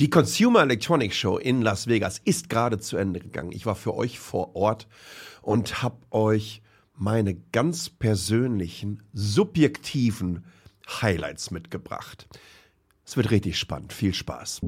Die 0.00 0.10
Consumer 0.10 0.62
Electronics 0.62 1.14
Show 1.14 1.38
in 1.38 1.62
Las 1.62 1.86
Vegas 1.86 2.20
ist 2.24 2.48
gerade 2.48 2.80
zu 2.80 2.96
Ende 2.96 3.20
gegangen. 3.20 3.52
Ich 3.52 3.64
war 3.64 3.76
für 3.76 3.94
euch 3.94 4.18
vor 4.18 4.56
Ort 4.56 4.88
und 5.40 5.84
habe 5.84 5.98
euch 6.10 6.62
meine 6.96 7.36
ganz 7.52 7.90
persönlichen, 7.90 9.04
subjektiven 9.12 10.46
Highlights 11.00 11.52
mitgebracht. 11.52 12.26
Es 13.06 13.16
wird 13.16 13.30
richtig 13.30 13.56
spannend. 13.56 13.92
Viel 13.92 14.14
Spaß. 14.14 14.62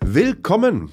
Willkommen 0.00 0.90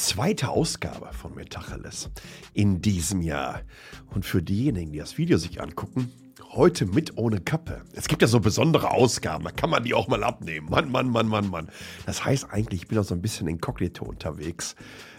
zweite 0.00 0.48
Ausgabe 0.48 1.10
von 1.12 1.34
Metacheles 1.34 2.10
in 2.54 2.80
diesem 2.80 3.20
Jahr. 3.20 3.60
Und 4.06 4.24
für 4.24 4.42
diejenigen, 4.42 4.92
die 4.92 4.98
das 4.98 5.18
Video 5.18 5.36
sich 5.36 5.60
angucken, 5.60 6.10
heute 6.52 6.86
mit 6.86 7.18
ohne 7.18 7.40
Kappe. 7.40 7.82
Es 7.92 8.08
gibt 8.08 8.22
ja 8.22 8.28
so 8.28 8.40
besondere 8.40 8.90
Ausgaben, 8.90 9.44
da 9.44 9.50
kann 9.50 9.68
man 9.68 9.84
die 9.84 9.92
auch 9.92 10.08
mal 10.08 10.24
abnehmen. 10.24 10.68
Mann, 10.70 10.90
Mann, 10.90 11.10
Mann, 11.10 11.28
Mann, 11.28 11.48
Mann. 11.48 11.68
Das 12.06 12.24
heißt 12.24 12.46
eigentlich, 12.50 12.82
ich 12.82 12.88
bin 12.88 12.98
auch 12.98 13.04
so 13.04 13.14
ein 13.14 13.20
bisschen 13.20 13.46
inkognito 13.46 14.04
unterwegs. 14.04 14.74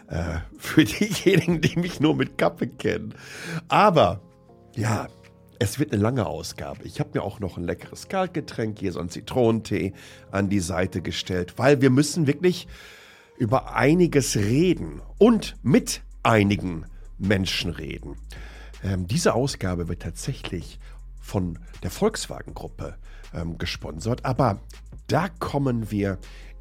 Äh, 0.08 0.40
für 0.58 0.84
diejenigen, 0.84 1.62
die 1.62 1.78
mich 1.78 2.00
nur 2.00 2.16
mit 2.16 2.40
Kappe 2.40 2.68
kennen. 2.68 3.14
Aber, 3.68 4.20
ja, 4.76 5.08
es 5.60 5.78
wird 5.78 5.94
eine 5.94 6.02
lange 6.02 6.26
Ausgabe. 6.26 6.86
Ich 6.86 7.00
habe 7.00 7.12
mir 7.14 7.22
auch 7.22 7.40
noch 7.40 7.58
ein 7.58 7.66
leckeres 7.66 8.08
Kaltgetränk, 8.08 8.80
hier 8.80 8.94
so 8.94 9.00
ein 9.00 9.10
Zitronentee 9.10 9.94
an 10.32 10.50
die 10.50 10.60
Seite 10.60 11.04
gestellt, 11.04 11.54
weil 11.58 11.82
wir 11.82 11.92
müssen 11.92 12.26
wirklich 12.26 12.68
über 13.42 13.74
einiges 13.74 14.36
reden 14.36 15.02
und 15.18 15.56
mit 15.64 16.04
einigen 16.22 16.86
Menschen 17.18 17.72
reden. 17.72 18.16
Ähm, 18.84 19.08
diese 19.08 19.34
Ausgabe 19.34 19.88
wird 19.88 20.04
tatsächlich 20.04 20.80
von 21.20 21.58
der 21.82 21.90
Volkswagen-Gruppe 21.90 22.98
ähm, 23.34 23.58
gesponsert, 23.58 24.26
aber 24.26 24.60
da 25.08 25.28
kommen 25.28 25.90
wir 25.90 26.20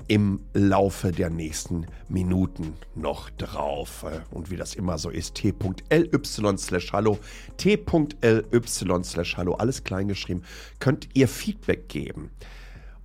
im 0.09 0.41
Laufe 0.55 1.13
der 1.13 1.29
nächsten 1.29 1.85
Minuten 2.09 2.73
noch 2.95 3.29
drauf. 3.29 4.07
Äh, 4.09 4.21
und 4.35 4.51
wie 4.51 4.57
das 4.57 4.75
immer 4.75 4.97
so 4.97 5.11
ist, 5.11 5.35
t.ly 5.35 6.57
slash 6.57 6.93
hallo, 6.95 7.19
t.ly 7.59 9.05
slash 9.05 9.37
hallo, 9.37 9.53
alles 9.53 9.85
kleingeschrieben, 9.85 10.45
könnt 10.79 11.11
ihr 11.13 11.29
Feedback 11.29 11.91
geben. 11.91 12.31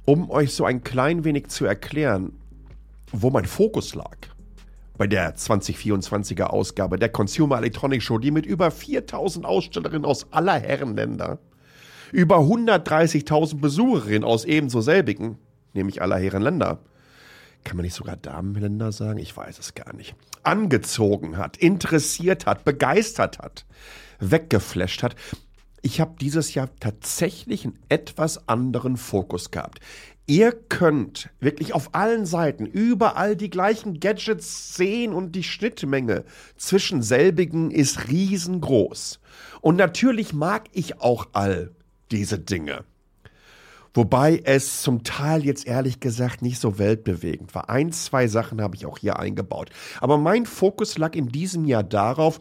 Um 0.05 0.29
euch 0.29 0.53
so 0.53 0.63
ein 0.63 0.81
klein 0.81 1.25
wenig 1.25 1.49
zu 1.49 1.65
erklären, 1.65 2.31
wo 3.11 3.29
mein 3.29 3.45
Fokus 3.45 3.95
lag. 3.95 4.17
Bei 4.97 5.07
der 5.07 5.35
2024er 5.35 6.45
Ausgabe 6.45 6.97
der 6.97 7.09
Consumer 7.09 7.57
Electronics 7.57 8.05
Show, 8.05 8.17
die 8.17 8.31
mit 8.31 8.45
über 8.45 8.71
4000 8.71 9.45
Ausstellerinnen 9.45 10.05
aus 10.05 10.31
aller 10.31 10.59
Herrenländer, 10.59 11.39
über 12.11 12.37
130.000 12.37 13.59
Besucherinnen 13.59 14.23
aus 14.23 14.45
ebenso 14.45 14.79
selbigen, 14.81 15.37
nämlich 15.73 16.01
aller 16.01 16.17
Herrenländer, 16.17 16.79
kann 17.65 17.77
man 17.77 17.83
nicht 17.83 17.95
sogar 17.95 18.15
Damenländer 18.15 18.91
sagen? 18.91 19.19
Ich 19.19 19.35
weiß 19.35 19.59
es 19.59 19.73
gar 19.73 19.93
nicht. 19.93 20.15
Angezogen 20.43 21.37
hat, 21.37 21.57
interessiert 21.57 22.45
hat, 22.45 22.63
begeistert 22.63 23.39
hat, 23.39 23.65
weggeflasht 24.19 25.03
hat. 25.03 25.15
Ich 25.81 25.99
habe 25.99 26.15
dieses 26.21 26.53
Jahr 26.53 26.69
tatsächlich 26.79 27.65
einen 27.65 27.79
etwas 27.89 28.47
anderen 28.47 28.97
Fokus 28.97 29.51
gehabt. 29.51 29.79
Ihr 30.27 30.53
könnt 30.53 31.29
wirklich 31.39 31.73
auf 31.73 31.93
allen 31.93 32.25
Seiten 32.25 32.65
überall 32.65 33.35
die 33.35 33.51
gleichen 33.51 33.99
Gadgets 33.99 34.75
sehen 34.75 35.13
und 35.13 35.33
die 35.33 35.43
Schnittmenge 35.43 36.23
zwischen 36.57 37.03
selbigen 37.03 37.69
ist 37.69 38.07
riesengroß. 38.07 39.19
Und 39.61 39.75
natürlich 39.75 40.33
mag 40.33 40.63
ich 40.71 40.99
auch 40.99 41.27
all 41.33 41.71
diese 42.11 42.39
Dinge. 42.39 42.85
Wobei 43.93 44.41
es 44.43 44.81
zum 44.81 45.03
Teil 45.03 45.45
jetzt 45.45 45.67
ehrlich 45.67 45.99
gesagt 45.99 46.41
nicht 46.41 46.59
so 46.59 46.79
weltbewegend 46.79 47.53
war. 47.55 47.69
Ein, 47.69 47.93
zwei 47.93 48.27
Sachen 48.27 48.61
habe 48.61 48.75
ich 48.75 48.85
auch 48.85 48.97
hier 48.97 49.19
eingebaut. 49.19 49.69
Aber 50.01 50.17
mein 50.17 50.45
Fokus 50.45 50.97
lag 50.97 51.15
in 51.15 51.29
diesem 51.29 51.65
Jahr 51.65 51.83
darauf, 51.83 52.39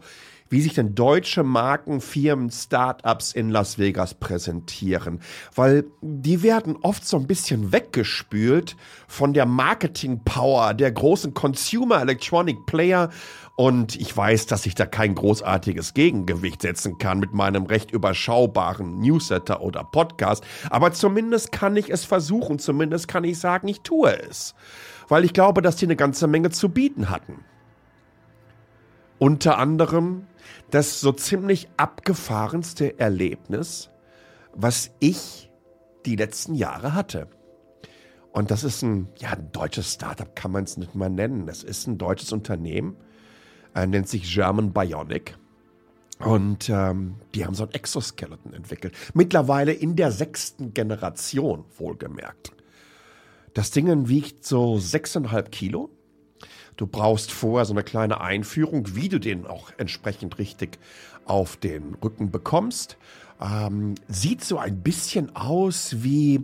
wie 0.49 0.61
sich 0.61 0.73
denn 0.73 0.93
deutsche 0.93 1.43
Marken, 1.43 2.01
Firmen, 2.01 2.51
Startups 2.51 3.33
in 3.33 3.49
Las 3.49 3.79
Vegas 3.79 4.13
präsentieren. 4.13 5.19
Weil 5.55 5.85
die 6.01 6.43
werden 6.43 6.77
oft 6.81 7.05
so 7.05 7.17
ein 7.17 7.27
bisschen 7.27 7.71
weggespült 7.71 8.75
von 9.07 9.33
der 9.33 9.45
Marketing-Power 9.45 10.73
der 10.73 10.91
großen 10.91 11.33
Consumer 11.33 12.01
Electronic 12.01 12.65
Player. 12.67 13.09
Und 13.55 13.95
ich 13.95 14.15
weiß, 14.15 14.45
dass 14.47 14.65
ich 14.65 14.75
da 14.75 14.85
kein 14.85 15.15
großartiges 15.15 15.93
Gegengewicht 15.93 16.61
setzen 16.61 16.97
kann 16.97 17.19
mit 17.19 17.33
meinem 17.33 17.65
recht 17.65 17.89
überschaubaren 17.89 18.99
Newsletter 18.99 19.61
oder 19.61 19.83
Podcast. 19.83 20.43
Aber 20.69 20.91
zumindest 20.91 21.51
kann 21.51 21.75
ich 21.75 21.89
es 21.89 22.05
versuchen. 22.05 22.59
Zumindest 22.59 23.07
kann 23.07 23.23
ich 23.23 23.39
sagen, 23.39 23.67
ich 23.67 23.81
tue 23.81 24.21
es. 24.29 24.53
Weil 25.07 25.25
ich 25.25 25.33
glaube, 25.33 25.61
dass 25.61 25.77
die 25.77 25.85
eine 25.85 25.95
ganze 25.95 26.27
Menge 26.27 26.49
zu 26.51 26.69
bieten 26.69 27.09
hatten. 27.09 27.45
Unter 29.17 29.57
anderem 29.57 30.27
das 30.71 30.99
so 30.99 31.11
ziemlich 31.11 31.69
abgefahrenste 31.77 32.99
Erlebnis, 32.99 33.89
was 34.53 34.91
ich 34.99 35.49
die 36.05 36.15
letzten 36.15 36.55
Jahre 36.55 36.93
hatte. 36.93 37.27
Und 38.31 38.51
das 38.51 38.63
ist 38.63 38.81
ein, 38.81 39.07
ja, 39.17 39.29
ein 39.29 39.51
deutsches 39.53 39.93
Startup 39.93 40.35
kann 40.35 40.51
man 40.51 40.65
es 40.65 40.75
nicht 40.77 40.93
mal 40.95 41.09
nennen. 41.09 41.47
Das 41.47 41.63
ist 41.63 41.87
ein 41.87 41.97
deutsches 41.97 42.33
Unternehmen, 42.33 42.97
äh, 43.73 43.87
nennt 43.87 44.09
sich 44.09 44.33
German 44.33 44.73
Bionic. 44.73 45.37
Und 46.19 46.69
ähm, 46.69 47.15
die 47.33 47.45
haben 47.45 47.55
so 47.55 47.63
ein 47.63 47.71
Exoskeleton 47.71 48.53
entwickelt. 48.53 48.95
Mittlerweile 49.13 49.73
in 49.73 49.95
der 49.95 50.11
sechsten 50.11 50.73
Generation, 50.73 51.65
wohlgemerkt. 51.77 52.51
Das 53.53 53.71
Ding 53.71 54.09
wiegt 54.09 54.45
so 54.45 54.79
sechseinhalb 54.79 55.51
Kilo 55.51 55.89
Du 56.77 56.87
brauchst 56.87 57.31
vorher 57.31 57.65
so 57.65 57.73
eine 57.73 57.83
kleine 57.83 58.21
Einführung, 58.21 58.95
wie 58.95 59.09
du 59.09 59.19
den 59.19 59.47
auch 59.47 59.71
entsprechend 59.77 60.37
richtig 60.39 60.77
auf 61.25 61.57
den 61.57 61.95
Rücken 61.95 62.31
bekommst. 62.31 62.97
Ähm, 63.41 63.95
sieht 64.07 64.43
so 64.43 64.57
ein 64.57 64.81
bisschen 64.81 65.35
aus 65.35 65.97
wie, 66.03 66.41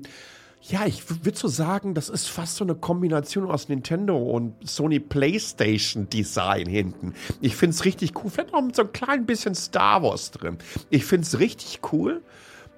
ja, 0.62 0.86
ich 0.86 1.04
würde 1.26 1.38
so 1.38 1.48
sagen, 1.48 1.94
das 1.94 2.10
ist 2.10 2.28
fast 2.28 2.56
so 2.58 2.64
eine 2.64 2.76
Kombination 2.76 3.50
aus 3.50 3.70
Nintendo 3.70 4.18
und 4.18 4.56
Sony 4.68 5.00
PlayStation 5.00 6.10
Design 6.10 6.68
hinten. 6.68 7.14
Ich 7.42 7.56
finde 7.56 7.76
es 7.76 7.86
richtig 7.86 8.14
cool. 8.16 8.30
Vielleicht 8.30 8.54
noch 8.54 8.62
mit 8.62 8.76
so 8.76 8.84
ein 8.84 8.92
klein 8.92 9.26
bisschen 9.26 9.56
Star 9.56 10.04
Wars 10.04 10.32
drin. 10.32 10.58
Ich 10.90 11.06
finde 11.06 11.26
es 11.26 11.40
richtig 11.40 11.80
cool. 11.92 12.22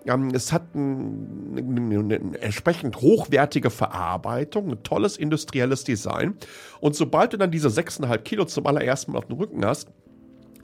Ähm, 0.05 0.31
es 0.33 0.51
hat 0.51 0.75
ein, 0.75 1.55
eine, 1.57 1.99
eine 1.99 2.41
entsprechend 2.41 2.97
hochwertige 2.97 3.69
Verarbeitung, 3.69 4.71
ein 4.71 4.83
tolles 4.83 5.17
industrielles 5.17 5.83
Design. 5.83 6.35
Und 6.79 6.95
sobald 6.95 7.33
du 7.33 7.37
dann 7.37 7.51
diese 7.51 7.69
6,5 7.69 8.17
Kilo 8.19 8.45
zum 8.45 8.67
allerersten 8.67 9.11
Mal 9.11 9.19
auf 9.19 9.25
dem 9.25 9.37
Rücken 9.37 9.65
hast, 9.65 9.89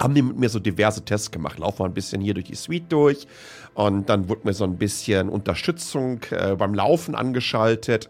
haben 0.01 0.15
die 0.15 0.21
mit 0.21 0.37
mir 0.37 0.49
so 0.49 0.59
diverse 0.59 1.03
Tests 1.03 1.31
gemacht. 1.31 1.59
Laufen 1.59 1.79
wir 1.79 1.85
ein 1.85 1.93
bisschen 1.93 2.21
hier 2.21 2.33
durch 2.33 2.45
die 2.45 2.55
Suite 2.55 2.91
durch 2.91 3.27
und 3.73 4.09
dann 4.09 4.29
wurde 4.29 4.41
mir 4.45 4.53
so 4.53 4.63
ein 4.63 4.77
bisschen 4.77 5.29
Unterstützung 5.29 6.21
äh, 6.31 6.55
beim 6.55 6.73
Laufen 6.73 7.15
angeschaltet. 7.15 8.09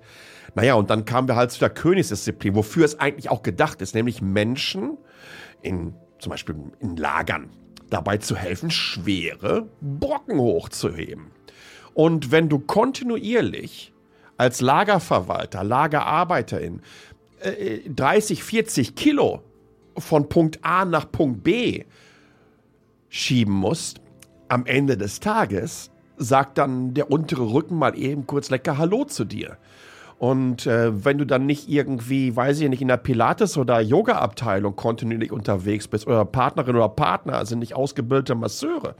Naja, 0.55 0.75
und 0.75 0.89
dann 0.89 1.05
kamen 1.05 1.27
wir 1.27 1.35
halt 1.35 1.51
zu 1.51 1.59
der 1.59 1.69
Königsdisziplin, 1.69 2.55
wofür 2.55 2.85
es 2.85 2.99
eigentlich 2.99 3.29
auch 3.29 3.43
gedacht 3.43 3.81
ist, 3.81 3.95
nämlich 3.95 4.21
Menschen 4.21 4.97
in 5.61 5.93
zum 6.19 6.31
Beispiel 6.31 6.55
in 6.79 6.95
Lagern 6.97 7.49
dabei 7.89 8.17
zu 8.17 8.35
helfen, 8.35 8.71
schwere 8.71 9.67
Brocken 9.81 10.39
hochzuheben. 10.39 11.27
Und 11.93 12.31
wenn 12.31 12.49
du 12.49 12.59
kontinuierlich 12.59 13.93
als 14.37 14.61
Lagerverwalter, 14.61 15.63
Lagerarbeiterin 15.63 16.81
äh, 17.41 17.79
30, 17.89 18.43
40 18.43 18.95
Kilo 18.95 19.41
von 19.97 20.29
Punkt 20.29 20.59
A 20.61 20.85
nach 20.85 21.11
Punkt 21.11 21.43
B 21.43 21.83
schieben 23.09 23.53
musst, 23.53 24.01
am 24.47 24.65
Ende 24.65 24.97
des 24.97 25.19
Tages 25.19 25.91
sagt 26.17 26.57
dann 26.57 26.93
der 26.93 27.11
untere 27.11 27.51
Rücken 27.51 27.75
mal 27.75 27.97
eben 27.97 28.27
kurz 28.27 28.49
lecker 28.49 28.77
Hallo 28.77 29.05
zu 29.05 29.25
dir. 29.25 29.57
Und 30.19 30.67
äh, 30.67 31.05
wenn 31.05 31.17
du 31.17 31.25
dann 31.25 31.45
nicht 31.45 31.69
irgendwie, 31.69 32.35
weiß 32.35 32.59
ich 32.59 32.69
nicht, 32.69 32.81
in 32.81 32.89
der 32.89 32.97
Pilates- 32.97 33.57
oder 33.57 33.79
Yoga-Abteilung 33.79 34.75
kontinuierlich 34.75 35.31
unterwegs 35.31 35.87
bist 35.87 36.05
oder 36.07 36.25
Partnerin 36.25 36.75
oder 36.75 36.89
Partner 36.89 37.45
sind 37.45 37.59
nicht 37.59 37.73
ausgebildete 37.73 38.35
Masseure, 38.35 38.95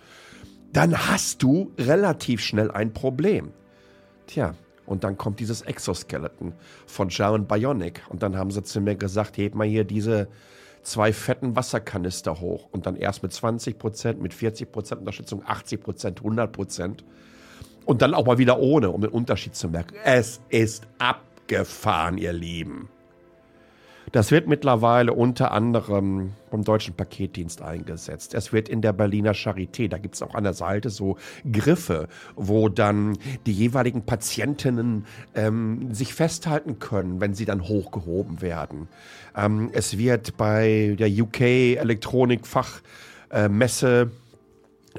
dann 0.71 0.97
hast 0.97 1.43
du 1.43 1.73
relativ 1.77 2.39
schnell 2.39 2.71
ein 2.71 2.93
Problem. 2.93 3.51
Tja, 4.27 4.53
und 4.85 5.03
dann 5.03 5.17
kommt 5.17 5.41
dieses 5.41 5.61
Exoskeleton 5.61 6.53
von 6.87 7.09
German 7.09 7.47
Bionic. 7.47 8.01
Und 8.07 8.23
dann 8.23 8.37
haben 8.37 8.49
sie 8.49 8.63
zu 8.63 8.79
mir 8.79 8.95
gesagt, 8.95 9.37
heb 9.37 9.55
mal 9.55 9.67
hier 9.67 9.83
diese 9.83 10.29
zwei 10.83 11.11
fetten 11.11 11.53
Wasserkanister 11.53 12.39
hoch. 12.39 12.69
Und 12.71 12.85
dann 12.85 12.95
erst 12.95 13.23
mit 13.23 13.33
20%, 13.33 14.15
mit 14.21 14.33
40% 14.33 14.95
Unterstützung, 14.95 15.43
80%, 15.43 16.21
100%. 16.21 17.03
Und 17.89 18.01
dann 18.03 18.13
auch 18.13 18.27
mal 18.27 18.37
wieder 18.37 18.59
ohne, 18.59 18.91
um 18.91 19.01
den 19.01 19.09
Unterschied 19.09 19.55
zu 19.55 19.67
merken. 19.67 19.95
Es 20.03 20.41
ist 20.49 20.85
abgefahren, 20.99 22.19
ihr 22.19 22.33
Lieben. 22.33 22.87
Das 24.11 24.29
wird 24.29 24.47
mittlerweile 24.47 25.11
unter 25.11 25.51
anderem 25.51 26.33
vom 26.51 26.63
Deutschen 26.63 26.93
Paketdienst 26.93 27.63
eingesetzt. 27.63 28.35
Es 28.35 28.53
wird 28.53 28.69
in 28.69 28.83
der 28.83 28.93
Berliner 28.93 29.33
Charité, 29.33 29.89
da 29.89 29.97
gibt 29.97 30.13
es 30.13 30.21
auch 30.21 30.35
an 30.35 30.43
der 30.43 30.53
Seite 30.53 30.91
so 30.91 31.17
Griffe, 31.51 32.09
wo 32.35 32.69
dann 32.69 33.17
die 33.47 33.53
jeweiligen 33.53 34.05
Patientinnen 34.05 35.07
ähm, 35.33 35.91
sich 35.91 36.13
festhalten 36.13 36.77
können, 36.77 37.21
wenn 37.21 37.33
sie 37.33 37.45
dann 37.45 37.67
hochgehoben 37.67 38.43
werden. 38.43 38.87
Ähm, 39.35 39.71
es 39.73 39.97
wird 39.97 40.37
bei 40.37 40.95
der 40.99 41.09
UK 41.09 41.41
Elektronikfachmesse 41.41 44.11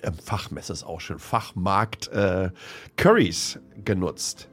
äh, 0.03 0.13
Fachmesse 0.13 0.73
ist 0.73 0.85
auch 0.85 1.01
schön, 1.01 1.19
Fachmarkt 1.19 2.09
äh, 2.09 2.51
Curries 2.97 3.59
genutzt. 3.85 4.49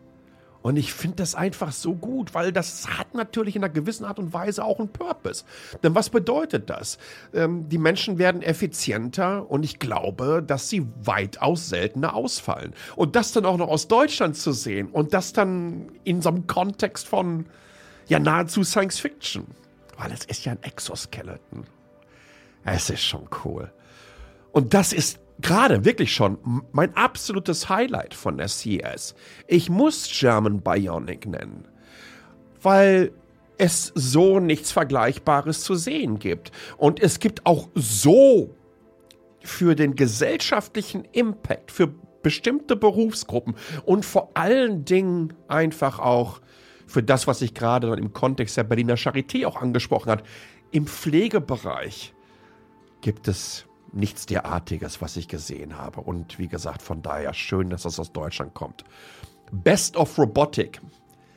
Und 0.68 0.76
ich 0.76 0.92
finde 0.92 1.18
das 1.18 1.34
einfach 1.34 1.72
so 1.72 1.96
gut, 1.96 2.34
weil 2.34 2.52
das 2.52 2.88
hat 2.98 3.14
natürlich 3.14 3.56
in 3.56 3.64
einer 3.64 3.72
gewissen 3.72 4.04
Art 4.04 4.20
und 4.20 4.34
Weise 4.34 4.66
auch 4.66 4.80
einen 4.80 4.90
Purpose. 4.90 5.46
Denn 5.82 5.96
was 5.96 6.10
bedeutet 6.10 6.70
das? 6.70 6.98
Ähm, 7.34 7.70
die 7.70 7.78
Menschen 7.78 8.18
werden 8.18 8.42
effizienter 8.42 9.50
und 9.50 9.64
ich 9.64 9.80
glaube, 9.80 10.44
dass 10.46 10.68
sie 10.68 10.86
weitaus 11.02 11.70
seltener 11.70 12.16
ausfallen. 12.16 12.74
Und 12.98 13.16
das 13.16 13.32
dann 13.32 13.46
auch 13.46 13.56
noch 13.56 13.70
aus 13.70 13.88
Deutschland 13.88 14.36
zu 14.36 14.52
sehen 14.52 14.90
und 14.90 15.14
das 15.14 15.32
dann 15.32 15.90
in 16.04 16.22
so 16.22 16.28
einem 16.28 16.48
Kontext 16.48 17.08
von 17.08 17.46
ja 18.08 18.20
nahezu 18.20 18.64
Science 18.66 19.00
Fiction. 19.00 19.46
Weil 19.98 20.12
es 20.12 20.26
ist 20.26 20.44
ja 20.44 20.52
ein 20.52 20.64
Exoskeleton. 20.64 21.66
Es 22.66 22.90
ist 22.90 23.04
schon 23.04 23.30
cool. 23.46 23.72
Und 24.52 24.74
das 24.74 24.92
ist 24.92 25.20
gerade 25.42 25.86
wirklich 25.86 26.14
schon 26.14 26.64
mein 26.72 26.96
absolutes 26.96 27.70
Highlight 27.70 28.14
von 28.14 28.38
der 28.38 28.48
CS. 28.48 29.16
Ich 29.48 29.70
muss 29.70 30.10
German 30.12 30.62
Bionic 30.62 31.28
nennen, 31.28 31.68
weil 32.62 33.12
es 33.58 33.92
so 33.96 34.40
nichts 34.40 34.72
Vergleichbares 34.72 35.62
zu 35.62 35.76
sehen 35.76 36.20
gibt. 36.20 36.52
Und 36.78 37.02
es 37.02 37.20
gibt 37.20 37.46
auch 37.46 37.70
so 37.74 38.56
für 39.42 39.76
den 39.76 39.96
gesellschaftlichen 39.96 41.06
Impact, 41.12 41.72
für 41.72 41.94
bestimmte 42.22 42.76
Berufsgruppen 42.76 43.56
und 43.86 44.06
vor 44.06 44.32
allen 44.34 44.86
Dingen 44.86 45.34
einfach 45.48 46.00
auch 46.00 46.42
für 46.86 47.04
das, 47.04 47.28
was 47.28 47.42
ich 47.42 47.54
gerade 47.54 47.94
im 47.96 48.14
Kontext 48.14 48.58
der 48.58 48.64
Berliner 48.64 48.96
Charité 48.96 49.46
auch 49.46 49.62
angesprochen 49.62 50.12
habe, 50.12 50.24
im 50.72 50.88
Pflegebereich 50.88 52.14
gibt 53.02 53.28
es 53.28 53.66
nichts 53.94 54.26
derartiges, 54.26 55.02
was 55.02 55.18
ich 55.18 55.28
gesehen 55.28 55.78
habe. 55.78 56.02
Und 56.02 56.40
wie 56.40 56.48
gesagt, 56.48 56.82
von 56.82 57.02
daher 57.02 57.34
schön, 57.34 57.70
dass 57.70 57.84
das 57.84 58.00
aus 58.00 58.12
Deutschland 58.12 58.54
kommt. 58.54 58.84
Best 59.52 59.96
of 59.98 60.18
Robotic. 60.18 60.82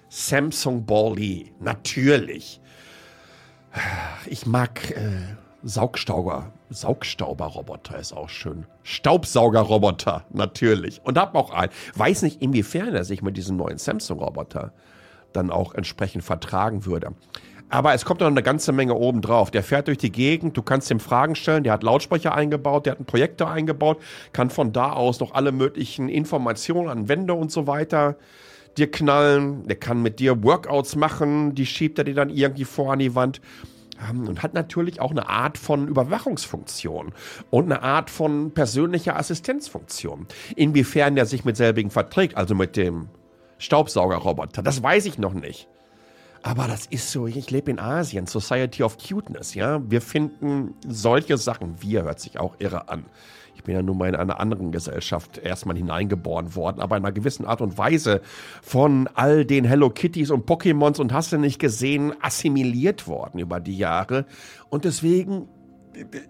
Samsung 0.08 0.85
Ball-E. 0.87 1.52
Natürlich. 1.61 2.61
Ich 4.26 4.47
mag 4.47 4.91
äh, 4.91 5.37
Saugstauber. 5.62 6.52
Saugstauberroboter 6.70 7.99
ist 7.99 8.12
auch 8.12 8.29
schön. 8.29 8.67
Staubsaugerroboter, 8.82 10.25
natürlich. 10.31 11.00
Und 11.05 11.19
hab 11.19 11.35
auch 11.35 11.53
einen. 11.53 11.73
Weiß 11.94 12.23
nicht, 12.23 12.43
inwiefern 12.43 12.94
er 12.94 13.05
sich 13.05 13.23
mit 13.23 13.37
diesem 13.37 13.56
neuen 13.56 13.79
Samsung-Roboter 13.79 14.73
dann 15.32 15.50
auch 15.50 15.75
entsprechend 15.75 16.25
vertragen 16.25 16.87
würde. 16.87 17.14
Aber 17.70 17.94
es 17.94 18.05
kommt 18.05 18.20
noch 18.20 18.26
eine 18.26 18.43
ganze 18.43 18.72
Menge 18.72 18.94
oben 18.94 19.22
drauf. 19.22 19.52
Der 19.52 19.62
fährt 19.62 19.87
durch 19.87 19.99
die 19.99 20.11
Gegend, 20.11 20.56
du 20.56 20.62
kannst 20.62 20.90
ihm 20.90 20.99
Fragen 20.99 21.37
stellen, 21.37 21.62
der 21.62 21.72
hat 21.72 21.84
Lautsprecher 21.84 22.34
eingebaut, 22.34 22.84
der 22.84 22.93
hat 22.93 22.99
einen 22.99 23.06
Projektor 23.06 23.49
eingebaut, 23.49 24.02
kann 24.32 24.50
von 24.50 24.72
da 24.72 24.93
aus 24.93 25.20
noch 25.20 25.34
alle 25.34 25.52
möglichen 25.52 26.08
Informationen 26.08 26.88
an 26.88 27.08
Wände 27.08 27.32
und 27.32 27.52
so 27.52 27.69
weiter 27.69 28.17
dir 28.76 28.90
knallen. 28.90 29.67
Der 29.69 29.76
kann 29.76 30.02
mit 30.02 30.19
dir 30.19 30.43
Workouts 30.43 30.96
machen, 30.96 31.55
die 31.55 31.64
schiebt 31.64 31.99
er 31.99 32.05
dir 32.05 32.14
dann 32.14 32.28
irgendwie 32.28 32.64
vor 32.64 32.93
an 32.93 32.99
die 32.99 33.14
Wand. 33.14 33.40
Ähm, 34.11 34.26
und 34.26 34.43
hat 34.43 34.52
natürlich 34.55 35.00
auch 35.00 35.12
eine 35.12 35.28
Art 35.28 35.56
von 35.56 35.87
Überwachungsfunktion 35.87 37.12
und 37.50 37.64
eine 37.67 37.82
Art 37.82 38.11
von 38.11 38.52
persönlicher 38.52 39.17
Assistenzfunktion. 39.17 40.26
Inwiefern 40.56 41.14
der 41.14 41.26
sich 41.26 41.44
mit 41.44 41.56
selbigen 41.56 41.90
verträgt, 41.90 42.37
also 42.37 42.55
mit 42.56 42.76
dem 42.76 43.08
Staubsaugerroboter, 43.58 44.62
das 44.62 44.82
weiß 44.82 45.06
ich 45.06 45.19
noch 45.19 45.34
nicht. 45.34 45.69
Aber 46.43 46.67
das 46.67 46.87
ist 46.87 47.11
so, 47.13 47.27
ich 47.27 47.51
lebe 47.51 47.71
in 47.71 47.79
Asien, 47.79 48.27
Society 48.27 48.83
of 48.83 48.97
Cuteness, 48.97 49.55
ja. 49.55 49.81
Wir 49.91 50.01
finden 50.01 50.75
solche 50.87 51.37
Sachen, 51.37 51.83
wir 51.83 52.05
hört 52.05 52.21
sich 52.21 52.39
auch 52.39 52.55
irre 52.59 52.89
an. 52.89 53.05
Ich 53.55 53.65
bin 53.65 53.75
ja 53.75 53.83
nun 53.83 53.99
mal 53.99 54.09
in 54.09 54.15
einer 54.15 54.41
anderen 54.41 54.73
Gesellschaft 54.73 55.37
erstmal 55.37 55.77
hineingeboren 55.77 56.55
worden, 56.55 56.81
aber 56.81 56.97
in 56.97 57.05
einer 57.05 57.13
gewissen 57.13 57.45
Art 57.45 57.61
und 57.61 57.77
Weise 57.77 58.23
von 58.63 59.07
all 59.13 59.45
den 59.45 59.67
Hello 59.67 59.91
Kitties 59.91 60.31
und 60.31 60.49
Pokémons 60.49 60.99
und 60.99 61.13
hast 61.13 61.33
du 61.33 61.37
nicht 61.37 61.59
gesehen, 61.59 62.15
assimiliert 62.23 63.07
worden 63.07 63.39
über 63.39 63.61
die 63.61 63.77
Jahre. 63.77 64.25
Und 64.71 64.87
deswegen 64.87 65.47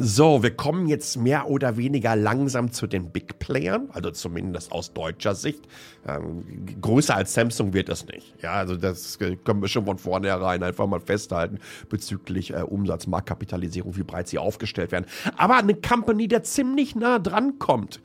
So, 0.01 0.43
wir 0.43 0.55
kommen 0.55 0.87
jetzt 0.87 1.17
mehr 1.17 1.49
oder 1.49 1.77
weniger 1.77 2.15
langsam 2.15 2.71
zu 2.71 2.87
den 2.87 3.11
Big 3.11 3.39
Playern, 3.41 3.89
also 3.93 4.11
zumindest 4.13 4.71
aus 4.71 4.93
deutscher 4.93 5.35
Sicht. 5.35 5.67
Ähm, 6.07 6.45
größer 6.81 7.17
als 7.17 7.35
Samsung 7.35 7.73
wird 7.73 7.89
es 7.89 8.07
nicht. 8.07 8.35
Ja, 8.41 8.53
also 8.53 8.77
das 8.77 9.19
können 9.19 9.61
wir 9.61 9.69
schon 9.69 9.87
von 9.87 9.99
vornherein 9.99 10.63
einfach 10.63 10.87
mal 10.87 11.01
festhalten 11.01 11.59
bezüglich 11.89 12.53
äh, 12.53 12.63
Umsatz, 12.63 13.09
Marktkapitalisierung, 13.09 13.97
wie 13.97 14.05
breit 14.05 14.29
sie 14.29 14.39
aufgestellt 14.39 14.93
werden. 14.93 15.07
Aber 15.37 15.57
eine 15.57 15.75
Company, 15.75 16.29
der 16.29 16.45
ziemlich 16.45 16.95
nah 16.95 17.19
dran 17.19 17.59
kommt. 17.59 18.01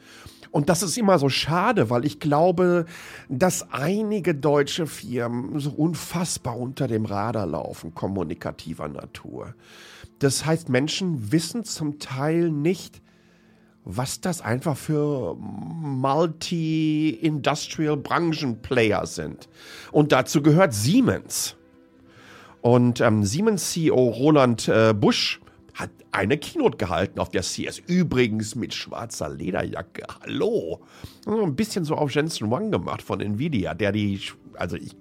Und 0.53 0.69
das 0.69 0.81
ist 0.83 0.97
immer 1.00 1.17
so 1.17 1.29
schade, 1.29 1.89
weil 1.89 2.05
ich 2.05 2.19
glaube, 2.19 2.85
dass 3.27 3.71
einige 3.71 4.35
deutsche 4.35 4.85
Firmen 4.85 5.59
so 5.59 5.71
unfassbar 5.71 6.59
unter 6.59 6.88
dem 6.88 7.05
Radar 7.05 7.47
laufen, 7.47 7.95
kommunikativer 7.95 8.88
Natur. 8.88 9.55
Das 10.19 10.45
heißt, 10.45 10.69
Menschen 10.69 11.31
wissen 11.31 11.63
zum 11.63 11.97
Teil 11.97 12.51
nicht, 12.51 13.01
was 13.83 14.21
das 14.21 14.41
einfach 14.41 14.77
für 14.77 15.35
multi-industrial 15.39 17.97
Branchenplayer 17.97 19.07
sind. 19.07 19.49
Und 19.92 20.11
dazu 20.11 20.44
gehört 20.44 20.75
Siemens. 20.75 21.56
Und 22.61 23.01
ähm, 23.01 23.23
Siemens 23.23 23.71
CEO 23.71 24.09
Roland 24.09 24.68
äh, 24.68 24.94
Busch 24.94 25.42
hat 25.73 25.89
eine 26.11 26.37
Keynote 26.37 26.77
gehalten 26.77 27.19
auf 27.19 27.30
der 27.30 27.42
CS. 27.42 27.80
Übrigens 27.87 28.56
mit 28.56 28.73
schwarzer 28.73 29.30
Lederjacke. 29.30 30.03
Hallo. 30.21 30.81
Ein 31.25 31.56
bisschen 31.56 31.85
so 31.85 31.95
auf 31.95 32.13
Jensen 32.13 32.51
Wang 32.51 32.71
gemacht 32.71 33.01
von 33.01 33.19
Nvidia, 33.19 33.73
der 33.73 33.92
die, 33.92 34.19
also 34.56 34.75
ich 34.75 34.95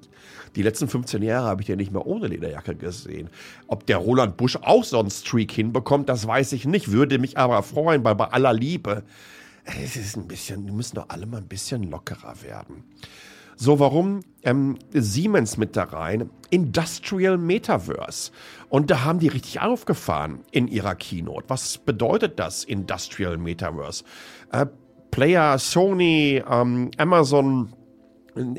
die 0.57 0.63
letzten 0.63 0.87
15 0.87 1.23
Jahre 1.23 1.47
habe 1.47 1.63
ich 1.63 1.67
den 1.67 1.79
nicht 1.79 1.93
mehr 1.93 2.07
ohne 2.07 2.27
Lederjacke 2.27 2.75
gesehen. 2.75 3.31
Ob 3.69 3.87
der 3.87 3.97
Roland 3.97 4.37
Busch 4.37 4.57
auch 4.57 4.85
so 4.85 4.99
einen 4.99 5.11
Streak 5.11 5.51
hinbekommt, 5.53 6.09
das 6.09 6.27
weiß 6.27 6.53
ich 6.53 6.67
nicht. 6.67 6.91
Würde 6.93 7.19
mich 7.19 7.39
aber 7.39 7.63
freuen, 7.63 8.05
weil 8.05 8.15
bei 8.15 8.27
aller 8.27 8.53
Liebe, 8.53 9.03
es 9.65 9.97
ist 9.97 10.17
ein 10.17 10.29
bisschen, 10.29 10.67
wir 10.67 10.75
müssen 10.75 10.97
doch 10.97 11.09
alle 11.09 11.27
mal 11.27 11.39
ein 11.39 11.49
bisschen 11.49 11.85
lockerer 11.85 12.43
werden. 12.43 12.85
So, 13.57 13.79
warum 13.79 14.21
ähm, 14.43 14.79
Siemens 14.93 15.57
mit 15.57 15.77
da 15.77 15.85
rein? 15.85 16.31
Industrial 16.51 17.39
Metaverse. 17.39 18.33
Und 18.69 18.91
da 18.91 19.05
haben 19.05 19.19
die 19.19 19.29
richtig 19.29 19.61
aufgefahren 19.61 20.41
in 20.51 20.69
ihrer 20.69 20.95
Keynote. 20.95 21.45
Was 21.49 21.79
bedeutet 21.79 22.39
das, 22.39 22.65
Industrial 22.65 23.37
Metaverse? 23.37 24.05
Äh, 24.51 24.67
Player, 25.11 25.59
Sony, 25.59 26.43
ähm, 26.51 26.91
Amazon, 26.97 27.73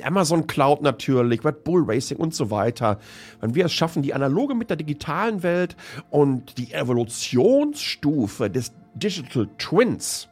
Amazon 0.04 0.46
Cloud 0.46 0.84
natürlich, 0.84 1.44
Red 1.44 1.64
Bull 1.64 1.84
Racing 1.86 2.18
und 2.18 2.36
so 2.36 2.52
weiter. 2.52 3.00
Wenn 3.42 3.56
wir 3.56 3.66
es 3.66 3.74
schaffen, 3.74 4.04
die 4.04 4.14
analoge 4.14 4.54
mit 4.54 4.70
der 4.70 4.78
digitalen 4.78 5.42
Welt 5.42 5.76
und 6.12 6.58
die 6.60 6.72
Evolutionsstufe 6.72 8.50
des 8.52 8.72
Digital 8.94 9.50
Twins, 9.58 10.30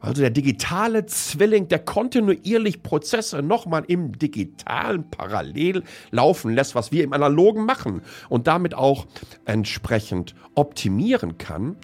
also 0.00 0.22
der 0.22 0.30
digitale 0.30 1.06
Zwilling, 1.06 1.68
der 1.68 1.78
kontinuierlich 1.80 2.82
Prozesse 2.82 3.42
nochmal 3.42 3.84
im 3.86 4.18
digitalen 4.18 5.10
parallel 5.10 5.82
laufen 6.10 6.54
lässt, 6.54 6.74
was 6.74 6.90
wir 6.90 7.04
im 7.04 7.12
analogen 7.12 7.64
machen 7.66 8.02
und 8.28 8.46
damit 8.46 8.74
auch 8.74 9.06
entsprechend 9.44 10.34
optimieren 10.54 11.38
kann. 11.38 11.76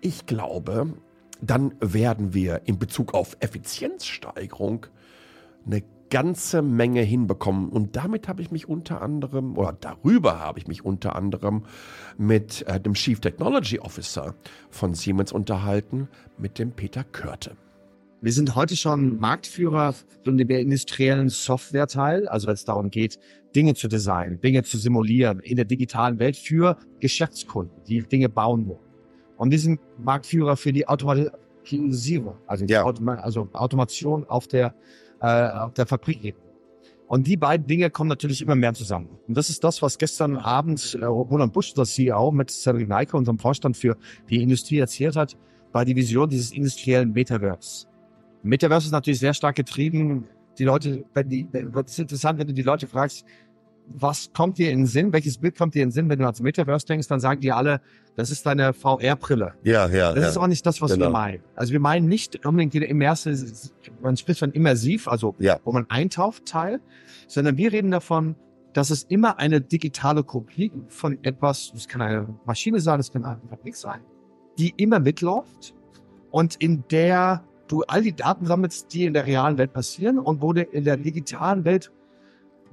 Ich 0.00 0.26
glaube, 0.26 0.94
dann 1.40 1.74
werden 1.80 2.34
wir 2.34 2.62
in 2.66 2.78
Bezug 2.78 3.14
auf 3.14 3.36
Effizienzsteigerung 3.40 4.86
eine 5.66 5.82
ganze 6.12 6.60
Menge 6.60 7.00
hinbekommen. 7.00 7.70
Und 7.70 7.96
damit 7.96 8.28
habe 8.28 8.42
ich 8.42 8.50
mich 8.50 8.68
unter 8.68 9.00
anderem, 9.00 9.56
oder 9.56 9.74
darüber 9.80 10.38
habe 10.40 10.58
ich 10.58 10.68
mich 10.68 10.84
unter 10.84 11.16
anderem 11.16 11.64
mit 12.18 12.68
äh, 12.68 12.78
dem 12.78 12.92
Chief 12.92 13.18
Technology 13.18 13.78
Officer 13.78 14.34
von 14.68 14.92
Siemens 14.92 15.32
unterhalten, 15.32 16.08
mit 16.36 16.58
dem 16.58 16.72
Peter 16.72 17.02
Körte. 17.02 17.56
Wir 18.20 18.32
sind 18.32 18.54
heute 18.54 18.76
schon 18.76 19.18
Marktführer 19.20 19.94
in 20.26 20.36
dem 20.36 20.50
industriellen 20.50 21.30
Software-Teil, 21.30 22.28
also 22.28 22.46
wenn 22.46 22.54
es 22.54 22.66
darum 22.66 22.90
geht, 22.90 23.18
Dinge 23.56 23.74
zu 23.74 23.88
designen, 23.88 24.38
Dinge 24.38 24.64
zu 24.64 24.76
simulieren 24.76 25.40
in 25.40 25.56
der 25.56 25.64
digitalen 25.64 26.18
Welt 26.18 26.36
für 26.36 26.76
Geschäftskunden, 27.00 27.82
die 27.88 28.02
Dinge 28.02 28.28
bauen 28.28 28.68
wollen. 28.68 28.86
Und 29.38 29.50
wir 29.50 29.58
sind 29.58 29.80
Marktführer 29.98 30.58
für 30.58 30.74
die 30.74 30.86
Automatisierung, 30.86 32.36
also, 32.46 32.66
ja. 32.66 32.82
Automa 32.82 33.14
also 33.14 33.48
Automation 33.54 34.24
auf 34.28 34.46
der, 34.46 34.74
äh, 35.22 35.48
auf 35.50 35.72
der 35.74 35.86
Fabrik. 35.86 36.34
Und 37.06 37.26
die 37.26 37.36
beiden 37.36 37.66
Dinge 37.66 37.90
kommen 37.90 38.08
natürlich 38.08 38.42
immer 38.42 38.54
mehr 38.54 38.74
zusammen. 38.74 39.08
Und 39.28 39.36
das 39.36 39.50
ist 39.50 39.62
das, 39.62 39.82
was 39.82 39.98
gestern 39.98 40.36
Abend 40.36 40.98
äh, 41.00 41.04
Roland 41.04 41.52
Busch, 41.52 41.74
das 41.74 41.94
CEO, 41.94 42.32
mit 42.32 42.50
Cedric 42.50 42.88
Neike, 42.88 43.16
unserem 43.16 43.38
Vorstand 43.38 43.76
für 43.76 43.96
die 44.30 44.42
Industrie 44.42 44.78
erzählt 44.78 45.16
hat, 45.16 45.36
bei 45.72 45.84
die 45.84 45.94
Vision 45.94 46.28
dieses 46.28 46.52
industriellen 46.52 47.12
Metaverse. 47.12 47.86
Metaverse 48.42 48.86
ist 48.86 48.92
natürlich 48.92 49.20
sehr 49.20 49.34
stark 49.34 49.56
getrieben. 49.56 50.26
Die 50.58 50.64
Leute, 50.64 51.04
wenn 51.14 51.28
die, 51.28 51.46
das 51.50 51.92
ist 51.92 51.98
interessant, 51.98 52.38
wenn 52.38 52.46
du 52.46 52.54
die 52.54 52.62
Leute 52.62 52.86
fragst, 52.86 53.24
was 53.86 54.30
kommt 54.32 54.58
dir 54.58 54.70
in 54.70 54.80
den 54.80 54.86
Sinn? 54.86 55.12
Welches 55.12 55.38
Bild 55.38 55.56
kommt 55.56 55.74
dir 55.74 55.82
in 55.82 55.88
den 55.88 55.92
Sinn, 55.92 56.08
wenn 56.08 56.18
du 56.18 56.24
ans 56.24 56.40
Metaverse 56.40 56.86
denkst? 56.86 57.08
Dann 57.08 57.20
sagen 57.20 57.40
die 57.40 57.52
alle, 57.52 57.80
das 58.16 58.30
ist 58.30 58.46
deine 58.46 58.72
VR-Brille. 58.72 59.54
Ja, 59.62 59.88
ja. 59.88 60.12
Das 60.12 60.22
ja. 60.22 60.28
ist 60.30 60.36
auch 60.36 60.46
nicht 60.46 60.64
das, 60.64 60.80
was 60.80 60.92
genau. 60.92 61.06
wir 61.06 61.10
meinen. 61.10 61.42
Also 61.54 61.72
wir 61.72 61.80
meinen 61.80 62.08
nicht 62.08 62.44
unbedingt 62.46 62.74
die 62.74 62.78
immersive, 62.78 63.70
man 64.00 64.16
spricht 64.16 64.40
von 64.40 64.52
immersiv, 64.52 65.08
also 65.08 65.34
ja. 65.38 65.58
wo 65.64 65.72
man 65.72 65.86
eintaucht, 65.88 66.46
Teil, 66.46 66.80
sondern 67.26 67.56
wir 67.56 67.72
reden 67.72 67.90
davon, 67.90 68.36
dass 68.72 68.90
es 68.90 69.04
immer 69.04 69.38
eine 69.38 69.60
digitale 69.60 70.22
Kopie 70.24 70.72
von 70.88 71.18
etwas, 71.22 71.72
das 71.74 71.88
kann 71.88 72.00
eine 72.00 72.28
Maschine 72.46 72.80
sein, 72.80 72.98
das 72.98 73.12
kann 73.12 73.24
einfach 73.24 73.62
nichts 73.64 73.80
sein, 73.80 74.00
die 74.58 74.72
immer 74.76 75.00
mitläuft 75.00 75.74
und 76.30 76.56
in 76.56 76.84
der 76.90 77.44
du 77.68 77.82
all 77.86 78.02
die 78.02 78.14
Daten 78.14 78.46
sammelst, 78.46 78.92
die 78.92 79.04
in 79.04 79.14
der 79.14 79.26
realen 79.26 79.58
Welt 79.58 79.72
passieren 79.72 80.18
und 80.18 80.42
wo 80.42 80.52
du 80.52 80.62
in 80.62 80.84
der 80.84 80.96
digitalen 80.96 81.64
Welt 81.64 81.90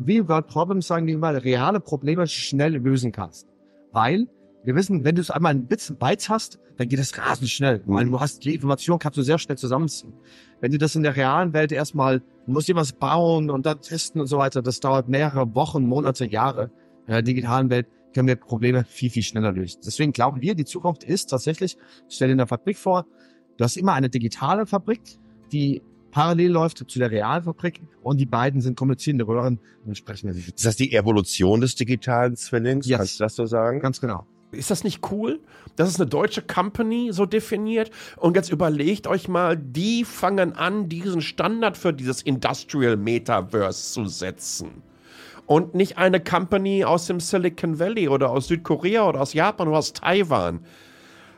Real-World 0.06 0.48
Problems, 0.48 0.88
sagen 0.88 1.08
die 1.08 1.14
immer, 1.14 1.44
reale 1.44 1.80
Probleme 1.80 2.28
schnell 2.28 2.76
lösen 2.78 3.12
kannst. 3.12 3.48
Weil 3.92 4.28
wir 4.64 4.76
wissen, 4.76 5.04
wenn 5.04 5.16
du 5.16 5.22
es 5.22 5.32
einmal 5.32 5.54
ein 5.54 5.68
bisschen 5.68 5.98
Bytes 5.98 6.30
hast, 6.30 6.60
dann 6.78 6.88
geht 6.88 7.00
das 7.00 7.18
rasend 7.18 7.50
schnell. 7.50 7.82
Mhm. 7.86 7.94
Weil 7.94 8.06
du 8.06 8.20
hast 8.20 8.44
die 8.46 8.56
Information, 8.56 9.00
kannst 9.00 9.18
du 9.18 9.22
sehr 9.22 9.38
schnell 9.38 9.58
zusammenziehen. 9.58 10.14
Wenn 10.62 10.72
du 10.72 10.78
das 10.78 10.96
in 10.96 11.04
der 11.04 11.16
realen 11.16 11.54
Welt 11.54 11.72
erstmal, 11.72 12.20
du 12.20 12.52
musst 12.52 12.74
was 12.74 12.94
bauen 12.94 13.50
und 13.50 13.66
dann 13.66 13.82
testen 13.82 14.22
und 14.22 14.28
so 14.28 14.38
weiter, 14.38 14.62
das 14.62 14.80
dauert 14.80 15.08
mehrere 15.10 15.56
Wochen, 15.56 15.86
Monate, 15.86 16.26
Jahre. 16.26 16.72
In 17.08 17.14
der 17.14 17.22
digitalen 17.22 17.70
Welt 17.70 17.88
können 18.14 18.28
wir 18.28 18.36
Probleme 18.36 18.84
viel, 18.84 19.10
viel 19.10 19.24
schneller 19.24 19.52
lösen. 19.52 19.82
Deswegen 19.86 20.12
glauben 20.12 20.42
wir, 20.42 20.56
die 20.56 20.66
Zukunft 20.66 21.04
ist 21.04 21.28
tatsächlich, 21.28 21.78
stell 22.08 22.28
dir 22.30 22.34
eine 22.34 22.48
Fabrik 22.48 22.78
vor, 22.78 23.06
du 23.58 23.64
hast 23.64 23.78
immer 23.78 23.94
eine 23.94 24.10
digitale 24.10 24.66
Fabrik, 24.66 25.02
die 25.52 25.82
parallel 26.12 26.52
läuft 26.52 26.78
zu 26.78 27.00
der 27.00 27.12
Realfabrik 27.12 27.82
und 28.02 28.18
die 28.18 28.26
beiden 28.26 28.62
sind 28.62 28.78
kommunizierende 28.78 29.28
Röhren 29.28 29.60
und 29.86 29.98
sprechen. 29.98 30.30
Ist 30.30 30.66
das 30.66 30.76
die 30.76 30.94
Evolution 30.94 31.62
des 31.62 31.76
digitalen 31.76 32.36
Zwillings? 32.36 32.88
Yes. 32.88 32.98
Kannst 32.98 33.20
du 33.20 33.24
das 33.24 33.36
so 33.36 33.46
sagen? 33.46 33.80
Ganz 33.80 34.02
genau. 34.02 34.26
Ist 34.52 34.72
das 34.72 34.84
nicht 34.84 35.12
cool? 35.12 35.40
Das 35.76 35.90
ist 35.90 36.00
eine 36.00 36.10
deutsche 36.10 36.42
Company 36.42 37.10
so 37.12 37.26
definiert. 37.26 37.92
Und 38.18 38.36
jetzt 38.36 38.52
überlegt 38.52 39.06
euch 39.06 39.28
mal, 39.28 39.56
die 39.56 40.04
fangen 40.06 40.54
an, 40.54 40.90
diesen 40.90 41.22
Standard 41.22 41.78
für 41.78 41.94
dieses 41.94 42.24
Industrial 42.24 42.98
Metaverse 42.98 43.94
zu 43.94 44.06
setzen. 44.08 44.82
Und 45.46 45.76
nicht 45.76 45.98
eine 45.98 46.20
Company 46.20 46.84
aus 46.84 47.08
dem 47.08 47.20
Silicon 47.20 47.80
Valley 47.80 48.08
oder 48.08 48.32
aus 48.32 48.48
Südkorea 48.48 49.08
oder 49.08 49.22
aus 49.22 49.34
Japan 49.34 49.68
oder 49.68 49.78
aus 49.78 49.94
Taiwan. 49.94 50.62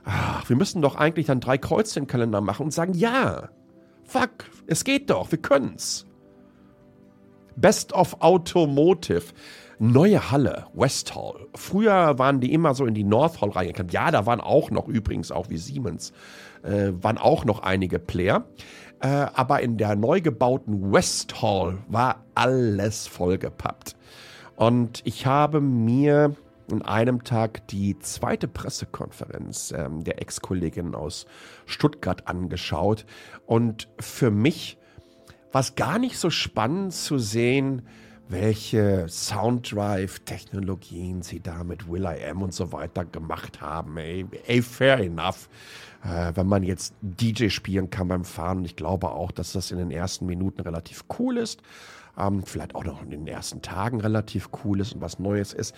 Ach, 0.04 0.48
wir 0.50 0.56
müssen 0.56 0.82
doch 0.82 0.96
eigentlich 0.96 1.28
dann 1.28 1.40
drei 1.40 1.58
Kreuze 1.58 2.00
im 2.00 2.08
Kalender 2.08 2.42
machen 2.42 2.64
und 2.64 2.72
sagen, 2.72 2.94
ja, 2.94 3.50
Fuck, 4.12 4.52
es 4.68 4.84
geht 4.84 5.10
doch, 5.10 5.32
wir 5.32 5.38
können's. 5.38 6.06
Best 7.56 7.94
of 7.94 8.18
Automotive. 8.20 9.24
Neue 9.80 10.30
Halle, 10.30 10.66
West 10.74 11.16
Hall. 11.16 11.48
Früher 11.56 12.20
waren 12.20 12.42
die 12.42 12.52
immer 12.52 12.76
so 12.76 12.86
in 12.86 12.94
die 12.94 13.06
North 13.06 13.40
Hall 13.40 13.52
reingekommen. 13.52 13.90
Ja, 13.94 14.12
da 14.12 14.26
waren 14.26 14.42
auch 14.42 14.70
noch 14.70 14.90
übrigens, 14.90 15.32
auch 15.32 15.50
wie 15.50 15.56
Siemens, 15.56 16.12
äh, 16.64 16.92
waren 17.02 17.18
auch 17.18 17.46
noch 17.46 17.60
einige 17.60 18.00
Player. 18.00 18.44
Äh, 19.00 19.08
aber 19.08 19.62
in 19.62 19.78
der 19.78 19.96
neu 19.96 20.20
gebauten 20.20 20.92
West 20.92 21.42
Hall 21.42 21.78
war 21.88 22.26
alles 22.36 23.08
vollgepappt. 23.08 23.96
Und 24.58 25.04
ich 25.06 25.26
habe 25.26 25.62
mir 25.62 26.36
an 26.72 26.82
einem 26.82 27.24
Tag 27.24 27.68
die 27.68 28.00
zweite 28.00 28.48
Pressekonferenz 28.48 29.72
ähm, 29.76 30.04
der 30.04 30.20
Ex-Kollegin 30.22 30.96
aus 30.96 31.28
Stuttgart 31.66 32.28
angeschaut. 32.28 33.06
Und 33.46 33.90
für 34.00 34.32
mich 34.32 34.78
war 35.52 35.62
es 35.62 35.76
gar 35.76 36.00
nicht 36.00 36.18
so 36.18 36.30
spannend 36.30 36.94
zu 36.94 37.18
sehen, 37.18 37.82
welche 38.30 39.10
Sounddrive-Technologien 39.10 41.22
sie 41.22 41.42
da 41.42 41.66
mit 41.66 41.90
Will.i.am 41.90 42.42
und 42.42 42.54
so 42.54 42.72
weiter 42.72 43.04
gemacht 43.04 43.60
haben. 43.60 43.98
Ey, 43.98 44.26
ey 44.48 44.62
fair 44.62 45.00
enough. 45.00 45.50
Äh, 46.04 46.32
wenn 46.36 46.48
man 46.48 46.64
jetzt 46.64 46.94
DJ 47.02 47.50
spielen 47.50 47.90
kann 47.90 48.08
beim 48.08 48.24
Fahren, 48.24 48.64
ich 48.64 48.78
glaube 48.78 49.12
auch, 49.12 49.32
dass 49.32 49.52
das 49.52 49.72
in 49.72 49.78
den 49.78 49.92
ersten 49.92 50.26
Minuten 50.26 50.62
relativ 50.62 51.04
cool 51.20 51.38
ist. 51.38 51.62
Ähm, 52.18 52.44
vielleicht 52.44 52.76
auch 52.76 52.86
noch 52.86 53.04
in 53.04 53.10
den 53.10 53.28
ersten 53.28 53.62
Tagen 53.62 54.00
relativ 54.00 54.50
cool 54.64 54.80
ist 54.80 54.94
und 54.94 55.02
was 55.02 55.20
Neues 55.20 55.52
ist. 55.54 55.76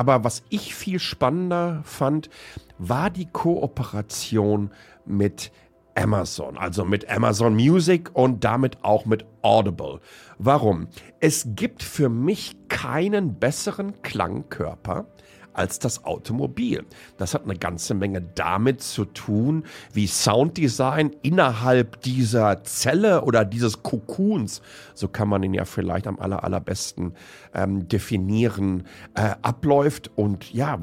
Aber 0.00 0.24
was 0.24 0.44
ich 0.48 0.74
viel 0.74 0.98
spannender 0.98 1.82
fand, 1.84 2.30
war 2.78 3.10
die 3.10 3.26
Kooperation 3.26 4.70
mit 5.04 5.52
Amazon, 5.94 6.56
also 6.56 6.86
mit 6.86 7.10
Amazon 7.10 7.54
Music 7.54 8.08
und 8.14 8.42
damit 8.42 8.82
auch 8.82 9.04
mit 9.04 9.26
Audible. 9.42 10.00
Warum? 10.38 10.88
Es 11.20 11.48
gibt 11.50 11.82
für 11.82 12.08
mich 12.08 12.56
keinen 12.68 13.38
besseren 13.38 14.00
Klangkörper 14.00 15.04
als 15.52 15.78
das 15.78 16.04
Automobil. 16.04 16.84
Das 17.16 17.34
hat 17.34 17.44
eine 17.44 17.56
ganze 17.56 17.94
Menge 17.94 18.22
damit 18.34 18.80
zu 18.82 19.04
tun, 19.04 19.64
wie 19.92 20.06
Sounddesign 20.06 21.10
innerhalb 21.22 22.00
dieser 22.02 22.62
Zelle 22.64 23.22
oder 23.22 23.44
dieses 23.44 23.82
Kokuns, 23.82 24.62
so 24.94 25.08
kann 25.08 25.28
man 25.28 25.42
ihn 25.42 25.54
ja 25.54 25.64
vielleicht 25.64 26.06
am 26.06 26.18
aller, 26.18 26.44
allerbesten 26.44 27.14
ähm, 27.54 27.88
definieren, 27.88 28.84
äh, 29.14 29.34
abläuft. 29.42 30.10
Und 30.16 30.52
ja, 30.52 30.78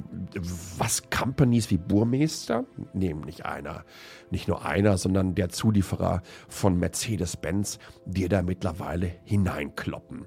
was 0.78 1.10
Companies 1.10 1.72
wie 1.72 1.78
Burmeister, 1.78 2.66
nämlich 2.94 3.46
einer, 3.46 3.84
nicht 4.32 4.48
nur 4.48 4.66
einer, 4.66 4.98
sondern 4.98 5.36
der 5.36 5.50
Zulieferer 5.50 6.22
von 6.48 6.78
Mercedes-Benz, 6.78 7.80
dir 8.06 8.30
da 8.30 8.42
mittlerweile 8.42 9.12
hineinkloppen 9.24 10.26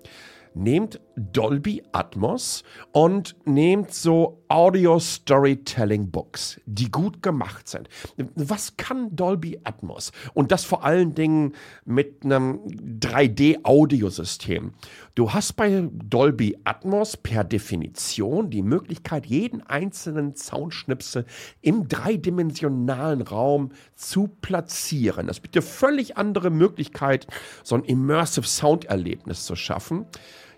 nehmt 0.54 1.00
Dolby 1.16 1.82
Atmos 1.92 2.64
und 2.92 3.36
nehmt 3.44 3.92
so 3.92 4.42
Audio 4.48 4.98
Storytelling 4.98 6.10
Books, 6.10 6.60
die 6.66 6.90
gut 6.90 7.22
gemacht 7.22 7.68
sind. 7.68 7.88
Was 8.34 8.76
kann 8.76 9.14
Dolby 9.14 9.60
Atmos? 9.64 10.12
Und 10.34 10.50
das 10.50 10.64
vor 10.64 10.84
allen 10.84 11.14
Dingen 11.14 11.52
mit 11.84 12.24
einem 12.24 12.60
3D-Audiosystem. 12.66 14.72
Du 15.14 15.32
hast 15.32 15.52
bei 15.54 15.88
Dolby 15.92 16.58
Atmos 16.64 17.16
per 17.16 17.44
Definition 17.44 18.50
die 18.50 18.62
Möglichkeit, 18.62 19.26
jeden 19.26 19.62
einzelnen 19.62 20.34
Soundschnipsel 20.34 21.26
im 21.60 21.86
dreidimensionalen 21.86 23.22
Raum 23.22 23.70
zu 23.94 24.28
platzieren. 24.40 25.26
Das 25.26 25.40
bietet 25.40 25.64
völlig 25.64 26.16
andere 26.16 26.50
Möglichkeit, 26.50 27.26
so 27.62 27.76
ein 27.76 27.84
Immersive 27.84 28.46
Sound-Erlebnis 28.46 29.44
zu 29.44 29.54
schaffen. 29.54 30.06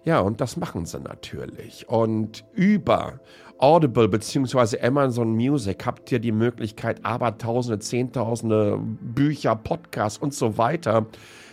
Ja, 0.04 0.20
und 0.20 0.40
das 0.40 0.56
machen 0.56 0.84
sie 0.84 0.98
natürlich. 1.00 1.88
Und 1.88 2.44
über 2.54 3.20
Audible 3.58 4.08
bzw. 4.08 4.80
Amazon 4.80 5.34
Music 5.34 5.86
habt 5.86 6.10
ihr 6.10 6.18
die 6.18 6.32
Möglichkeit, 6.32 7.04
aber 7.04 7.38
tausende, 7.38 7.78
zehntausende 7.78 8.78
Bücher, 8.80 9.54
Podcasts 9.54 10.18
und 10.18 10.34
so 10.34 10.58
weiter 10.58 11.06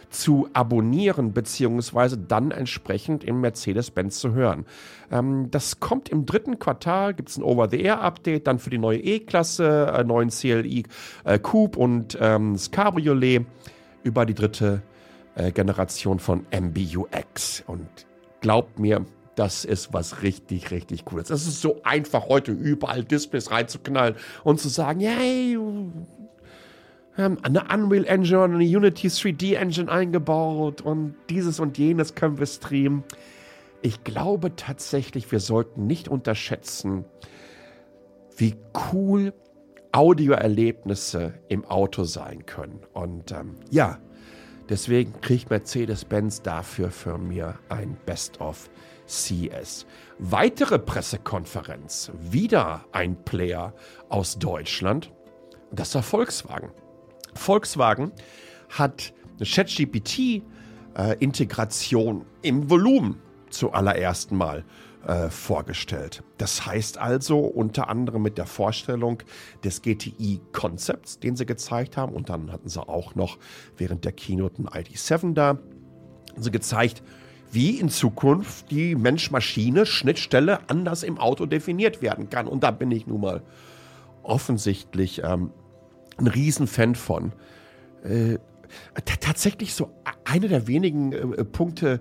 zu 0.10 0.50
abonnieren 0.54 1.34
bzw. 1.34 2.18
dann 2.28 2.50
entsprechend 2.50 3.24
im 3.24 3.42
Mercedes-Benz 3.42 4.20
zu 4.20 4.34
hören. 4.34 4.66
Ähm, 5.12 5.52
das 5.52 5.80
kommt 5.80 6.10
im 6.10 6.26
dritten 6.26 6.58
Quartal, 6.58 7.14
gibt 7.14 7.30
es 7.30 7.38
ein 7.38 7.44
Over-the-Air-Update, 7.44 8.48
dann 8.48 8.58
für 8.58 8.72
die 8.72 8.80
neue 8.80 9.00
E-Klasse, 9.00 9.94
äh, 9.96 10.04
neuen 10.04 10.30
CLI 10.30 10.84
äh, 11.26 11.38
Coupe 11.38 11.78
und 11.78 12.18
ähm, 12.20 12.54
das 12.54 12.72
Cabriolet 12.72 13.46
über 14.02 14.26
die 14.26 14.34
dritte 14.34 14.82
äh, 15.36 15.52
Generation 15.52 16.18
von 16.18 16.48
MBUX. 16.52 17.64
Und 17.68 18.09
glaubt 18.42 18.80
mir, 18.80 19.06
das 19.36 19.64
ist 19.64 19.94
was 19.94 20.22
richtig, 20.22 20.72
richtig 20.72 21.06
Cooles. 21.06 21.30
Es 21.30 21.48
ist 21.48 21.62
so 21.62 21.82
einfach, 21.84 22.28
heute 22.28 22.52
überall 22.52 23.04
Displays 23.04 23.52
reinzuknallen 23.52 24.16
und 24.44 24.60
zu 24.60 24.68
sagen, 24.68 25.00
hey, 25.00 25.58
eine 27.16 27.64
Unreal 27.74 28.06
Engine 28.06 28.44
und 28.44 28.56
eine 28.56 28.64
Unity 28.64 29.08
3D 29.08 29.56
Engine 29.56 29.92
eingebaut 29.92 30.82
und 30.82 31.16
dieses 31.30 31.60
und 31.60 31.78
jenes 31.78 32.16
können 32.16 32.38
wir 32.38 32.46
streamen. 32.46 33.04
Ich 33.82 34.04
glaube 34.04 34.56
tatsächlich, 34.56 35.32
wir 35.32 35.40
sollten 35.40 35.88
nicht 35.88 36.10
unterschätzen, 36.10 37.06
wie 38.36 38.56
cool 38.92 39.34
Audioerlebnisse 39.92 41.34
im 41.48 41.66
Auto 41.66 42.04
sein 42.04 42.46
können. 42.46 42.82
Und 42.94 43.32
ähm, 43.32 43.56
ja, 43.70 44.00
deswegen 44.70 45.20
kriegt 45.22 45.50
Mercedes-Benz 45.50 46.42
dafür 46.42 46.92
für 46.92 47.18
mir 47.18 47.58
ein 47.70 47.98
Best-of 48.06 48.70
CS. 49.08 49.86
Weitere 50.20 50.80
Pressekonferenz, 50.80 52.12
wieder 52.20 52.86
ein 52.92 53.24
Player 53.26 53.74
aus 54.10 54.38
Deutschland, 54.38 55.12
das 55.72 55.96
war 55.96 56.04
Volkswagen. 56.04 56.70
Volkswagen 57.34 58.12
hat 58.70 59.14
eine 59.38 59.48
ChatGPT-Integration 59.48 62.22
äh, 62.22 62.26
im 62.48 62.70
Volumen 62.70 63.20
zuallererst 63.50 64.32
Mal 64.32 64.64
äh, 65.06 65.30
vorgestellt. 65.30 66.24
Das 66.38 66.66
heißt 66.66 66.98
also 66.98 67.40
unter 67.40 67.90
anderem 67.90 68.22
mit 68.22 68.38
der 68.38 68.46
Vorstellung 68.46 69.24
des 69.64 69.82
GTI-Konzepts, 69.82 71.20
den 71.20 71.36
sie 71.36 71.46
gezeigt 71.46 71.98
haben. 71.98 72.14
Und 72.14 72.30
dann 72.30 72.52
hatten 72.52 72.70
sie 72.70 72.82
auch 72.82 73.16
noch 73.16 73.38
während 73.78 74.06
der 74.06 74.12
Keynote 74.12 74.62
ein 74.62 74.68
ID7 74.68 75.34
da. 75.34 75.58
Sie 76.38 76.52
gezeigt, 76.52 77.02
wie 77.52 77.80
in 77.80 77.90
Zukunft 77.90 78.72
die 78.72 78.96
Mensch-Maschine-Schnittstelle 78.96 80.70
anders 80.70 81.04
im 81.04 81.18
Auto 81.18 81.46
definiert 81.46 82.02
werden 82.02 82.30
kann. 82.30 82.48
Und 82.48 82.64
da 82.64 82.72
bin 82.72 82.92
ich 82.92 83.08
nun 83.08 83.22
mal 83.22 83.42
offensichtlich 84.24 85.22
ähm, 85.24 85.52
ein 86.18 86.28
Riesenfan 86.28 86.96
von. 86.96 87.34
Äh, 88.04 88.38
tatsächlich 89.04 89.74
so 89.74 89.92
einer 90.26 90.48
der 90.48 90.68
wenigen 90.68 91.12
äh, 91.14 91.44
Punkte, 91.44 92.00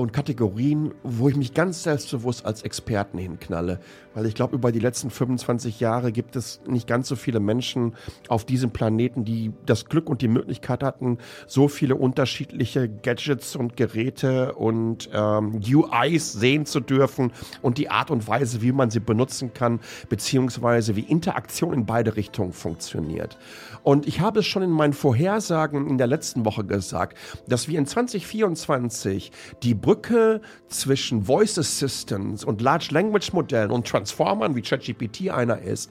und 0.00 0.12
Kategorien, 0.12 0.92
wo 1.02 1.28
ich 1.28 1.36
mich 1.36 1.54
ganz 1.54 1.82
selbstbewusst 1.82 2.44
als 2.44 2.62
Experten 2.62 3.18
hinknalle. 3.18 3.80
Weil 4.14 4.26
ich 4.26 4.34
glaube, 4.34 4.54
über 4.54 4.72
die 4.72 4.78
letzten 4.78 5.10
25 5.10 5.80
Jahre 5.80 6.12
gibt 6.12 6.36
es 6.36 6.60
nicht 6.66 6.86
ganz 6.86 7.08
so 7.08 7.16
viele 7.16 7.40
Menschen 7.40 7.94
auf 8.28 8.44
diesem 8.44 8.70
Planeten, 8.70 9.24
die 9.24 9.52
das 9.66 9.86
Glück 9.86 10.08
und 10.08 10.22
die 10.22 10.28
Möglichkeit 10.28 10.82
hatten, 10.82 11.18
so 11.46 11.68
viele 11.68 11.96
unterschiedliche 11.96 12.88
Gadgets 12.88 13.56
und 13.56 13.76
Geräte 13.76 14.54
und 14.54 15.10
ähm, 15.12 15.60
UIs 15.66 16.32
sehen 16.32 16.66
zu 16.66 16.80
dürfen 16.80 17.32
und 17.62 17.78
die 17.78 17.90
Art 17.90 18.10
und 18.10 18.28
Weise, 18.28 18.62
wie 18.62 18.72
man 18.72 18.90
sie 18.90 19.00
benutzen 19.00 19.52
kann, 19.52 19.80
beziehungsweise 20.08 20.96
wie 20.96 21.00
Interaktion 21.00 21.72
in 21.72 21.86
beide 21.86 22.16
Richtungen 22.16 22.52
funktioniert. 22.52 23.36
Und 23.82 24.06
ich 24.06 24.20
habe 24.20 24.40
es 24.40 24.46
schon 24.46 24.62
in 24.62 24.70
meinen 24.70 24.92
Vorhersagen 24.92 25.88
in 25.88 25.98
der 25.98 26.06
letzten 26.06 26.44
Woche 26.44 26.64
gesagt, 26.64 27.18
dass 27.48 27.68
wir 27.68 27.78
in 27.78 27.86
2024 27.86 29.32
die 29.62 29.74
Brücke 29.84 30.40
zwischen 30.68 31.24
Voice 31.24 31.58
Assistants 31.58 32.42
und 32.42 32.62
Large 32.62 32.88
Language 32.90 33.34
Modellen 33.34 33.70
und 33.70 33.86
Transformern, 33.86 34.56
wie 34.56 34.62
ChatGPT 34.62 35.28
einer 35.28 35.60
ist, 35.60 35.90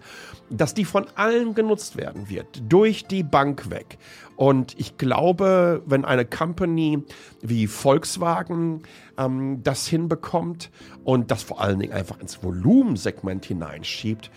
dass 0.49 0.73
die 0.73 0.83
von 0.83 1.05
allen 1.13 1.53
genutzt 1.53 1.95
werden 1.95 2.27
wird, 2.27 2.63
durch 2.67 3.05
die 3.05 3.21
Bank 3.21 3.69
weg. 3.69 3.99
Und 4.35 4.73
ich 4.79 4.97
glaube, 4.97 5.83
wenn 5.85 6.05
eine 6.05 6.25
Company 6.25 7.03
wie 7.43 7.67
Volkswagen 7.67 8.81
ähm, 9.19 9.61
das 9.61 9.85
hinbekommt 9.85 10.71
und 11.03 11.29
das 11.29 11.43
vor 11.43 11.61
allen 11.61 11.77
Dingen 11.77 11.93
einfach 11.93 12.19
ins 12.19 12.43
Volumensegment 12.43 13.45
hineinschiebt, 13.45 14.31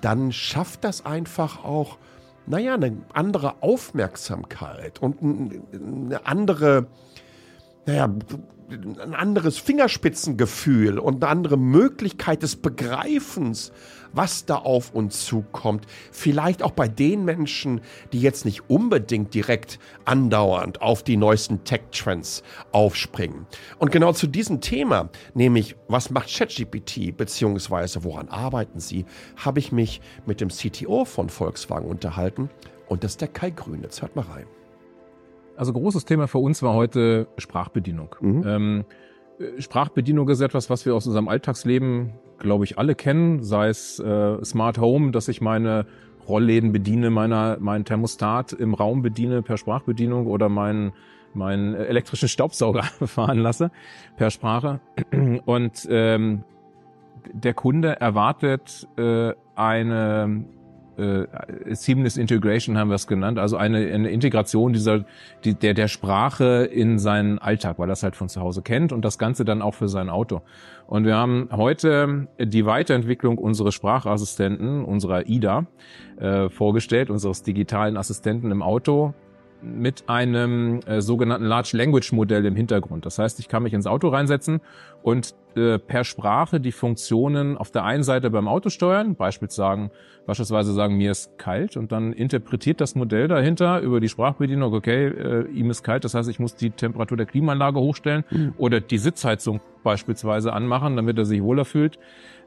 dann 0.00 0.32
schafft 0.32 0.84
das 0.84 1.04
einfach 1.04 1.62
auch, 1.64 1.98
naja, 2.46 2.76
eine 2.76 2.96
andere 3.12 3.62
Aufmerksamkeit 3.62 5.02
und 5.02 5.20
eine 5.22 6.26
andere, 6.26 6.86
naja, 7.84 8.08
ein 8.70 9.14
anderes 9.14 9.58
Fingerspitzengefühl 9.58 10.98
und 10.98 11.22
eine 11.22 11.30
andere 11.30 11.56
Möglichkeit 11.56 12.42
des 12.42 12.56
Begreifens, 12.56 13.72
was 14.12 14.44
da 14.44 14.56
auf 14.56 14.94
uns 14.94 15.24
zukommt. 15.24 15.86
Vielleicht 16.10 16.62
auch 16.62 16.72
bei 16.72 16.88
den 16.88 17.24
Menschen, 17.24 17.80
die 18.12 18.20
jetzt 18.20 18.44
nicht 18.44 18.68
unbedingt 18.68 19.34
direkt 19.34 19.78
andauernd 20.04 20.82
auf 20.82 21.02
die 21.02 21.16
neuesten 21.16 21.64
Tech-Trends 21.64 22.42
aufspringen. 22.72 23.46
Und 23.78 23.92
genau 23.92 24.12
zu 24.12 24.26
diesem 24.26 24.60
Thema, 24.60 25.10
nämlich 25.34 25.76
was 25.88 26.10
macht 26.10 26.28
ChatGPT 26.28 27.16
beziehungsweise 27.16 28.04
woran 28.04 28.28
arbeiten 28.28 28.80
sie, 28.80 29.06
habe 29.36 29.58
ich 29.58 29.72
mich 29.72 30.00
mit 30.26 30.40
dem 30.40 30.48
CTO 30.48 31.04
von 31.04 31.28
Volkswagen 31.28 31.88
unterhalten 31.88 32.50
und 32.88 33.04
das 33.04 33.12
ist 33.12 33.20
der 33.20 33.28
Kai 33.28 33.50
Grün. 33.50 33.82
Jetzt 33.82 34.02
hört 34.02 34.16
mal 34.16 34.26
rein. 34.26 34.46
Also 35.56 35.72
großes 35.72 36.04
Thema 36.04 36.28
für 36.28 36.38
uns 36.38 36.62
war 36.62 36.74
heute 36.74 37.26
Sprachbedienung. 37.36 38.16
Mhm. 38.20 38.44
Ähm, 38.46 38.84
Sprachbedienung 39.58 40.28
ist 40.28 40.40
etwas, 40.40 40.70
was 40.70 40.86
wir 40.86 40.94
aus 40.94 41.06
unserem 41.06 41.28
Alltagsleben, 41.28 42.12
glaube 42.38 42.64
ich, 42.64 42.78
alle 42.78 42.94
kennen, 42.94 43.42
sei 43.42 43.68
es 43.68 43.98
äh, 43.98 44.44
Smart 44.44 44.78
Home, 44.78 45.10
dass 45.10 45.28
ich 45.28 45.40
meine 45.40 45.86
Rollläden 46.28 46.72
bediene, 46.72 47.10
meiner, 47.10 47.58
meinen 47.58 47.84
Thermostat 47.84 48.52
im 48.52 48.74
Raum 48.74 49.02
bediene 49.02 49.42
per 49.42 49.56
Sprachbedienung 49.56 50.26
oder 50.26 50.48
meinen 50.48 50.92
meinen 51.34 51.74
elektrischen 51.74 52.28
Staubsauger 52.28 52.82
fahren 53.06 53.38
lasse 53.38 53.70
per 54.16 54.30
Sprache. 54.30 54.80
Und 55.46 55.86
ähm, 55.90 56.44
der 57.32 57.54
Kunde 57.54 58.00
erwartet 58.00 58.86
äh, 58.96 59.32
eine 59.54 60.44
äh, 60.96 61.26
Seamless 61.74 62.16
Integration 62.16 62.76
haben 62.78 62.88
wir 62.88 62.96
es 62.96 63.06
genannt, 63.06 63.38
also 63.38 63.56
eine, 63.56 63.78
eine 63.78 64.10
Integration 64.10 64.72
dieser 64.72 65.04
die, 65.44 65.54
der 65.54 65.74
der 65.74 65.88
Sprache 65.88 66.64
in 66.64 66.98
seinen 66.98 67.38
Alltag, 67.38 67.78
weil 67.78 67.88
er 67.88 67.94
es 67.94 68.02
halt 68.02 68.16
von 68.16 68.28
zu 68.28 68.40
Hause 68.40 68.62
kennt 68.62 68.92
und 68.92 69.04
das 69.04 69.18
Ganze 69.18 69.44
dann 69.44 69.62
auch 69.62 69.74
für 69.74 69.88
sein 69.88 70.08
Auto. 70.08 70.42
Und 70.86 71.04
wir 71.04 71.16
haben 71.16 71.48
heute 71.52 72.28
die 72.38 72.66
Weiterentwicklung 72.66 73.38
unseres 73.38 73.74
Sprachassistenten, 73.74 74.84
unserer 74.84 75.26
IDA, 75.26 75.66
äh, 76.18 76.48
vorgestellt, 76.50 77.10
unseres 77.10 77.42
digitalen 77.42 77.96
Assistenten 77.96 78.50
im 78.50 78.62
Auto, 78.62 79.14
mit 79.62 80.08
einem 80.08 80.80
äh, 80.86 81.00
sogenannten 81.00 81.46
Large 81.46 81.76
Language 81.76 82.12
Modell 82.12 82.44
im 82.44 82.56
Hintergrund. 82.56 83.06
Das 83.06 83.18
heißt, 83.18 83.38
ich 83.40 83.48
kann 83.48 83.62
mich 83.62 83.72
ins 83.72 83.86
Auto 83.86 84.08
reinsetzen 84.08 84.60
und 85.02 85.34
äh, 85.56 85.78
per 85.78 86.04
Sprache 86.04 86.60
die 86.60 86.72
Funktionen 86.72 87.56
auf 87.56 87.70
der 87.70 87.84
einen 87.84 88.02
Seite 88.02 88.30
beim 88.30 88.48
Auto 88.48 88.70
steuern, 88.70 89.14
beispielsweise 89.14 89.52
sagen, 89.56 89.90
beispielsweise 90.26 90.72
sagen, 90.72 90.96
mir 90.96 91.10
ist 91.10 91.38
kalt 91.38 91.76
und 91.76 91.92
dann 91.92 92.12
interpretiert 92.12 92.80
das 92.80 92.94
Modell 92.94 93.28
dahinter 93.28 93.80
über 93.80 94.00
die 94.00 94.08
Sprachbedienung, 94.08 94.72
okay, 94.72 95.06
äh, 95.06 95.48
ihm 95.50 95.70
ist 95.70 95.82
kalt, 95.82 96.04
das 96.04 96.14
heißt, 96.14 96.28
ich 96.28 96.38
muss 96.38 96.54
die 96.54 96.70
Temperatur 96.70 97.16
der 97.16 97.26
Klimaanlage 97.26 97.78
hochstellen 97.78 98.24
mhm. 98.30 98.54
oder 98.58 98.80
die 98.80 98.98
Sitzheizung 98.98 99.60
beispielsweise 99.82 100.52
anmachen, 100.52 100.96
damit 100.96 101.18
er 101.18 101.24
sich 101.24 101.42
wohler 101.42 101.64
fühlt. 101.64 101.98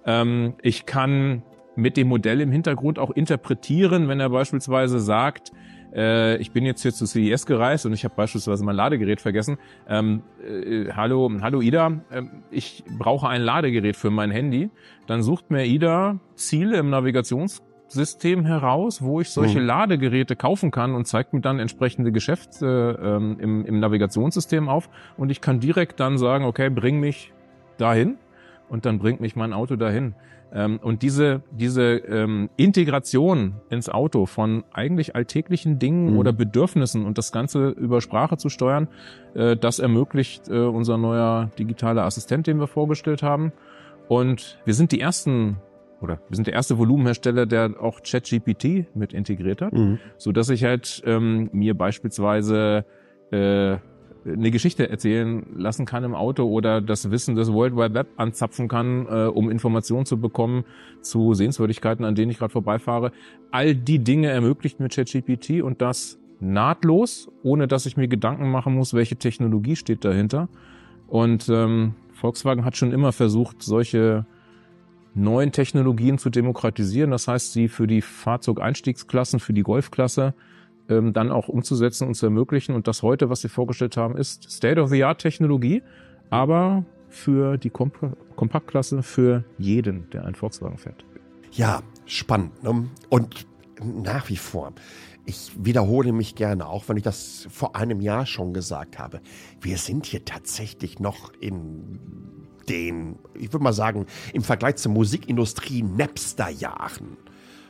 Ähm, 0.06 0.56
ich 0.62 0.86
kann 0.86 1.44
mit 1.76 1.98
dem 1.98 2.08
Modell 2.08 2.42
im 2.42 2.52
Hintergrund 2.52 3.00
auch 3.00 3.12
interpretieren, 3.12 4.08
wenn 4.08 4.20
er 4.20 4.30
beispielsweise 4.30 5.00
sagt, 5.00 5.52
äh, 5.96 6.38
ich 6.38 6.52
bin 6.52 6.66
jetzt 6.66 6.82
hier 6.82 6.94
zu 6.94 7.06
CES 7.06 7.46
gereist 7.46 7.86
und 7.86 7.94
ich 7.94 8.04
habe 8.04 8.16
beispielsweise 8.16 8.64
mein 8.64 8.76
Ladegerät 8.76 9.22
vergessen. 9.22 9.58
Ähm, 9.88 10.24
äh, 10.44 10.92
hallo, 10.92 11.32
hallo 11.42 11.62
Ida, 11.62 12.02
äh, 12.10 12.24
ich 12.52 12.84
brauche 13.00 13.28
ein 13.30 13.42
Ladegerät 13.42 13.96
für 13.96 14.12
mein 14.12 14.32
Handy. 14.32 14.70
Dann 15.08 15.24
sucht 15.24 15.50
mir 15.52 15.66
Ida 15.66 16.20
Ziele 16.36 16.78
im 16.78 16.90
Navigationssystem 16.90 18.46
heraus, 18.46 19.02
wo 19.02 19.22
ich 19.22 19.30
solche 19.30 19.60
mhm. 19.60 19.68
Ladegeräte 19.68 20.36
kaufen 20.36 20.72
kann 20.72 20.94
und 20.94 21.06
zeigt 21.06 21.34
mir 21.34 21.42
dann 21.42 21.60
entsprechende 21.60 22.12
Geschäfte 22.12 23.00
ähm, 23.02 23.38
im, 23.40 23.66
im 23.66 23.80
Navigationssystem 23.80 24.68
auf 24.68 24.90
und 25.18 25.30
ich 25.30 25.40
kann 25.40 25.60
direkt 25.60 26.00
dann 26.00 26.18
sagen, 26.18 26.46
okay, 26.46 26.70
bring 26.70 27.00
mich 27.00 27.34
dahin 27.78 28.18
und 28.70 28.86
dann 28.86 29.00
bringt 29.00 29.22
mich 29.22 29.36
mein 29.36 29.54
Auto 29.54 29.76
dahin. 29.76 30.16
Ähm, 30.54 30.80
und 30.82 31.02
diese, 31.02 31.42
diese 31.52 31.96
ähm, 31.98 32.50
Integration 32.58 33.56
ins 33.70 33.90
Auto 33.90 34.26
von 34.26 34.64
eigentlich 34.72 35.16
alltäglichen 35.16 35.80
Dingen 35.80 36.12
mhm. 36.12 36.18
oder 36.18 36.34
Bedürfnissen 36.34 37.06
und 37.06 37.18
das 37.18 37.32
Ganze 37.32 37.70
über 37.70 38.02
Sprache 38.02 38.38
zu 38.38 38.50
steuern, 38.50 38.88
äh, 39.34 39.58
das 39.58 39.80
ermöglicht 39.80 40.48
äh, 40.50 40.60
unser 40.60 40.98
neuer 40.98 41.50
digitaler 41.60 42.04
Assistent, 42.04 42.48
den 42.48 42.60
wir 42.60 42.68
vorgestellt 42.68 43.24
haben. 43.24 43.52
Und 44.08 44.60
wir 44.66 44.74
sind 44.74 44.92
die 44.92 45.02
ersten 45.02 45.58
oder 46.02 46.20
wir 46.30 46.36
sind 46.36 46.48
der 46.48 46.54
erste 46.54 46.78
Volumenhersteller, 46.78 47.46
der 47.46 47.82
auch 47.82 48.02
ChatGPT 48.04 48.96
mit 48.96 49.14
integriert 49.14 49.62
hat, 49.62 49.74
mhm. 49.74 50.00
so 50.18 50.32
dass 50.32 50.50
ich 50.50 50.64
halt 50.64 51.02
ähm, 51.06 51.50
mir 51.52 51.76
beispielsweise 51.76 52.86
äh, 53.32 53.78
eine 54.26 54.50
Geschichte 54.50 54.90
erzählen 54.90 55.46
lassen 55.56 55.86
kann 55.86 56.04
im 56.04 56.16
Auto 56.16 56.46
oder 56.46 56.82
das 56.82 57.12
Wissen 57.12 57.36
des 57.36 57.52
World 57.52 57.76
Wide 57.76 57.94
Web 57.94 58.08
anzapfen 58.18 58.68
kann, 58.68 59.06
äh, 59.08 59.26
um 59.28 59.52
Informationen 59.52 60.06
zu 60.06 60.20
bekommen 60.20 60.66
zu 61.02 61.34
Sehenswürdigkeiten, 61.34 62.06
an 62.06 62.16
denen 62.16 62.32
ich 62.32 62.40
gerade 62.40 62.52
vorbeifahre. 62.52 63.12
All 63.52 63.76
die 63.76 64.00
Dinge 64.00 64.30
ermöglicht 64.30 64.80
mir 64.80 64.90
ChatGPT 64.90 65.62
und 65.62 65.82
das 65.82 66.20
nahtlos, 66.40 67.30
ohne 67.44 67.68
dass 67.68 67.86
ich 67.86 67.98
mir 67.98 68.08
Gedanken 68.08 68.50
machen 68.50 68.74
muss, 68.74 68.94
welche 68.94 69.16
Technologie 69.16 69.76
steht 69.76 70.04
dahinter. 70.04 70.50
Und 71.08 71.48
ähm, 71.50 71.94
Volkswagen 72.14 72.66
hat 72.66 72.78
schon 72.78 72.92
immer 72.92 73.12
versucht, 73.12 73.62
solche 73.62 74.26
neuen 75.14 75.52
Technologien 75.52 76.18
zu 76.18 76.30
demokratisieren. 76.30 77.12
Das 77.12 77.28
heißt, 77.28 77.54
sie 77.54 77.68
für 77.68 77.88
die 77.88 78.02
Fahrzeugeinstiegsklassen, 78.02 79.40
für 79.40 79.54
die 79.54 79.64
Golfklasse 79.64 80.34
ähm, 80.90 81.14
dann 81.14 81.32
auch 81.32 81.48
umzusetzen 81.48 82.08
und 82.08 82.16
zu 82.16 82.26
ermöglichen. 82.26 82.76
Und 82.76 82.88
das 82.88 83.02
heute, 83.02 83.30
was 83.30 83.42
Sie 83.42 83.50
vorgestellt 83.50 83.98
haben, 83.98 84.18
ist 84.18 84.50
State-of-the-Art-Technologie, 84.50 85.84
aber 86.30 86.86
für 87.10 87.58
die 87.58 87.70
Komp 87.70 87.98
Kompaktklasse 88.36 89.02
für 89.02 89.46
jeden, 89.58 90.10
der 90.10 90.26
einen 90.26 90.36
Volkswagen 90.36 90.78
fährt. 90.78 91.06
Ja, 91.54 91.82
spannend. 92.06 92.62
Ne? 92.64 92.90
Und 93.10 93.48
nach 93.82 94.30
wie 94.30 94.36
vor, 94.36 94.74
ich 95.26 95.52
wiederhole 95.58 96.12
mich 96.12 96.36
gerne, 96.36 96.68
auch 96.68 96.88
wenn 96.90 96.98
ich 96.98 97.04
das 97.04 97.48
vor 97.50 97.76
einem 97.76 98.02
Jahr 98.02 98.26
schon 98.26 98.54
gesagt 98.54 99.00
habe. 99.00 99.22
Wir 99.62 99.78
sind 99.78 100.06
hier 100.06 100.26
tatsächlich 100.26 101.00
noch 101.00 101.32
in 101.40 102.00
den, 102.70 103.18
ich 103.34 103.54
würde 103.54 103.64
mal 103.64 103.74
sagen, 103.74 104.06
im 104.34 104.42
Vergleich 104.42 104.76
zur 104.76 104.92
Musikindustrie 104.92 105.82
Napster-Jahren 105.82 107.18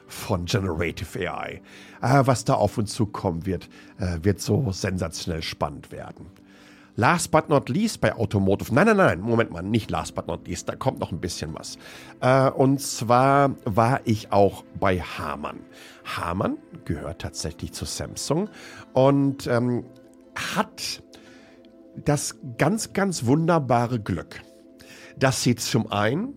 von 0.08 0.46
Generative 0.46 1.30
AI. 1.30 1.62
Äh, 2.02 2.22
was 2.26 2.46
da 2.46 2.56
auf 2.56 2.78
uns 2.78 2.94
zukommen 2.94 3.46
wird, 3.46 3.70
äh, 4.00 4.20
wird 4.22 4.40
so 4.40 4.72
sensationell 4.72 5.42
spannend 5.42 5.92
werden. 5.92 6.28
Last 6.98 7.32
but 7.32 7.50
not 7.50 7.68
least 7.68 8.00
bei 8.00 8.16
Automotive. 8.16 8.74
Nein, 8.74 8.88
nein, 8.88 8.98
nein, 8.98 9.20
Moment 9.20 9.52
mal, 9.52 9.62
nicht 9.62 9.92
last 9.92 10.16
but 10.16 10.28
not 10.28 10.48
least, 10.48 10.70
da 10.70 10.76
kommt 10.76 11.00
noch 11.00 11.12
ein 11.12 11.20
bisschen 11.20 11.54
was. 11.54 11.78
Äh, 12.22 12.50
und 12.52 12.80
zwar 12.80 13.56
war 13.66 14.00
ich 14.06 14.32
auch 14.32 14.64
bei 14.80 15.02
Harman. 15.02 15.60
Harman 16.06 16.58
gehört 16.86 17.22
tatsächlich 17.22 17.74
zu 17.74 17.84
Samsung 17.84 18.50
und 18.94 19.46
ähm, 19.48 19.84
hat 20.36 21.04
das 21.96 22.38
ganz, 22.58 22.94
ganz 22.94 23.26
wunderbare 23.26 24.00
Glück, 24.00 24.42
dass 25.18 25.44
sie 25.44 25.56
zum 25.56 25.92
einen 25.92 26.34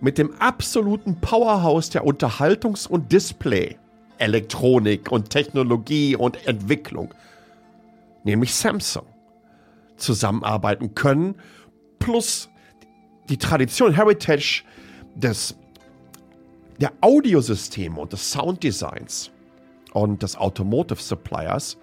mit 0.00 0.18
dem 0.18 0.34
absoluten 0.40 1.20
Powerhouse 1.20 1.90
der 1.90 2.04
Unterhaltungs- 2.04 2.88
und 2.88 3.12
Display, 3.12 3.76
Elektronik 4.18 5.10
und 5.12 5.30
Technologie 5.30 6.16
und 6.16 6.46
Entwicklung, 6.46 7.14
nämlich 8.24 8.54
Samsung, 8.54 9.06
zusammenarbeiten 9.96 10.94
können, 10.94 11.34
plus 11.98 12.48
die 13.28 13.36
Tradition, 13.36 13.94
Heritage 13.94 14.64
des, 15.14 15.56
der 16.80 16.92
Audiosysteme 17.00 18.00
und 18.00 18.12
des 18.12 18.30
Sounddesigns 18.30 19.30
und 19.92 20.22
des 20.22 20.36
Automotive 20.36 21.00
Suppliers, 21.00 21.76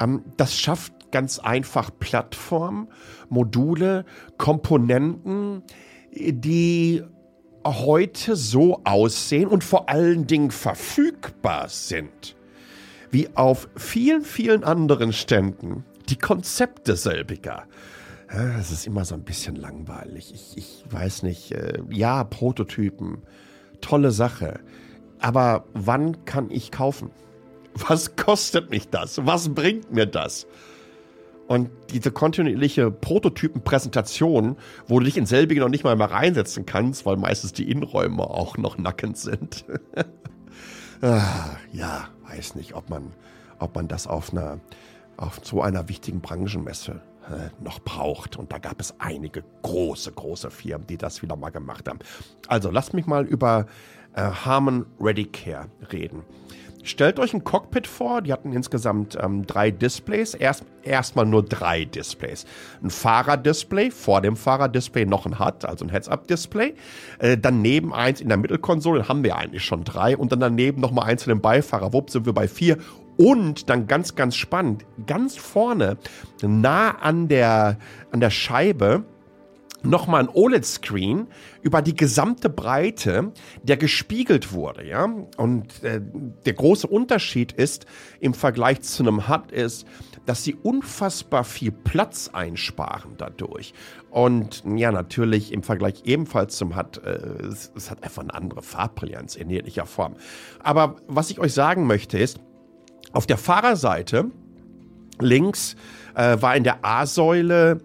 ähm, 0.00 0.24
das 0.36 0.58
schafft 0.58 1.12
ganz 1.12 1.38
einfach 1.38 1.90
Plattformen, 1.98 2.88
Module, 3.28 4.06
Komponenten, 4.38 5.62
die 6.10 7.02
heute 7.64 8.36
so 8.36 8.80
aussehen 8.84 9.48
und 9.48 9.64
vor 9.64 9.88
allen 9.88 10.26
Dingen 10.26 10.50
verfügbar 10.50 11.68
sind, 11.68 12.36
wie 13.10 13.28
auf 13.34 13.68
vielen, 13.76 14.22
vielen 14.22 14.64
anderen 14.64 15.12
Ständen 15.12 15.84
die 16.08 16.16
Konzepte 16.16 16.96
selbiger. 16.96 17.64
Es 18.58 18.72
ist 18.72 18.86
immer 18.86 19.04
so 19.04 19.14
ein 19.14 19.24
bisschen 19.24 19.56
langweilig. 19.56 20.32
Ich, 20.34 20.56
ich 20.56 20.84
weiß 20.90 21.22
nicht. 21.22 21.52
Äh, 21.52 21.82
ja, 21.90 22.24
Prototypen, 22.24 23.18
tolle 23.82 24.10
Sache. 24.10 24.60
Aber 25.18 25.66
wann 25.74 26.24
kann 26.24 26.50
ich 26.50 26.70
kaufen? 26.70 27.10
Was 27.74 28.16
kostet 28.16 28.70
mich 28.70 28.88
das? 28.88 29.24
Was 29.26 29.50
bringt 29.50 29.92
mir 29.92 30.06
das? 30.06 30.46
Und 31.48 31.70
diese 31.90 32.10
kontinuierliche 32.10 32.90
Prototypenpräsentation, 32.90 34.56
wo 34.86 34.98
du 34.98 35.04
dich 35.04 35.16
in 35.16 35.26
selbige 35.26 35.60
noch 35.60 35.68
nicht 35.68 35.84
mal 35.84 35.96
mal 35.96 36.06
reinsetzen 36.06 36.66
kannst, 36.66 37.04
weil 37.04 37.16
meistens 37.16 37.52
die 37.52 37.70
Innenräume 37.70 38.22
auch 38.22 38.56
noch 38.56 38.78
nackend 38.78 39.18
sind. 39.18 39.64
ah, 41.02 41.56
ja, 41.72 42.08
weiß 42.28 42.54
nicht, 42.54 42.74
ob 42.74 42.88
man, 42.88 43.12
ob 43.58 43.74
man 43.74 43.88
das 43.88 44.06
auf 44.06 44.32
einer, 44.32 44.60
auf 45.16 45.40
so 45.42 45.60
einer 45.62 45.88
wichtigen 45.88 46.20
Branchenmesse 46.20 47.02
äh, 47.28 47.62
noch 47.62 47.80
braucht. 47.80 48.36
Und 48.36 48.52
da 48.52 48.58
gab 48.58 48.80
es 48.80 48.94
einige 48.98 49.44
große, 49.62 50.12
große 50.12 50.50
Firmen, 50.50 50.86
die 50.86 50.96
das 50.96 51.22
wieder 51.22 51.36
mal 51.36 51.50
gemacht 51.50 51.88
haben. 51.88 51.98
Also 52.48 52.70
lasst 52.70 52.94
mich 52.94 53.06
mal 53.06 53.24
über 53.26 53.66
äh, 54.14 54.30
Ready 55.00 55.26
Care 55.26 55.68
reden. 55.92 56.22
Stellt 56.82 57.20
euch 57.20 57.32
ein 57.32 57.44
Cockpit 57.44 57.86
vor, 57.86 58.22
die 58.22 58.32
hatten 58.32 58.52
insgesamt 58.52 59.16
ähm, 59.20 59.46
drei 59.46 59.70
Displays, 59.70 60.34
erst 60.34 60.64
erstmal 60.82 61.26
nur 61.26 61.44
drei 61.44 61.84
Displays. 61.84 62.44
Ein 62.82 62.90
Fahrerdisplay, 62.90 63.90
vor 63.92 64.20
dem 64.20 64.34
Fahrerdisplay 64.36 65.06
noch 65.06 65.24
ein 65.24 65.38
HUD, 65.38 65.64
also 65.64 65.84
ein 65.84 65.90
Heads-Up-Display. 65.90 66.74
Äh, 67.20 67.38
daneben 67.38 67.94
eins 67.94 68.20
in 68.20 68.28
der 68.28 68.36
Mittelkonsole, 68.36 69.08
haben 69.08 69.22
wir 69.22 69.36
eigentlich 69.36 69.64
schon 69.64 69.84
drei. 69.84 70.16
Und 70.16 70.32
dann 70.32 70.40
daneben 70.40 70.80
nochmal 70.80 71.08
eins 71.08 71.22
für 71.22 71.30
den 71.30 71.40
Beifahrer. 71.40 71.92
Wupp, 71.92 72.10
sind 72.10 72.26
wir 72.26 72.32
bei 72.32 72.48
vier. 72.48 72.78
Und 73.16 73.68
dann 73.70 73.86
ganz, 73.86 74.16
ganz 74.16 74.34
spannend, 74.34 74.84
ganz 75.06 75.36
vorne, 75.36 75.98
nah 76.42 76.90
an 76.90 77.28
der, 77.28 77.78
an 78.10 78.20
der 78.20 78.30
Scheibe, 78.30 79.04
nochmal 79.82 80.22
ein 80.22 80.28
OLED-Screen 80.28 81.28
über 81.62 81.82
die 81.82 81.94
gesamte 81.94 82.48
Breite, 82.48 83.32
der 83.62 83.76
gespiegelt 83.76 84.52
wurde, 84.52 84.86
ja. 84.86 85.04
Und 85.36 85.82
äh, 85.82 86.00
der 86.44 86.52
große 86.52 86.86
Unterschied 86.86 87.52
ist 87.52 87.86
im 88.20 88.34
Vergleich 88.34 88.82
zu 88.82 89.02
einem 89.02 89.28
HUD 89.28 89.52
ist, 89.52 89.86
dass 90.26 90.44
sie 90.44 90.54
unfassbar 90.54 91.44
viel 91.44 91.72
Platz 91.72 92.30
einsparen 92.32 93.14
dadurch. 93.18 93.74
Und 94.10 94.62
ja, 94.76 94.92
natürlich 94.92 95.52
im 95.52 95.62
Vergleich 95.62 96.02
ebenfalls 96.04 96.56
zum 96.56 96.76
HUD, 96.76 96.98
äh, 97.04 97.10
es, 97.46 97.72
es 97.74 97.90
hat 97.90 98.04
einfach 98.04 98.22
eine 98.22 98.34
andere 98.34 98.62
Farbbrillanz 98.62 99.36
in 99.36 99.50
jeglicher 99.50 99.86
Form. 99.86 100.16
Aber 100.62 100.96
was 101.08 101.30
ich 101.30 101.40
euch 101.40 101.52
sagen 101.52 101.86
möchte 101.86 102.18
ist, 102.18 102.40
auf 103.12 103.26
der 103.26 103.38
Fahrerseite 103.38 104.30
links 105.20 105.76
äh, 106.14 106.40
war 106.40 106.56
in 106.56 106.64
der 106.64 106.84
A-Säule 106.84 107.80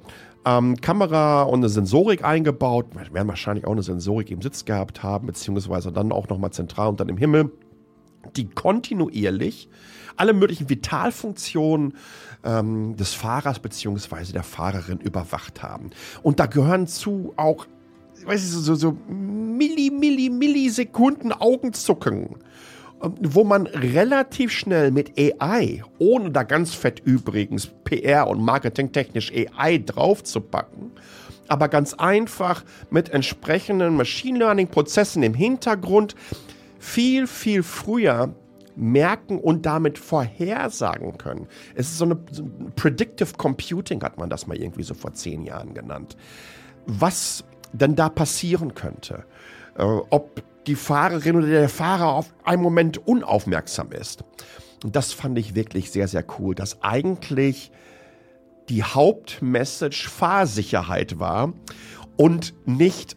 ähm, 0.48 0.80
Kamera 0.80 1.44
und 1.44 1.60
eine 1.60 1.70
Sensorik 1.70 2.24
eingebaut. 2.24 2.88
Wir 2.94 3.14
werden 3.14 3.28
wahrscheinlich 3.28 3.68
auch 3.68 3.74
eine 3.74 3.84
Sensorik 3.84 4.32
im 4.32 4.42
Sitz 4.42 4.64
gehabt 4.64 5.04
haben, 5.04 5.28
beziehungsweise 5.28 5.92
dann 5.92 6.12
auch 6.12 6.30
nochmal 6.30 6.52
zentral 6.52 6.88
und 6.88 7.00
dann 7.00 7.10
im 7.10 7.18
Himmel, 7.18 7.52
die 8.38 8.50
kontinuierlich 8.50 9.70
alle 10.16 10.34
möglichen 10.34 10.70
Vitalfunktionen 10.70 11.94
ähm, 12.44 12.96
des 12.96 13.14
Fahrers 13.14 13.60
beziehungsweise 13.60 14.34
der 14.34 14.44
Fahrerin 14.44 15.00
überwacht 15.00 15.62
haben. 15.62 15.92
Und 16.24 16.40
da 16.40 16.46
gehören 16.46 16.88
zu 16.88 17.34
auch 17.36 17.68
weiß 18.26 18.44
ich, 18.44 18.50
so, 18.50 18.76
so 18.76 18.98
Milli, 19.08 19.92
Milli, 19.92 20.30
Millisekunden 20.30 21.32
Augenzucken 21.32 22.38
wo 23.00 23.44
man 23.44 23.68
relativ 23.68 24.52
schnell 24.52 24.92
mit 24.92 25.14
AI, 25.18 25.84
ohne 26.00 26.32
da 26.32 26.44
ganz 26.44 26.74
fett 26.74 27.02
übrigens 27.04 27.68
PR 27.84 28.28
und 28.28 28.42
marketingtechnisch 28.42 29.32
AI 29.32 29.78
draufzupacken, 29.78 30.92
aber 31.48 31.70
ganz 31.70 31.94
einfach 31.94 32.64
mit 32.90 33.10
entsprechenden 33.10 33.96
Machine 33.96 34.40
Learning 34.40 34.68
Prozessen 34.68 35.24
im 35.24 35.34
Hintergrund 35.34 36.16
viel, 36.80 37.28
viel 37.28 37.64
früher 37.64 38.34
merken 38.76 39.40
und 39.40 39.66
damit 39.66 39.98
vorhersagen 39.98 41.18
können. 41.18 41.48
Es 41.76 41.88
ist 41.88 41.98
so 41.98 42.06
eine 42.06 42.16
Predictive 42.76 43.34
Computing, 43.38 44.02
hat 44.04 44.18
man 44.18 44.30
das 44.30 44.48
mal 44.48 44.58
irgendwie 44.58 44.84
so 44.84 44.94
vor 44.94 45.14
zehn 45.14 45.44
Jahren 45.44 45.74
genannt. 45.74 46.16
Was 46.86 47.44
denn 47.74 47.96
da 47.96 48.10
passieren 48.10 48.76
könnte. 48.76 49.26
Äh, 49.78 49.84
ob 49.84 50.42
die 50.68 50.76
Fahrerin 50.76 51.38
oder 51.38 51.48
der 51.48 51.70
Fahrer 51.70 52.14
auf 52.14 52.34
einen 52.44 52.62
Moment 52.62 53.08
unaufmerksam 53.08 53.92
ist. 53.92 54.24
Und 54.84 54.96
das 54.96 55.14
fand 55.14 55.38
ich 55.40 55.56
wirklich 55.56 55.92
sehr, 55.92 56.08
sehr 56.08 56.26
cool, 56.38 56.54
dass 56.54 56.84
eigentlich 56.84 57.72
die 58.70 58.84
Hauptmessage 58.84 60.10
Fahrsicherheit 60.10 61.20
war 61.20 61.54
und 62.18 62.54
nicht 62.66 63.16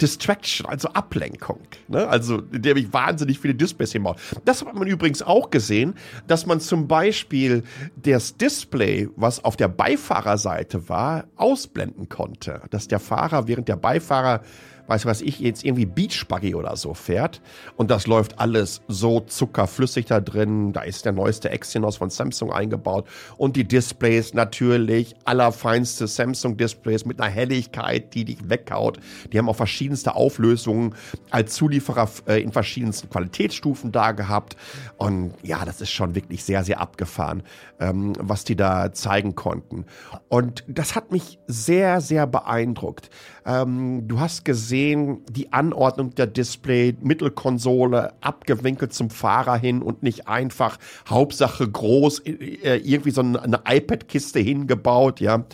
Distraction, 0.00 0.66
also 0.66 0.88
Ablenkung. 0.88 1.60
Ne? 1.88 2.06
Also, 2.08 2.40
der 2.40 2.76
ich 2.76 2.92
wahnsinnig 2.92 3.38
viele 3.38 3.54
Displays 3.54 3.92
hinbaut. 3.92 4.18
Das 4.44 4.64
hat 4.64 4.74
man 4.74 4.88
übrigens 4.88 5.22
auch 5.22 5.50
gesehen, 5.50 5.94
dass 6.26 6.44
man 6.44 6.60
zum 6.60 6.88
Beispiel 6.88 7.62
das 8.02 8.36
Display, 8.36 9.08
was 9.16 9.44
auf 9.44 9.56
der 9.56 9.68
Beifahrerseite 9.68 10.88
war, 10.88 11.24
ausblenden 11.36 12.08
konnte. 12.08 12.62
Dass 12.70 12.88
der 12.88 13.00
Fahrer, 13.00 13.48
während 13.48 13.68
der 13.68 13.76
Beifahrer 13.76 14.42
weiß 14.86 15.06
was 15.06 15.20
ich, 15.20 15.40
jetzt 15.40 15.64
irgendwie 15.64 15.86
Beachbuggy 15.86 16.54
oder 16.54 16.76
so 16.76 16.94
fährt 16.94 17.40
und 17.76 17.90
das 17.90 18.06
läuft 18.06 18.38
alles 18.38 18.82
so 18.88 19.20
zuckerflüssig 19.20 20.06
da 20.06 20.20
drin, 20.20 20.72
da 20.72 20.82
ist 20.82 21.04
der 21.04 21.12
neueste 21.12 21.50
Exynos 21.50 21.96
von 21.96 22.10
Samsung 22.10 22.52
eingebaut 22.52 23.06
und 23.36 23.56
die 23.56 23.64
Displays 23.64 24.34
natürlich 24.34 25.14
allerfeinste 25.24 26.06
Samsung-Displays 26.06 27.04
mit 27.04 27.20
einer 27.20 27.30
Helligkeit, 27.30 28.14
die 28.14 28.24
dich 28.24 28.48
weghaut. 28.48 28.98
Die 29.32 29.38
haben 29.38 29.48
auch 29.48 29.56
verschiedenste 29.56 30.14
Auflösungen 30.14 30.94
als 31.30 31.54
Zulieferer 31.54 32.08
äh, 32.26 32.42
in 32.42 32.52
verschiedensten 32.52 33.10
Qualitätsstufen 33.10 33.92
da 33.92 34.12
gehabt 34.12 34.56
und 34.96 35.34
ja, 35.42 35.64
das 35.64 35.80
ist 35.80 35.90
schon 35.90 36.14
wirklich 36.14 36.44
sehr, 36.44 36.64
sehr 36.64 36.80
abgefahren, 36.80 37.42
ähm, 37.80 38.12
was 38.18 38.44
die 38.44 38.56
da 38.56 38.92
zeigen 38.92 39.34
konnten. 39.34 39.86
Und 40.28 40.64
das 40.68 40.94
hat 40.94 41.12
mich 41.12 41.38
sehr, 41.46 42.00
sehr 42.00 42.26
beeindruckt. 42.26 43.10
Ähm, 43.46 44.08
du 44.08 44.18
hast 44.20 44.44
gesehen, 44.44 44.66
sehen, 44.66 45.22
die 45.30 45.52
Anordnung 45.52 46.14
der 46.14 46.26
Display, 46.26 46.94
Mittelkonsole, 47.00 48.12
abgewinkelt 48.20 48.92
zum 48.92 49.10
Fahrer 49.10 49.56
hin 49.56 49.82
und 49.82 50.02
nicht 50.02 50.28
einfach 50.28 50.78
Hauptsache 51.08 51.68
groß, 51.68 52.20
äh, 52.20 52.76
irgendwie 52.76 53.10
so 53.10 53.20
eine 53.20 53.60
iPad-Kiste 53.66 54.40
hingebaut, 54.40 55.20
ja. 55.20 55.44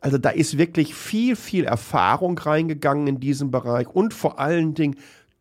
Also 0.00 0.18
da 0.18 0.30
ist 0.30 0.58
wirklich 0.58 0.94
viel, 0.94 1.36
viel 1.36 1.64
Erfahrung 1.64 2.38
reingegangen 2.38 3.06
in 3.06 3.20
diesem 3.20 3.50
Bereich 3.50 3.88
und 3.88 4.14
vor 4.14 4.38
allen 4.38 4.74
Dingen 4.74 4.96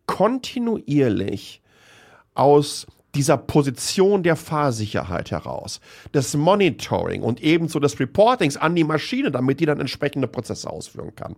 kontinuierlich 0.05 1.61
aus 2.33 2.87
dieser 3.15 3.37
Position 3.37 4.23
der 4.23 4.35
Fahrsicherheit 4.35 5.31
heraus, 5.31 5.79
des 6.13 6.35
Monitoring 6.35 7.23
und 7.23 7.41
ebenso 7.41 7.79
des 7.79 7.99
Reportings 7.99 8.57
an 8.57 8.75
die 8.75 8.83
Maschine, 8.83 9.31
damit 9.31 9.59
die 9.59 9.65
dann 9.65 9.79
entsprechende 9.79 10.27
Prozesse 10.27 10.69
ausführen 10.69 11.15
kann. 11.15 11.35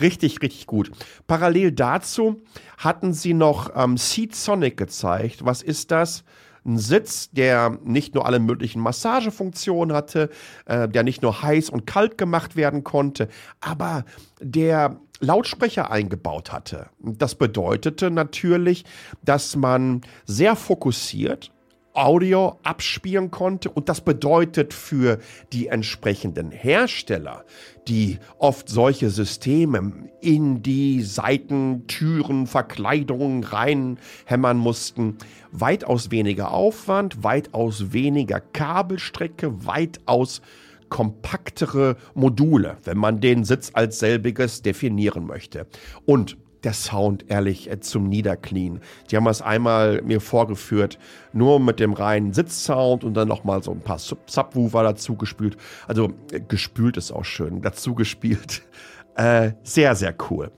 Richtig, 0.00 0.42
richtig 0.42 0.66
gut. 0.66 0.90
Parallel 1.26 1.72
dazu 1.72 2.42
hatten 2.76 3.12
sie 3.12 3.34
noch 3.34 3.70
ähm, 3.74 3.96
Seat 3.96 4.34
Sonic 4.34 4.76
gezeigt. 4.76 5.44
Was 5.44 5.62
ist 5.62 5.90
das? 5.90 6.24
Ein 6.64 6.76
Sitz, 6.76 7.30
der 7.30 7.78
nicht 7.84 8.14
nur 8.14 8.26
alle 8.26 8.38
möglichen 8.38 8.82
Massagefunktionen 8.82 9.96
hatte, 9.96 10.28
äh, 10.66 10.88
der 10.88 11.04
nicht 11.04 11.22
nur 11.22 11.42
heiß 11.42 11.70
und 11.70 11.86
kalt 11.86 12.18
gemacht 12.18 12.54
werden 12.54 12.84
konnte, 12.84 13.28
aber 13.60 14.04
der 14.40 15.00
Lautsprecher 15.20 15.90
eingebaut 15.90 16.52
hatte. 16.52 16.88
Das 16.98 17.34
bedeutete 17.34 18.10
natürlich, 18.10 18.84
dass 19.22 19.54
man 19.54 20.00
sehr 20.24 20.56
fokussiert 20.56 21.52
Audio 21.92 22.58
abspielen 22.62 23.30
konnte 23.30 23.68
und 23.68 23.88
das 23.88 24.00
bedeutet 24.00 24.72
für 24.72 25.18
die 25.52 25.66
entsprechenden 25.66 26.52
Hersteller, 26.52 27.44
die 27.88 28.18
oft 28.38 28.68
solche 28.68 29.10
Systeme 29.10 30.08
in 30.20 30.62
die 30.62 31.02
Seitentüren, 31.02 32.46
Verkleidungen 32.46 33.42
reinhämmern 33.42 34.56
mussten, 34.56 35.18
weitaus 35.50 36.12
weniger 36.12 36.52
Aufwand, 36.52 37.24
weitaus 37.24 37.92
weniger 37.92 38.38
Kabelstrecke, 38.40 39.66
weitaus 39.66 40.42
kompaktere 40.90 41.96
Module, 42.14 42.76
wenn 42.84 42.98
man 42.98 43.20
den 43.20 43.44
Sitz 43.44 43.70
als 43.72 43.98
selbiges 43.98 44.62
definieren 44.62 45.26
möchte. 45.26 45.66
Und 46.04 46.36
der 46.64 46.72
Sound 46.72 47.24
ehrlich 47.28 47.70
äh, 47.70 47.80
zum 47.80 48.08
Niederknien. 48.08 48.80
Die 49.10 49.16
haben 49.16 49.26
es 49.26 49.42
einmal 49.42 50.02
mir 50.02 50.20
vorgeführt, 50.20 50.98
nur 51.32 51.60
mit 51.60 51.80
dem 51.80 51.92
reinen 51.92 52.32
Sitzsound 52.32 53.04
und 53.04 53.14
dann 53.14 53.28
nochmal 53.28 53.62
so 53.62 53.70
ein 53.70 53.80
paar 53.80 53.98
Sub 53.98 54.30
Subwoofer 54.30 54.82
dazu 54.82 55.16
gespült. 55.16 55.56
Also 55.86 56.12
äh, 56.32 56.40
gespült 56.40 56.96
ist 56.96 57.12
auch 57.12 57.24
schön, 57.24 57.62
dazu 57.62 57.94
gespielt. 57.94 58.62
Äh, 59.16 59.54
sehr, 59.64 59.96
sehr 59.96 60.14
cool. 60.30 60.52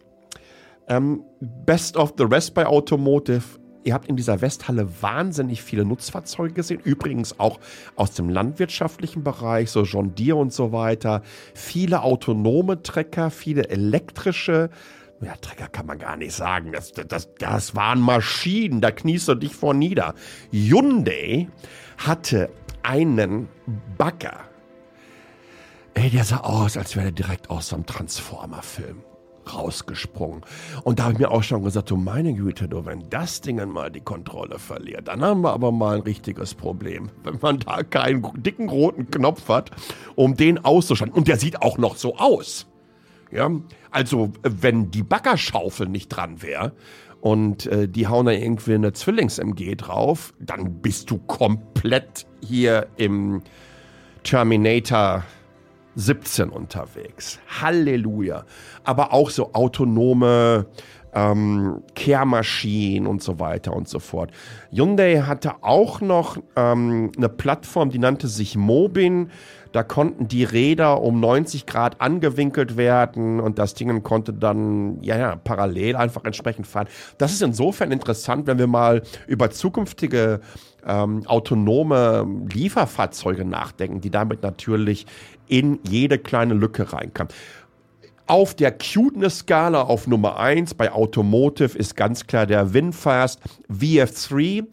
Ähm, 0.86 1.24
Best 1.40 1.96
of 1.96 2.14
the 2.18 2.24
Rest 2.24 2.52
bei 2.52 2.66
Automotive 2.66 3.42
Ihr 3.84 3.94
habt 3.94 4.08
in 4.08 4.16
dieser 4.16 4.40
Westhalle 4.40 4.88
wahnsinnig 5.02 5.62
viele 5.62 5.84
Nutzfahrzeuge 5.84 6.54
gesehen, 6.54 6.80
übrigens 6.84 7.40
auch 7.40 7.58
aus 7.96 8.12
dem 8.12 8.28
landwirtschaftlichen 8.28 9.24
Bereich, 9.24 9.70
so 9.70 9.82
John 9.82 10.14
Deere 10.14 10.36
und 10.36 10.52
so 10.52 10.72
weiter. 10.72 11.22
Viele 11.54 12.02
autonome 12.02 12.82
Trecker, 12.82 13.30
viele 13.30 13.68
elektrische. 13.68 14.70
Ja, 15.20 15.34
Trecker 15.36 15.68
kann 15.68 15.86
man 15.86 15.98
gar 15.98 16.16
nicht 16.16 16.32
sagen. 16.32 16.72
Das, 16.72 16.92
das, 16.92 17.28
das 17.38 17.74
waren 17.74 18.00
Maschinen, 18.00 18.80
da 18.80 18.90
kniest 18.90 19.28
du 19.28 19.34
dich 19.34 19.54
vor 19.54 19.74
nieder. 19.74 20.14
Hyundai 20.52 21.48
hatte 21.98 22.50
einen 22.82 23.48
Bagger. 23.98 24.40
Ey, 25.94 26.10
der 26.10 26.24
sah 26.24 26.38
aus, 26.38 26.76
als 26.76 26.96
wäre 26.96 27.06
er 27.06 27.12
direkt 27.12 27.50
aus 27.50 27.68
so 27.68 27.76
einem 27.76 27.86
Transformer-Film 27.86 29.02
rausgesprungen. 29.52 30.42
Und 30.84 30.98
da 30.98 31.04
habe 31.04 31.14
ich 31.14 31.18
mir 31.18 31.30
auch 31.30 31.42
schon 31.42 31.64
gesagt, 31.64 31.90
du 31.90 31.96
meine 31.96 32.34
Güte, 32.34 32.68
du, 32.68 32.84
wenn 32.84 33.08
das 33.10 33.40
Ding 33.40 33.56
mal 33.72 33.90
die 33.90 34.00
Kontrolle 34.00 34.58
verliert, 34.58 35.08
dann 35.08 35.22
haben 35.22 35.42
wir 35.42 35.52
aber 35.52 35.72
mal 35.72 35.96
ein 35.96 36.02
richtiges 36.02 36.54
Problem. 36.54 37.10
Wenn 37.24 37.38
man 37.40 37.58
da 37.58 37.82
keinen 37.82 38.22
dicken 38.42 38.68
roten 38.68 39.10
Knopf 39.10 39.48
hat, 39.48 39.70
um 40.14 40.36
den 40.36 40.64
auszuschalten. 40.64 41.14
Und 41.14 41.28
der 41.28 41.38
sieht 41.38 41.62
auch 41.62 41.78
noch 41.78 41.96
so 41.96 42.16
aus. 42.16 42.66
Ja, 43.30 43.50
also 43.90 44.32
wenn 44.42 44.90
die 44.90 45.02
Baggerschaufel 45.02 45.88
nicht 45.88 46.08
dran 46.08 46.42
wäre 46.42 46.72
und 47.22 47.66
äh, 47.66 47.88
die 47.88 48.06
hauen 48.06 48.26
da 48.26 48.32
irgendwie 48.32 48.74
eine 48.74 48.92
Zwillings-MG 48.92 49.76
drauf, 49.76 50.34
dann 50.38 50.82
bist 50.82 51.10
du 51.10 51.18
komplett 51.18 52.26
hier 52.42 52.88
im 52.96 53.42
Terminator 54.22 55.24
17 55.96 56.48
unterwegs. 56.48 57.38
Halleluja. 57.60 58.44
Aber 58.84 59.12
auch 59.12 59.30
so 59.30 59.52
autonome 59.52 60.66
ähm, 61.14 61.82
Kehrmaschinen 61.94 63.06
und 63.06 63.22
so 63.22 63.38
weiter 63.38 63.74
und 63.74 63.88
so 63.88 63.98
fort. 63.98 64.30
Hyundai 64.70 65.22
hatte 65.22 65.62
auch 65.62 66.00
noch 66.00 66.38
ähm, 66.56 67.12
eine 67.16 67.28
Plattform, 67.28 67.90
die 67.90 67.98
nannte 67.98 68.28
sich 68.28 68.56
Mobin. 68.56 69.30
Da 69.72 69.82
konnten 69.82 70.28
die 70.28 70.44
Räder 70.44 71.00
um 71.00 71.20
90 71.20 71.64
Grad 71.64 72.00
angewinkelt 72.00 72.76
werden 72.76 73.40
und 73.40 73.58
das 73.58 73.72
Ding 73.74 74.02
konnte 74.02 74.34
dann 74.34 75.00
ja, 75.02 75.16
ja, 75.16 75.36
parallel 75.36 75.96
einfach 75.96 76.24
entsprechend 76.24 76.66
fahren. 76.66 76.88
Das 77.16 77.32
ist 77.32 77.42
insofern 77.42 77.90
interessant, 77.90 78.46
wenn 78.46 78.58
wir 78.58 78.66
mal 78.66 79.02
über 79.26 79.50
zukünftige 79.50 80.40
ähm, 80.86 81.26
autonome 81.26 82.26
Lieferfahrzeuge 82.52 83.44
nachdenken, 83.44 84.00
die 84.00 84.10
damit 84.10 84.42
natürlich 84.42 85.06
in 85.52 85.78
jede 85.86 86.18
kleine 86.18 86.54
Lücke 86.54 86.94
reinkamen. 86.94 87.30
Auf 88.26 88.54
der 88.54 88.72
Cuteness-Skala 88.72 89.82
auf 89.82 90.06
Nummer 90.06 90.38
1 90.38 90.74
bei 90.74 90.90
Automotive 90.90 91.76
ist 91.76 91.94
ganz 91.94 92.26
klar 92.26 92.46
der 92.46 92.72
Winfast 92.72 93.40
VF3 93.70 94.64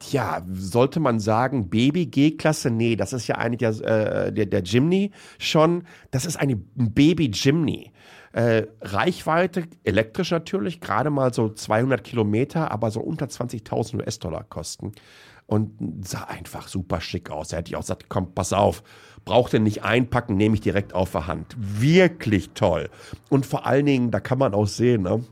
Tja, 0.00 0.42
sollte 0.50 0.98
man 0.98 1.20
sagen, 1.20 1.68
Baby 1.68 2.06
G-Klasse? 2.06 2.70
Nee, 2.70 2.96
das 2.96 3.12
ist 3.12 3.26
ja 3.26 3.36
eigentlich 3.36 3.58
der, 3.58 4.26
äh, 4.26 4.32
der, 4.32 4.46
der 4.46 4.62
Jimny 4.62 5.10
schon. 5.38 5.84
Das 6.10 6.24
ist 6.24 6.36
eine 6.38 6.56
Baby 6.56 7.26
Jimny. 7.26 7.92
Äh, 8.32 8.66
Reichweite, 8.80 9.64
elektrisch 9.82 10.30
natürlich, 10.30 10.80
gerade 10.80 11.10
mal 11.10 11.34
so 11.34 11.48
200 11.48 12.04
Kilometer, 12.04 12.70
aber 12.70 12.90
so 12.90 13.00
unter 13.00 13.26
20.000 13.26 13.96
US-Dollar 13.96 14.44
kosten. 14.44 14.92
Und 15.46 16.06
sah 16.06 16.24
einfach 16.24 16.68
super 16.68 17.00
schick 17.00 17.30
aus. 17.30 17.48
Da 17.48 17.56
hätte 17.56 17.70
ich 17.70 17.76
auch 17.76 17.80
gesagt, 17.80 18.06
komm, 18.08 18.34
pass 18.34 18.52
auf, 18.52 18.84
braucht 19.24 19.52
ihr 19.52 19.58
nicht 19.58 19.82
einpacken, 19.82 20.36
nehme 20.36 20.54
ich 20.54 20.60
direkt 20.60 20.94
auf 20.94 21.10
der 21.10 21.26
Hand. 21.26 21.56
Wirklich 21.58 22.50
toll. 22.50 22.88
Und 23.30 23.46
vor 23.46 23.66
allen 23.66 23.86
Dingen, 23.86 24.10
da 24.12 24.20
kann 24.20 24.38
man 24.38 24.54
auch 24.54 24.68
sehen, 24.68 25.02
ne? 25.02 25.24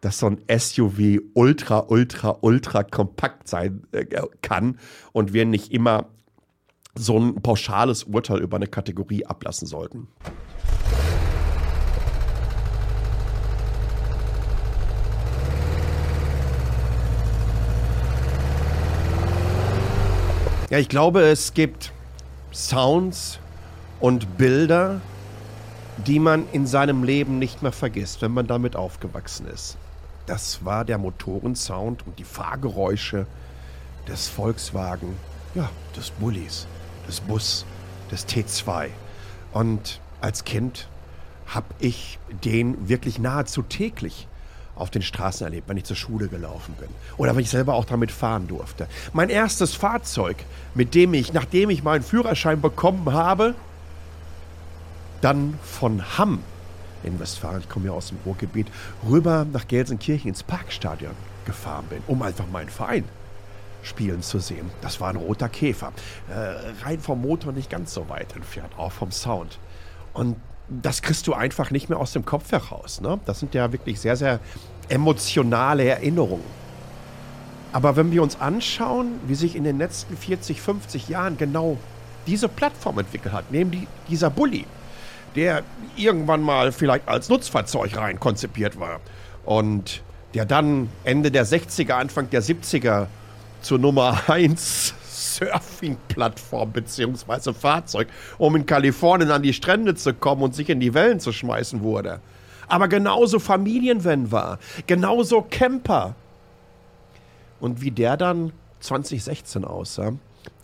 dass 0.00 0.18
so 0.18 0.26
ein 0.26 0.40
SUV 0.48 1.20
ultra, 1.34 1.84
ultra, 1.88 2.38
ultra 2.40 2.82
kompakt 2.82 3.48
sein 3.48 3.84
äh, 3.92 4.06
kann 4.42 4.78
und 5.12 5.32
wir 5.32 5.44
nicht 5.44 5.72
immer 5.72 6.06
so 6.94 7.18
ein 7.18 7.36
pauschales 7.36 8.04
Urteil 8.04 8.40
über 8.40 8.56
eine 8.56 8.66
Kategorie 8.66 9.24
ablassen 9.26 9.68
sollten. 9.68 10.08
Ja, 20.70 20.78
ich 20.78 20.88
glaube, 20.88 21.22
es 21.22 21.52
gibt 21.52 21.92
Sounds 22.52 23.40
und 23.98 24.38
Bilder, 24.38 25.00
die 26.06 26.20
man 26.20 26.48
in 26.52 26.64
seinem 26.64 27.02
Leben 27.02 27.40
nicht 27.40 27.60
mehr 27.60 27.72
vergisst, 27.72 28.22
wenn 28.22 28.30
man 28.30 28.46
damit 28.46 28.76
aufgewachsen 28.76 29.48
ist. 29.48 29.76
Das 30.26 30.64
war 30.64 30.84
der 30.84 30.98
Motorensound 30.98 32.06
und 32.06 32.20
die 32.20 32.24
Fahrgeräusche 32.24 33.26
des 34.06 34.28
Volkswagen, 34.28 35.16
ja, 35.56 35.68
des 35.96 36.10
Bullis, 36.10 36.68
des 37.08 37.20
Bus, 37.20 37.66
des 38.12 38.28
T2. 38.28 38.90
Und 39.52 40.00
als 40.20 40.44
Kind 40.44 40.86
habe 41.48 41.66
ich 41.80 42.20
den 42.44 42.88
wirklich 42.88 43.18
nahezu 43.18 43.62
täglich 43.62 44.28
auf 44.80 44.90
den 44.90 45.02
Straßen 45.02 45.44
erlebt, 45.46 45.68
wenn 45.68 45.76
ich 45.76 45.84
zur 45.84 45.96
Schule 45.96 46.28
gelaufen 46.28 46.74
bin. 46.78 46.88
Oder 47.16 47.34
wenn 47.34 47.42
ich 47.42 47.50
selber 47.50 47.74
auch 47.74 47.84
damit 47.84 48.10
fahren 48.10 48.48
durfte. 48.48 48.86
Mein 49.12 49.28
erstes 49.28 49.74
Fahrzeug, 49.74 50.36
mit 50.74 50.94
dem 50.94 51.14
ich, 51.14 51.32
nachdem 51.32 51.70
ich 51.70 51.82
meinen 51.82 52.02
Führerschein 52.02 52.60
bekommen 52.60 53.12
habe, 53.12 53.54
dann 55.20 55.58
von 55.62 56.18
Hamm 56.18 56.42
in 57.02 57.18
Westfalen, 57.18 57.60
ich 57.60 57.68
komme 57.68 57.86
ja 57.86 57.92
aus 57.92 58.08
dem 58.08 58.18
Ruhrgebiet, 58.24 58.66
rüber 59.08 59.46
nach 59.50 59.68
Gelsenkirchen 59.68 60.28
ins 60.28 60.42
Parkstadion 60.42 61.12
gefahren 61.46 61.86
bin, 61.88 62.02
um 62.06 62.22
einfach 62.22 62.46
meinen 62.48 62.68
Verein 62.68 63.04
spielen 63.82 64.22
zu 64.22 64.38
sehen. 64.38 64.70
Das 64.82 65.00
war 65.00 65.08
ein 65.08 65.16
roter 65.16 65.48
Käfer. 65.48 65.92
Äh, 66.28 66.84
rein 66.84 67.00
vom 67.00 67.22
Motor 67.22 67.52
nicht 67.52 67.70
ganz 67.70 67.94
so 67.94 68.08
weit 68.08 68.36
entfernt, 68.36 68.72
auch 68.76 68.92
vom 68.92 69.10
Sound. 69.10 69.58
Und 70.12 70.36
das 70.70 71.02
kriegst 71.02 71.26
du 71.26 71.34
einfach 71.34 71.70
nicht 71.70 71.88
mehr 71.88 71.98
aus 71.98 72.12
dem 72.12 72.24
Kopf 72.24 72.52
heraus. 72.52 73.00
Ne? 73.00 73.18
Das 73.26 73.40
sind 73.40 73.54
ja 73.54 73.72
wirklich 73.72 74.00
sehr, 74.00 74.16
sehr 74.16 74.38
emotionale 74.88 75.84
Erinnerungen. 75.84 76.44
Aber 77.72 77.96
wenn 77.96 78.10
wir 78.10 78.22
uns 78.22 78.40
anschauen, 78.40 79.20
wie 79.26 79.34
sich 79.34 79.54
in 79.54 79.64
den 79.64 79.78
letzten 79.78 80.16
40, 80.16 80.60
50 80.60 81.08
Jahren 81.08 81.36
genau 81.36 81.76
diese 82.26 82.48
Plattform 82.48 82.98
entwickelt 82.98 83.34
hat, 83.34 83.50
nämlich 83.50 83.86
dieser 84.08 84.30
Bulli, 84.30 84.64
der 85.36 85.62
irgendwann 85.96 86.42
mal 86.42 86.72
vielleicht 86.72 87.08
als 87.08 87.28
Nutzfahrzeug 87.28 87.96
rein 87.96 88.18
konzipiert 88.18 88.78
war 88.80 89.00
und 89.44 90.02
der 90.34 90.44
dann 90.44 90.88
Ende 91.04 91.30
der 91.30 91.46
60er, 91.46 91.92
Anfang 91.92 92.30
der 92.30 92.42
70er 92.42 93.06
zur 93.62 93.78
Nummer 93.78 94.20
1 94.28 94.94
Surfing-Plattform 95.20 96.72
bzw. 96.72 97.52
Fahrzeug, 97.52 98.08
um 98.38 98.56
in 98.56 98.66
Kalifornien 98.66 99.30
an 99.30 99.42
die 99.42 99.52
Strände 99.52 99.94
zu 99.94 100.14
kommen 100.14 100.42
und 100.42 100.54
sich 100.54 100.68
in 100.70 100.80
die 100.80 100.94
Wellen 100.94 101.20
zu 101.20 101.32
schmeißen 101.32 101.82
wurde. 101.82 102.20
Aber 102.68 102.88
genauso 102.88 103.38
Familienvan 103.38 104.30
war, 104.30 104.58
genauso 104.86 105.42
Camper. 105.42 106.14
Und 107.58 107.82
wie 107.82 107.90
der 107.90 108.16
dann 108.16 108.52
2016 108.80 109.64
aussah, 109.64 110.14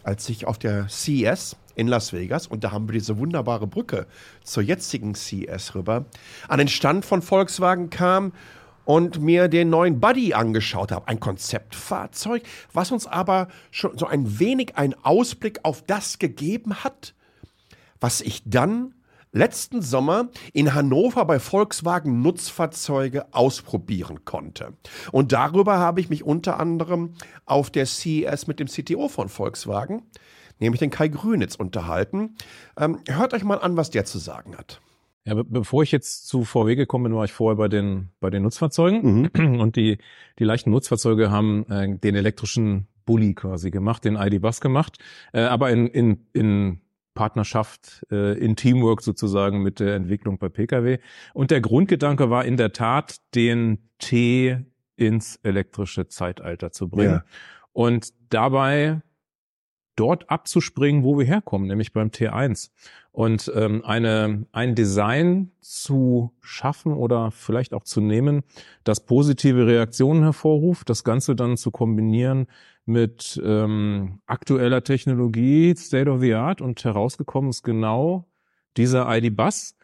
als 0.03 0.29
ich 0.29 0.47
auf 0.47 0.59
der 0.59 0.89
CES 0.89 1.57
in 1.75 1.89
Las 1.89 2.13
Vegas, 2.13 2.47
und 2.47 2.65
da 2.65 2.71
haben 2.71 2.89
wir 2.89 2.95
diese 2.95 3.19
wunderbare 3.19 3.67
Brücke 3.67 4.07
zur 4.45 4.63
jetzigen 4.63 5.15
CES 5.15 5.75
rüber, 5.75 6.07
an 6.49 6.59
den 6.59 6.69
Stand 6.69 7.05
von 7.05 7.23
Volkswagen 7.23 7.91
kam 7.91 8.33
und 8.87 9.21
mir 9.21 9.49
den 9.49 9.69
neuen 9.69 10.01
Buddy 10.01 10.33
angeschaut 10.33 10.91
habe. 10.91 11.07
Ein 11.09 11.21
Konzeptfahrzeug, 11.21 12.43
was 12.73 12.91
uns 12.91 13.07
aber 13.07 13.49
schon 13.71 13.99
so 13.99 14.07
ein 14.07 14.39
wenig 14.39 14.77
einen 14.77 14.95
Ausblick 15.03 15.61
auf 15.65 15.83
das 15.83 16.19
gegeben 16.19 16.83
hat, 16.83 17.15
was 18.01 18.23
ich 18.23 18.43
dann 18.47 18.95
letzten 19.33 19.83
Sommer 19.83 20.29
in 20.53 20.73
Hannover 20.73 21.25
bei 21.27 21.39
Volkswagen 21.39 22.23
Nutzfahrzeuge 22.23 23.27
ausprobieren 23.35 24.25
konnte. 24.25 24.73
Und 25.13 25.33
darüber 25.33 25.79
habe 25.79 26.01
ich 26.01 26.09
mich 26.09 26.25
unter 26.25 26.59
anderem 26.59 27.15
auf 27.45 27.71
der 27.71 27.87
CES 27.87 28.47
mit 28.47 28.61
dem 28.61 28.69
CTO 28.69 29.09
von 29.09 29.29
Volkswagen, 29.29 30.03
nämlich 30.59 30.79
den 30.79 30.91
Kai 30.91 31.09
Grünitz, 31.09 31.55
unterhalten. 31.57 32.37
Ähm, 32.79 33.01
hört 33.09 33.35
euch 33.35 33.45
mal 33.45 33.61
an, 33.61 33.77
was 33.77 33.91
der 33.91 34.07
zu 34.07 34.19
sagen 34.19 34.57
hat. 34.57 34.81
Ja, 35.27 35.35
be 35.35 35.45
bevor 35.45 35.83
ich 35.83 35.93
jetzt 35.93 36.29
zu 36.29 36.45
VW 36.45 36.77
gekommen 36.77 37.05
bin, 37.05 37.15
war 37.15 37.25
ich 37.25 37.33
vorher 37.33 37.57
bei 37.57 37.69
den, 37.69 38.11
bei 38.21 38.31
den 38.31 38.45
Nutzfahrzeugen. 38.45 39.31
Mhm. 39.35 39.61
Und 39.61 39.77
die, 39.77 39.99
die 40.39 40.45
leichten 40.45 40.71
Nutzfahrzeuge 40.71 41.31
haben 41.31 41.67
äh, 41.69 41.99
den 41.99 42.15
elektrischen 42.15 42.87
Bulli 43.05 43.35
quasi 43.35 43.71
gemacht, 43.71 44.05
den 44.05 44.17
ID-Bus 44.17 44.61
gemacht, 44.61 44.99
äh, 45.33 45.41
aber 45.41 45.71
in, 45.71 45.87
in, 45.87 46.27
in 46.33 46.81
Partnerschaft, 47.15 48.05
äh, 48.11 48.39
in 48.39 48.55
Teamwork 48.55 49.03
sozusagen 49.03 49.63
mit 49.63 49.81
der 49.81 49.97
Entwicklung 49.97 50.39
bei 50.39 50.49
Pkw. 50.49 50.99
Und 51.35 51.51
der 51.51 51.61
Grundgedanke 51.61 52.31
war 52.31 52.45
in 52.45 52.57
der 52.57 52.73
Tat, 52.73 53.17
den 53.35 53.79
T 53.99 54.59
ins 54.97 55.37
elektrische 55.43 56.09
Zeitalter 56.09 56.71
zu 56.71 56.89
bringen. 56.89 57.11
Ja. 57.11 57.25
Und 57.73 58.13
dabei 58.31 59.03
dort 59.97 60.31
abzuspringen, 60.31 61.03
wo 61.03 61.19
wir 61.19 61.27
herkommen, 61.27 61.67
nämlich 61.67 61.93
beim 61.93 62.09
T1. 62.09 62.71
Und 63.13 63.51
ähm, 63.55 63.83
eine, 63.85 64.47
ein 64.53 64.75
Design 64.75 65.51
zu 65.61 66.35
schaffen 66.41 66.93
oder 66.93 67.31
vielleicht 67.31 67.73
auch 67.73 67.85
zu 67.85 68.03
nehmen, 68.03 68.43
das 68.85 69.07
positive 69.07 69.67
Reaktionen 69.67 70.23
hervorruft, 70.23 70.91
das 70.91 71.03
Ganze 71.03 71.35
dann 71.35 71.57
zu 71.57 71.71
kombinieren 71.71 72.47
mit 72.85 73.41
ähm, 73.43 74.21
aktueller 74.27 74.85
Technologie, 74.85 75.75
State 75.77 76.11
of 76.11 76.21
the 76.21 76.35
Art 76.35 76.61
und 76.61 76.85
herausgekommen 76.85 77.51
ist 77.51 77.63
genau 77.63 78.29
dieser 78.77 79.09
ID-Bus, 79.17 79.77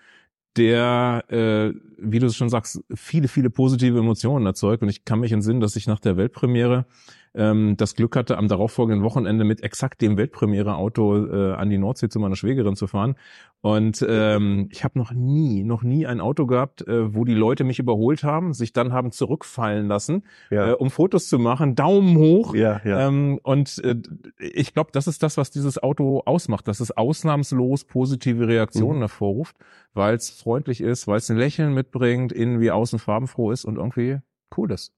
der, 0.57 1.25
äh, 1.29 1.73
wie 1.97 2.19
du 2.19 2.27
es 2.27 2.37
schon 2.37 2.51
sagst, 2.51 2.83
viele, 2.95 3.29
viele 3.29 3.51
positive 3.51 3.99
Emotionen 3.99 4.47
erzeugt. 4.47 4.83
Und 4.83 4.89
ich 4.89 5.05
kann 5.05 5.21
mich 5.21 5.33
entsinnen, 5.33 5.61
dass 5.61 5.77
ich 5.77 5.87
nach 5.87 6.01
der 6.01 6.17
Weltpremiere 6.17 6.87
ähm, 7.35 7.77
das 7.77 7.95
Glück 7.95 8.17
hatte, 8.17 8.37
am 8.37 8.49
darauffolgenden 8.49 9.05
Wochenende 9.05 9.45
mit 9.45 9.63
exakt 9.63 10.01
dem 10.01 10.17
Weltpremiere-Auto 10.17 11.27
äh, 11.27 11.55
an 11.55 11.71
die 11.71 11.79
Nordsee 11.79 12.09
zu 12.09 12.19
meiner 12.19 12.37
Schwägerin 12.37 12.77
zu 12.77 12.87
fahren. 12.87 13.17
Und 13.61 14.05
ähm, 14.09 14.69
ich 14.73 14.83
habe 14.83 14.99
noch 14.99 15.13
nie, 15.13 15.63
noch 15.63 15.83
nie 15.83 16.05
ein 16.07 16.21
Auto 16.21 16.47
gehabt, 16.47 16.87
äh, 16.87 17.15
wo 17.15 17.25
die 17.25 17.35
Leute 17.35 17.65
mich 17.65 17.79
überholt 17.79 18.25
haben, 18.25 18.53
sich 18.53 18.73
dann 18.73 18.93
haben 18.93 19.13
zurückfallen 19.13 19.87
lassen, 19.87 20.25
ja. 20.51 20.71
äh, 20.71 20.73
um 20.73 20.91
Fotos 20.91 21.29
zu 21.29 21.39
machen, 21.39 21.75
Daumen 21.75 22.17
hoch. 22.19 22.55
Ja, 22.55 22.81
ja. 22.85 23.07
Ähm, 23.07 23.39
und 23.43 23.83
äh, 23.85 23.97
ich 24.39 24.75
glaube, 24.75 24.91
das 24.93 25.07
ist 25.07 25.23
das, 25.23 25.37
was 25.37 25.51
dieses 25.51 25.83
Auto 25.83 26.23
ausmacht, 26.27 26.67
dass 26.69 26.81
es 26.81 26.91
ausnahmslos 26.91 27.85
positive 27.85 28.49
Reaktionen 28.49 28.97
mhm. 28.97 29.03
hervorruft, 29.03 29.57
weil 29.95 30.17
es 30.17 30.31
freundlich 30.31 30.81
ist, 30.81 31.07
weil 31.07 31.19
es 31.19 31.31
ein 31.31 31.37
Lächeln 31.37 31.73
mitbringt, 31.73 32.33
innen 32.33 32.61
wie 32.61 32.73
außen 32.73 32.99
farbenfroh 32.99 33.53
ist 33.53 33.65
und 33.65 33.77
irgendwie 33.77 34.19
cool 34.57 34.73
ist. 34.73 34.93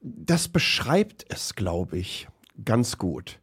Das 0.00 0.48
beschreibt 0.48 1.26
es, 1.28 1.54
glaube 1.54 1.98
ich, 1.98 2.28
ganz 2.64 2.98
gut. 2.98 3.38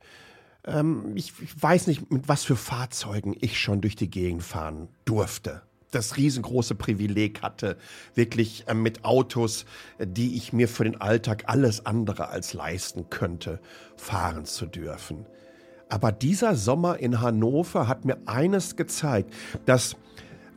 Ähm, 0.65 1.13
ich, 1.15 1.33
ich 1.41 1.61
weiß 1.61 1.87
nicht, 1.87 2.11
mit 2.11 2.27
was 2.27 2.43
für 2.43 2.55
Fahrzeugen 2.55 3.35
ich 3.39 3.59
schon 3.59 3.81
durch 3.81 3.95
die 3.95 4.09
Gegend 4.09 4.43
fahren 4.43 4.89
durfte 5.05 5.63
das 5.91 6.17
riesengroße 6.17 6.75
Privileg 6.75 7.41
hatte, 7.41 7.77
wirklich 8.13 8.65
äh, 8.67 8.73
mit 8.73 9.05
Autos, 9.05 9.65
die 9.99 10.35
ich 10.35 10.53
mir 10.53 10.67
für 10.67 10.83
den 10.83 10.99
Alltag 10.99 11.45
alles 11.47 11.85
andere 11.85 12.29
als 12.29 12.53
leisten 12.53 13.09
könnte, 13.09 13.59
fahren 13.95 14.45
zu 14.45 14.65
dürfen. 14.65 15.25
Aber 15.89 16.11
dieser 16.11 16.55
Sommer 16.55 16.99
in 16.99 17.21
Hannover 17.21 17.87
hat 17.87 18.03
mir 18.03 18.17
eines 18.25 18.75
gezeigt, 18.75 19.33
dass 19.65 19.95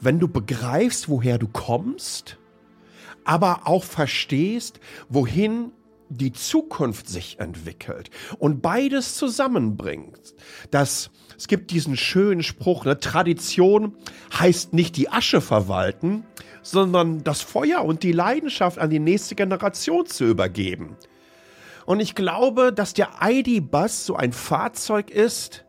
wenn 0.00 0.18
du 0.18 0.28
begreifst, 0.28 1.08
woher 1.08 1.38
du 1.38 1.46
kommst, 1.46 2.38
aber 3.24 3.62
auch 3.66 3.84
verstehst, 3.84 4.80
wohin 5.08 5.72
die 6.10 6.32
Zukunft 6.32 7.08
sich 7.08 7.38
entwickelt 7.38 8.10
und 8.38 8.60
beides 8.60 9.16
zusammenbringt. 9.16 10.34
Das, 10.70 11.10
es 11.38 11.48
gibt 11.48 11.70
diesen 11.70 11.96
schönen 11.96 12.42
Spruch, 12.42 12.84
ne, 12.84 12.98
Tradition 12.98 13.96
heißt 14.38 14.72
nicht 14.74 14.96
die 14.96 15.08
Asche 15.08 15.40
verwalten, 15.40 16.24
sondern 16.62 17.24
das 17.24 17.40
Feuer 17.40 17.84
und 17.84 18.02
die 18.02 18.12
Leidenschaft 18.12 18.78
an 18.78 18.90
die 18.90 18.98
nächste 18.98 19.34
Generation 19.34 20.04
zu 20.06 20.24
übergeben. 20.24 20.96
Und 21.86 22.00
ich 22.00 22.14
glaube, 22.14 22.72
dass 22.72 22.92
der 22.92 23.08
ID-Bus 23.22 24.04
so 24.04 24.16
ein 24.16 24.32
Fahrzeug 24.32 25.10
ist, 25.10 25.64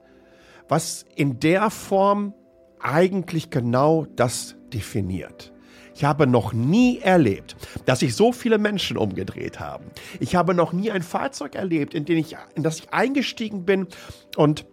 was 0.68 1.06
in 1.16 1.40
der 1.40 1.70
Form 1.70 2.34
eigentlich 2.80 3.50
genau 3.50 4.06
das 4.16 4.56
definiert. 4.74 5.54
Ich 6.02 6.06
habe 6.06 6.26
noch 6.26 6.52
nie 6.52 6.98
erlebt, 6.98 7.56
dass 7.86 8.00
sich 8.00 8.16
so 8.16 8.32
viele 8.32 8.58
Menschen 8.58 8.98
umgedreht 8.98 9.60
haben. 9.60 9.86
Ich 10.20 10.36
habe 10.36 10.56
noch 10.56 10.74
nie 10.74 10.90
ein 10.90 11.04
Fahrzeug 11.04 11.54
erlebt, 11.54 11.94
in, 11.94 12.06
den 12.06 12.18
ich, 12.18 12.36
in 12.56 12.64
das 12.64 12.80
ich 12.80 12.92
eingestiegen 12.92 13.66
bin 13.66 13.86
und 14.36 14.66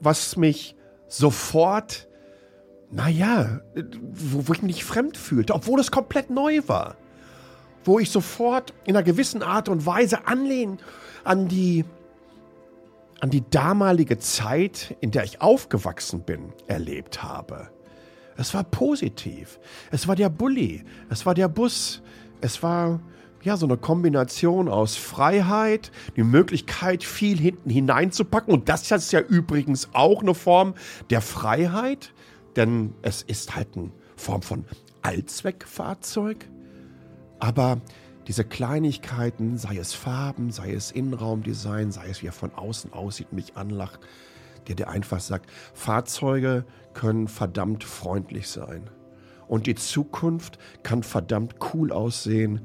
was 0.00 0.36
mich 0.36 0.74
sofort, 1.06 2.08
naja, 2.90 3.60
wo, 4.02 4.48
wo 4.48 4.52
ich 4.52 4.62
mich 4.62 4.82
fremd 4.82 5.16
fühlte, 5.16 5.54
obwohl 5.54 5.78
es 5.78 5.92
komplett 5.92 6.30
neu 6.30 6.60
war. 6.66 6.96
Wo 7.84 8.00
ich 8.00 8.10
sofort 8.10 8.74
in 8.84 8.96
einer 8.96 9.04
gewissen 9.04 9.44
Art 9.44 9.68
und 9.68 9.86
Weise 9.86 10.26
anlehnen 10.26 10.80
an 11.22 11.46
die, 11.46 11.84
an 13.20 13.30
die 13.30 13.48
damalige 13.48 14.18
Zeit, 14.18 14.96
in 15.00 15.12
der 15.12 15.22
ich 15.22 15.40
aufgewachsen 15.40 16.22
bin, 16.22 16.52
erlebt 16.66 17.22
habe. 17.22 17.70
Es 18.36 18.54
war 18.54 18.64
positiv. 18.64 19.58
Es 19.90 20.08
war 20.08 20.16
der 20.16 20.28
Bulli. 20.28 20.84
Es 21.08 21.24
war 21.26 21.34
der 21.34 21.48
Bus. 21.48 22.02
Es 22.40 22.62
war 22.62 23.00
ja 23.42 23.56
so 23.56 23.66
eine 23.66 23.76
Kombination 23.76 24.68
aus 24.68 24.96
Freiheit, 24.96 25.92
die 26.16 26.22
Möglichkeit, 26.22 27.04
viel 27.04 27.38
hinten 27.38 27.70
hineinzupacken. 27.70 28.52
Und 28.52 28.68
das 28.68 28.90
ist 28.90 29.12
ja 29.12 29.20
übrigens 29.20 29.90
auch 29.92 30.22
eine 30.22 30.34
Form 30.34 30.74
der 31.10 31.20
Freiheit, 31.20 32.12
denn 32.56 32.94
es 33.02 33.22
ist 33.22 33.54
halt 33.54 33.76
eine 33.76 33.90
Form 34.16 34.42
von 34.42 34.64
Allzweckfahrzeug. 35.02 36.48
Aber 37.38 37.80
diese 38.26 38.44
Kleinigkeiten, 38.44 39.58
sei 39.58 39.76
es 39.76 39.92
Farben, 39.92 40.50
sei 40.50 40.72
es 40.72 40.90
Innenraumdesign, 40.90 41.92
sei 41.92 42.08
es 42.08 42.22
wie 42.22 42.28
er 42.28 42.32
von 42.32 42.54
außen 42.54 42.92
aussieht, 42.92 43.32
mich 43.32 43.56
anlacht, 43.56 44.00
der 44.66 44.76
dir 44.76 44.88
einfach 44.88 45.20
sagt, 45.20 45.50
Fahrzeuge 45.74 46.64
können 46.94 47.28
verdammt 47.28 47.84
freundlich 47.84 48.48
sein. 48.48 48.90
Und 49.46 49.66
die 49.66 49.74
Zukunft 49.74 50.58
kann 50.82 51.02
verdammt 51.02 51.56
cool 51.74 51.92
aussehen, 51.92 52.60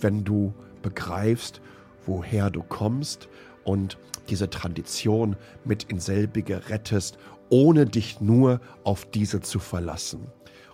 wenn 0.00 0.24
du 0.24 0.52
begreifst, 0.82 1.60
woher 2.06 2.50
du 2.50 2.62
kommst 2.62 3.28
und 3.64 3.98
diese 4.28 4.50
Tradition 4.50 5.36
mit 5.64 5.84
in 5.84 6.00
selbige 6.00 6.68
rettest, 6.68 7.18
ohne 7.50 7.86
dich 7.86 8.20
nur 8.20 8.60
auf 8.82 9.04
diese 9.10 9.40
zu 9.40 9.58
verlassen. 9.58 10.26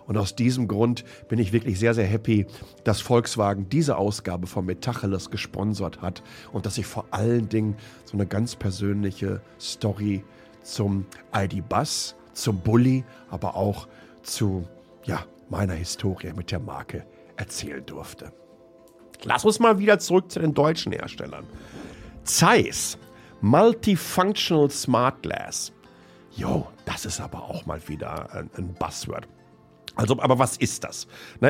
Und 0.07 0.17
aus 0.17 0.35
diesem 0.35 0.67
Grund 0.67 1.05
bin 1.29 1.39
ich 1.39 1.53
wirklich 1.53 1.79
sehr, 1.79 1.93
sehr 1.93 2.05
happy, 2.05 2.45
dass 2.83 3.01
Volkswagen 3.01 3.69
diese 3.69 3.97
Ausgabe 3.97 4.47
von 4.47 4.65
Metacheles 4.65 5.29
gesponsert 5.29 6.01
hat 6.01 6.23
und 6.51 6.65
dass 6.65 6.77
ich 6.77 6.85
vor 6.85 7.05
allen 7.11 7.47
Dingen 7.49 7.77
so 8.03 8.13
eine 8.13 8.25
ganz 8.25 8.55
persönliche 8.55 9.41
Story 9.59 10.23
zum 10.63 11.05
ID-Bus, 11.33 12.15
zum 12.33 12.59
Bully, 12.59 13.03
aber 13.29 13.55
auch 13.55 13.87
zu 14.23 14.67
ja, 15.03 15.25
meiner 15.49 15.73
Historie 15.73 16.33
mit 16.33 16.51
der 16.51 16.59
Marke 16.59 17.05
erzählen 17.35 17.85
durfte. 17.85 18.31
Lass 19.23 19.45
uns 19.45 19.59
mal 19.59 19.77
wieder 19.79 19.99
zurück 19.99 20.31
zu 20.31 20.39
den 20.39 20.53
deutschen 20.53 20.91
Herstellern. 20.91 21.45
Zeiss, 22.23 22.97
Multifunctional 23.41 24.69
Smart 24.69 25.21
Glass. 25.21 25.71
Jo, 26.31 26.67
das 26.85 27.05
ist 27.05 27.19
aber 27.19 27.43
auch 27.43 27.65
mal 27.65 27.87
wieder 27.87 28.33
ein, 28.33 28.49
ein 28.57 28.73
Buzzword. 28.73 29.27
Also, 29.95 30.19
aber 30.21 30.39
was 30.39 30.55
ist 30.55 30.85
das? 30.85 31.07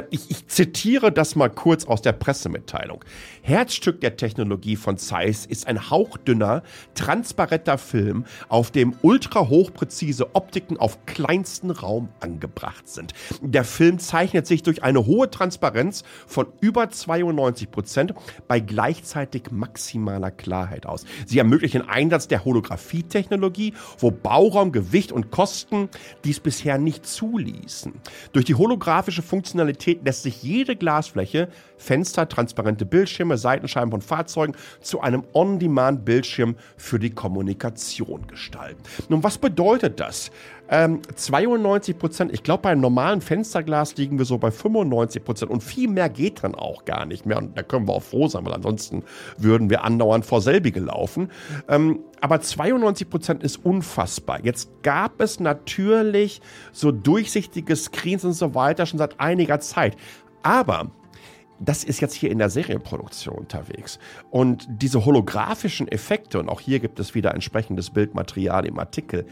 Ich, 0.09 0.31
ich, 0.31 0.47
zitiere 0.47 1.11
das 1.11 1.35
mal 1.35 1.49
kurz 1.49 1.85
aus 1.85 2.01
der 2.01 2.11
Pressemitteilung. 2.11 3.05
Herzstück 3.43 4.01
der 4.01 4.17
Technologie 4.17 4.75
von 4.75 4.97
Zeiss 4.97 5.45
ist 5.45 5.67
ein 5.67 5.91
hauchdünner, 5.91 6.63
transparenter 6.95 7.77
Film, 7.77 8.25
auf 8.49 8.71
dem 8.71 8.95
ultra 9.03 9.47
hochpräzise 9.47 10.33
Optiken 10.33 10.77
auf 10.77 11.05
kleinsten 11.05 11.69
Raum 11.69 12.09
angebracht 12.19 12.89
sind. 12.89 13.13
Der 13.41 13.63
Film 13.63 13.99
zeichnet 13.99 14.47
sich 14.47 14.63
durch 14.63 14.81
eine 14.81 15.05
hohe 15.05 15.29
Transparenz 15.29 16.03
von 16.25 16.47
über 16.61 16.89
92 16.89 17.69
Prozent 17.69 18.13
bei 18.47 18.59
gleichzeitig 18.59 19.51
maximaler 19.51 20.31
Klarheit 20.31 20.87
aus. 20.87 21.05
Sie 21.27 21.37
ermöglichen 21.37 21.87
Einsatz 21.87 22.27
der 22.27 22.43
Holographie-Technologie, 22.43 23.75
wo 23.99 24.09
Bauraum, 24.09 24.71
Gewicht 24.71 25.11
und 25.11 25.29
Kosten 25.29 25.89
dies 26.23 26.39
bisher 26.39 26.79
nicht 26.79 27.05
zuließen. 27.05 27.93
Durch 28.33 28.45
die 28.45 28.55
holographische 28.55 29.21
Funktionalität 29.21 30.05
lässt 30.05 30.23
sich 30.23 30.41
jede 30.41 30.77
Glasfläche, 30.77 31.49
Fenster, 31.77 32.29
transparente 32.29 32.85
Bildschirme, 32.85 33.37
Seitenscheiben 33.37 33.91
von 33.91 34.01
Fahrzeugen 34.01 34.53
zu 34.79 35.01
einem 35.01 35.23
On-Demand-Bildschirm 35.33 36.55
für 36.77 36.97
die 36.97 37.09
Kommunikation 37.09 38.27
gestalten. 38.27 38.81
Nun, 39.09 39.23
was 39.23 39.37
bedeutet 39.37 39.99
das? 39.99 40.31
Ähm, 40.73 41.01
92 41.13 41.99
Prozent, 41.99 42.31
ich 42.33 42.43
glaube, 42.43 42.63
beim 42.63 42.79
normalen 42.79 43.19
Fensterglas 43.19 43.97
liegen 43.97 44.17
wir 44.17 44.23
so 44.23 44.37
bei 44.37 44.51
95 44.51 45.23
Prozent 45.23 45.51
und 45.51 45.61
viel 45.61 45.89
mehr 45.89 46.07
geht 46.07 46.45
dann 46.45 46.55
auch 46.55 46.85
gar 46.85 47.05
nicht 47.05 47.25
mehr. 47.25 47.37
Und 47.37 47.57
da 47.57 47.61
können 47.61 47.89
wir 47.89 47.93
auch 47.93 48.03
froh 48.03 48.29
sein, 48.29 48.45
weil 48.45 48.53
ansonsten 48.53 49.03
würden 49.37 49.69
wir 49.69 49.83
andauernd 49.83 50.25
vor 50.25 50.41
selbige 50.41 50.79
laufen. 50.79 51.29
Ähm, 51.67 51.99
aber 52.21 52.39
92 52.39 53.09
Prozent 53.09 53.43
ist 53.43 53.57
unfassbar. 53.65 54.39
Jetzt 54.45 54.69
gab 54.81 55.19
es 55.19 55.41
natürlich 55.41 56.41
so 56.71 56.93
durchsichtige 56.93 57.75
Screens 57.75 58.23
und 58.23 58.33
so 58.33 58.55
weiter 58.55 58.85
schon 58.85 58.99
seit 58.99 59.19
einiger 59.19 59.59
Zeit. 59.59 59.97
Aber 60.41 60.89
das 61.59 61.83
ist 61.83 61.99
jetzt 61.99 62.13
hier 62.13 62.31
in 62.31 62.39
der 62.39 62.49
Serienproduktion 62.49 63.35
unterwegs. 63.35 63.99
Und 64.29 64.67
diese 64.69 65.05
holographischen 65.05 65.87
Effekte, 65.89 66.39
und 66.39 66.47
auch 66.49 66.61
hier 66.61 66.79
gibt 66.79 66.99
es 66.99 67.13
wieder 67.13 67.33
entsprechendes 67.33 67.89
Bildmaterial 67.89 68.65
im 68.65 68.79
Artikel, 68.79 69.27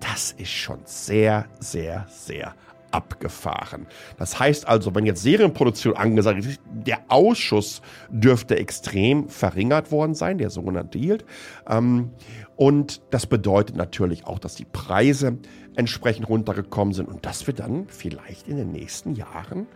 das 0.00 0.32
ist 0.32 0.50
schon 0.50 0.80
sehr, 0.84 1.46
sehr, 1.60 2.06
sehr 2.08 2.54
abgefahren. 2.90 3.86
Das 4.18 4.38
heißt 4.38 4.66
also, 4.66 4.94
wenn 4.94 5.06
jetzt 5.06 5.22
Serienproduktion 5.22 5.96
angesagt 5.96 6.44
ist, 6.44 6.60
der 6.66 7.00
Ausschuss 7.08 7.82
dürfte 8.08 8.56
extrem 8.56 9.28
verringert 9.28 9.92
worden 9.92 10.14
sein, 10.14 10.38
der 10.38 10.50
sogenannte 10.50 10.98
Yield. 10.98 11.24
Ähm, 11.68 12.10
und 12.56 13.00
das 13.10 13.26
bedeutet 13.26 13.76
natürlich 13.76 14.26
auch, 14.26 14.38
dass 14.38 14.54
die 14.54 14.64
Preise 14.64 15.38
entsprechend 15.76 16.28
runtergekommen 16.28 16.94
sind 16.94 17.08
und 17.08 17.24
dass 17.24 17.46
wir 17.46 17.54
dann 17.54 17.86
vielleicht 17.88 18.48
in 18.48 18.56
den 18.56 18.72
nächsten 18.72 19.14
Jahren 19.14 19.66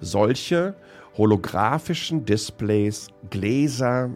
solche 0.00 0.74
holographischen 1.16 2.24
Displays, 2.24 3.08
Gläser, 3.28 4.10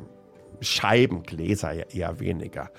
Scheiben, 0.60 1.24
Gläser 1.24 1.92
eher 1.92 2.20
weniger, 2.20 2.70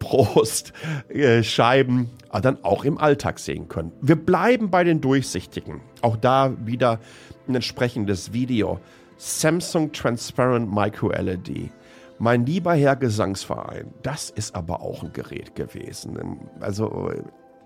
Prostscheiben 0.00 2.10
äh, 2.32 2.40
dann 2.40 2.64
auch 2.64 2.84
im 2.84 2.98
Alltag 2.98 3.38
sehen 3.38 3.68
können. 3.68 3.92
Wir 4.00 4.16
bleiben 4.16 4.70
bei 4.70 4.82
den 4.82 5.00
durchsichtigen. 5.00 5.80
Auch 6.02 6.16
da 6.16 6.52
wieder 6.66 6.98
ein 7.46 7.54
entsprechendes 7.54 8.32
Video. 8.32 8.80
Samsung 9.16 9.92
Transparent 9.92 10.74
Micro 10.74 11.10
LED. 11.10 11.70
Mein 12.18 12.44
lieber 12.44 12.74
Herr 12.74 12.96
Gesangsverein, 12.96 13.94
das 14.02 14.30
ist 14.30 14.54
aber 14.54 14.82
auch 14.82 15.02
ein 15.02 15.12
Gerät 15.12 15.54
gewesen. 15.54 16.40
Also 16.60 17.12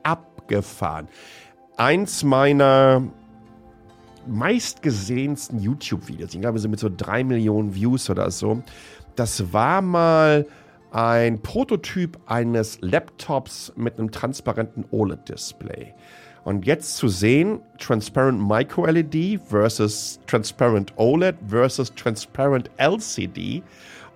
abgefahren. 0.02 1.08
Eins 1.76 2.22
meiner 2.22 3.02
meistgesehensten 4.26 5.60
YouTube-Videos, 5.60 6.34
ich 6.34 6.40
glaube, 6.40 6.56
wir 6.56 6.60
sind 6.60 6.70
mit 6.70 6.80
so 6.80 6.90
drei 6.94 7.24
Millionen 7.24 7.74
Views 7.74 8.10
oder 8.10 8.30
so. 8.30 8.62
Das 9.16 9.52
war 9.52 9.82
mal 9.82 10.46
ein 10.94 11.42
Prototyp 11.42 12.18
eines 12.26 12.78
Laptops 12.80 13.72
mit 13.74 13.98
einem 13.98 14.12
transparenten 14.12 14.84
OLED-Display. 14.92 15.92
Und 16.44 16.66
jetzt 16.66 16.96
zu 16.96 17.08
sehen, 17.08 17.60
Transparent 17.78 18.40
Micro 18.40 18.86
LED 18.86 19.40
versus 19.40 20.20
Transparent 20.28 20.92
OLED 20.96 21.36
versus 21.48 21.92
Transparent 21.94 22.70
LCD 22.76 23.62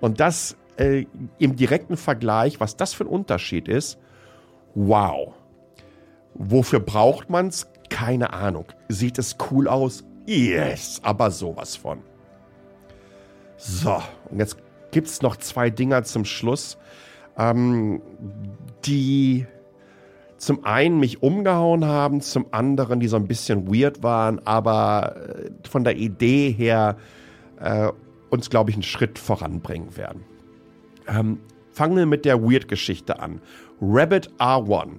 und 0.01 0.21
das 0.21 0.57
äh, 0.77 1.07
im 1.39 1.57
direkten 1.57 1.97
Vergleich, 1.97 2.61
was 2.61 2.77
das 2.77 2.95
für 2.95 3.05
ein 3.05 3.09
Unterschied 3.09 3.67
ist, 3.67 3.99
wow. 4.77 5.35
Wofür 6.35 6.79
braucht 6.79 7.29
man 7.29 7.49
es? 7.49 7.67
Keine 7.91 8.33
Ahnung. 8.33 8.67
Sieht 8.89 9.19
es 9.19 9.37
cool 9.51 9.67
aus? 9.67 10.05
Yes, 10.27 11.01
aber 11.03 11.33
sowas 11.33 11.75
von. 11.75 12.03
So, 13.57 14.01
und 14.31 14.39
jetzt 14.39 14.57
gibt 14.91 15.09
es 15.09 15.23
noch 15.23 15.37
zwei 15.37 15.71
Dinger 15.71 16.03
zum 16.05 16.25
Schluss, 16.25 16.79
ähm, 17.37 18.01
die 18.85 19.47
zum 20.37 20.65
einen 20.65 21.01
mich 21.01 21.23
umgehauen 21.23 21.85
haben, 21.85 22.21
zum 22.21 22.47
anderen, 22.53 23.01
die 23.01 23.09
so 23.09 23.17
ein 23.17 23.27
bisschen 23.27 23.67
weird 23.67 24.03
waren, 24.03 24.41
aber 24.47 25.17
äh, 25.17 25.69
von 25.69 25.85
der 25.85 25.97
Idee 25.97 26.51
her 26.51 26.97
äh, 27.61 27.89
uns, 28.31 28.49
glaube 28.49 28.71
ich, 28.71 28.77
einen 28.77 28.85
Schritt 28.85 29.19
voranbringen 29.19 29.97
werden. 29.97 30.25
Ähm, 31.09 31.41
fangen 31.73 31.97
wir 31.97 32.07
mit 32.07 32.25
der 32.25 32.43
Weird-Geschichte 32.43 33.21
an. 33.21 33.41
Rabbit 33.81 34.31
R1 34.39 34.99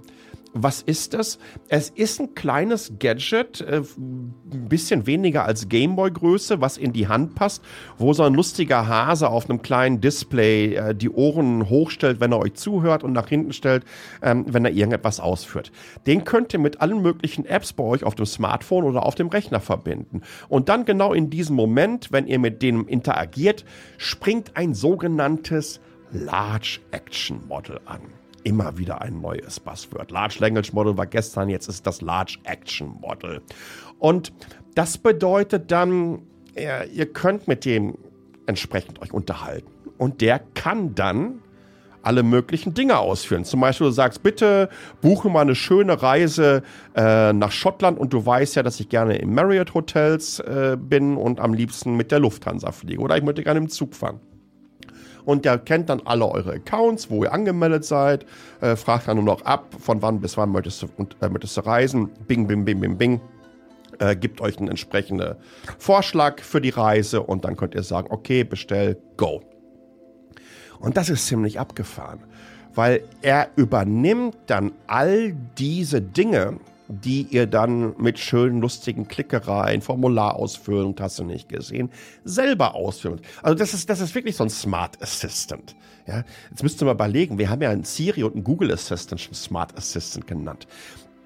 was 0.53 0.81
ist 0.81 1.13
das? 1.13 1.39
Es 1.67 1.89
ist 1.89 2.19
ein 2.19 2.33
kleines 2.33 2.93
Gadget, 2.99 3.61
äh, 3.61 3.81
ein 3.97 4.67
bisschen 4.67 5.05
weniger 5.05 5.45
als 5.45 5.69
Gameboy-Größe, 5.69 6.61
was 6.61 6.77
in 6.77 6.93
die 6.93 7.07
Hand 7.07 7.35
passt, 7.35 7.63
wo 7.97 8.13
so 8.13 8.23
ein 8.23 8.33
lustiger 8.33 8.87
Hase 8.87 9.29
auf 9.29 9.49
einem 9.49 9.61
kleinen 9.61 10.01
Display 10.01 10.75
äh, 10.75 10.95
die 10.95 11.09
Ohren 11.09 11.69
hochstellt, 11.69 12.19
wenn 12.19 12.31
er 12.31 12.39
euch 12.39 12.55
zuhört 12.55 13.03
und 13.03 13.13
nach 13.13 13.27
hinten 13.27 13.53
stellt, 13.53 13.85
ähm, 14.21 14.45
wenn 14.47 14.65
er 14.65 14.71
irgendetwas 14.71 15.19
ausführt. 15.19 15.71
Den 16.07 16.23
könnt 16.23 16.53
ihr 16.53 16.59
mit 16.59 16.81
allen 16.81 17.01
möglichen 17.01 17.45
Apps 17.45 17.73
bei 17.73 17.83
euch 17.83 18.03
auf 18.03 18.15
dem 18.15 18.25
Smartphone 18.25 18.85
oder 18.85 19.05
auf 19.05 19.15
dem 19.15 19.27
Rechner 19.27 19.59
verbinden. 19.59 20.21
Und 20.47 20.69
dann 20.69 20.85
genau 20.85 21.13
in 21.13 21.29
diesem 21.29 21.55
Moment, 21.55 22.11
wenn 22.11 22.27
ihr 22.27 22.39
mit 22.39 22.61
dem 22.61 22.87
interagiert, 22.87 23.65
springt 23.97 24.55
ein 24.55 24.73
sogenanntes 24.73 25.79
Large 26.11 26.79
Action 26.91 27.47
Model 27.47 27.79
an 27.85 28.18
immer 28.43 28.77
wieder 28.77 29.01
ein 29.01 29.21
neues 29.21 29.59
Buzzword. 29.59 30.11
Large 30.11 30.37
Language 30.39 30.73
Model 30.73 30.97
war 30.97 31.05
gestern, 31.05 31.49
jetzt 31.49 31.67
ist 31.67 31.85
das 31.85 32.01
Large 32.01 32.37
Action 32.43 32.97
Model. 33.01 33.41
Und 33.97 34.31
das 34.75 34.97
bedeutet 34.97 35.71
dann, 35.71 36.21
ihr 36.55 37.05
könnt 37.11 37.47
mit 37.47 37.65
dem 37.65 37.97
entsprechend 38.45 39.01
euch 39.01 39.13
unterhalten. 39.13 39.69
Und 39.97 40.21
der 40.21 40.39
kann 40.53 40.95
dann 40.95 41.41
alle 42.01 42.23
möglichen 42.23 42.73
Dinge 42.73 42.97
ausführen. 42.97 43.43
Zum 43.43 43.59
Beispiel 43.59 43.87
du 43.87 43.91
sagst, 43.91 44.23
bitte 44.23 44.69
buche 45.01 45.29
mal 45.29 45.41
eine 45.41 45.55
schöne 45.55 46.01
Reise 46.01 46.63
äh, 46.95 47.33
nach 47.33 47.51
Schottland 47.51 47.99
und 47.99 48.13
du 48.13 48.25
weißt 48.25 48.55
ja, 48.55 48.63
dass 48.63 48.79
ich 48.79 48.89
gerne 48.89 49.17
in 49.17 49.33
Marriott 49.33 49.73
Hotels 49.73 50.39
äh, 50.39 50.77
bin 50.79 51.17
und 51.17 51.39
am 51.39 51.53
liebsten 51.53 51.95
mit 51.97 52.11
der 52.11 52.19
Lufthansa 52.19 52.71
fliege 52.71 53.01
oder 53.01 53.17
ich 53.17 53.23
möchte 53.23 53.43
gerne 53.43 53.59
im 53.59 53.69
Zug 53.69 53.95
fahren 53.95 54.21
und 55.29 55.45
der 55.45 55.59
kennt 55.59 55.89
dann 55.89 56.01
alle 56.05 56.25
eure 56.25 56.53
Accounts, 56.53 57.11
wo 57.11 57.23
ihr 57.23 57.31
angemeldet 57.31 57.85
seid, 57.85 58.25
äh, 58.61 58.75
fragt 58.75 59.07
dann 59.07 59.17
nur 59.17 59.25
noch 59.25 59.45
ab, 59.45 59.75
von 59.79 60.01
wann 60.01 60.21
bis 60.21 60.37
wann 60.37 60.51
möchtest 60.51 60.81
du, 60.81 60.87
äh, 61.21 61.29
möchtest 61.29 61.55
du 61.55 61.61
reisen, 61.61 62.09
bing, 62.27 62.47
bing, 62.47 62.65
bing, 62.65 62.79
bing, 62.79 62.97
bing. 62.97 63.21
Äh, 63.99 64.15
gibt 64.15 64.41
euch 64.41 64.57
einen 64.57 64.69
entsprechenden 64.69 65.35
Vorschlag 65.77 66.41
für 66.41 66.61
die 66.61 66.71
Reise 66.71 67.21
und 67.21 67.45
dann 67.45 67.57
könnt 67.57 67.75
ihr 67.75 67.83
sagen, 67.83 68.07
okay, 68.09 68.43
bestell, 68.43 68.97
go. 69.17 69.43
Und 70.79 70.97
das 70.97 71.11
ist 71.11 71.27
ziemlich 71.27 71.59
abgefahren, 71.59 72.21
weil 72.73 73.03
er 73.21 73.49
übernimmt 73.55 74.35
dann 74.47 74.71
all 74.87 75.35
diese 75.59 76.01
Dinge, 76.01 76.57
die 76.89 77.27
ihr 77.29 77.45
dann 77.45 77.95
mit 77.97 78.17
schönen, 78.17 78.61
lustigen 78.61 79.07
Klickereien, 79.07 79.81
Formularausfüllung, 79.81 80.95
hast 80.99 81.19
du 81.19 81.23
nicht 81.23 81.47
gesehen, 81.47 81.91
selber 82.23 82.73
ausfüllen. 82.75 83.21
Also 83.43 83.55
das 83.55 83.73
ist, 83.73 83.89
das 83.89 84.01
ist 84.01 84.15
wirklich 84.15 84.35
so 84.35 84.43
ein 84.43 84.49
Smart 84.49 85.01
Assistant. 85.01 85.75
Ja, 86.07 86.23
jetzt 86.49 86.63
müsst 86.63 86.81
ihr 86.81 86.85
mal 86.85 86.93
überlegen, 86.93 87.37
wir 87.37 87.49
haben 87.49 87.61
ja 87.61 87.69
einen 87.69 87.83
Siri 87.83 88.23
und 88.23 88.33
einen 88.33 88.43
Google 88.43 88.71
Assistant 88.71 89.21
schon 89.21 89.35
Smart 89.35 89.77
Assistant 89.77 90.25
genannt. 90.25 90.67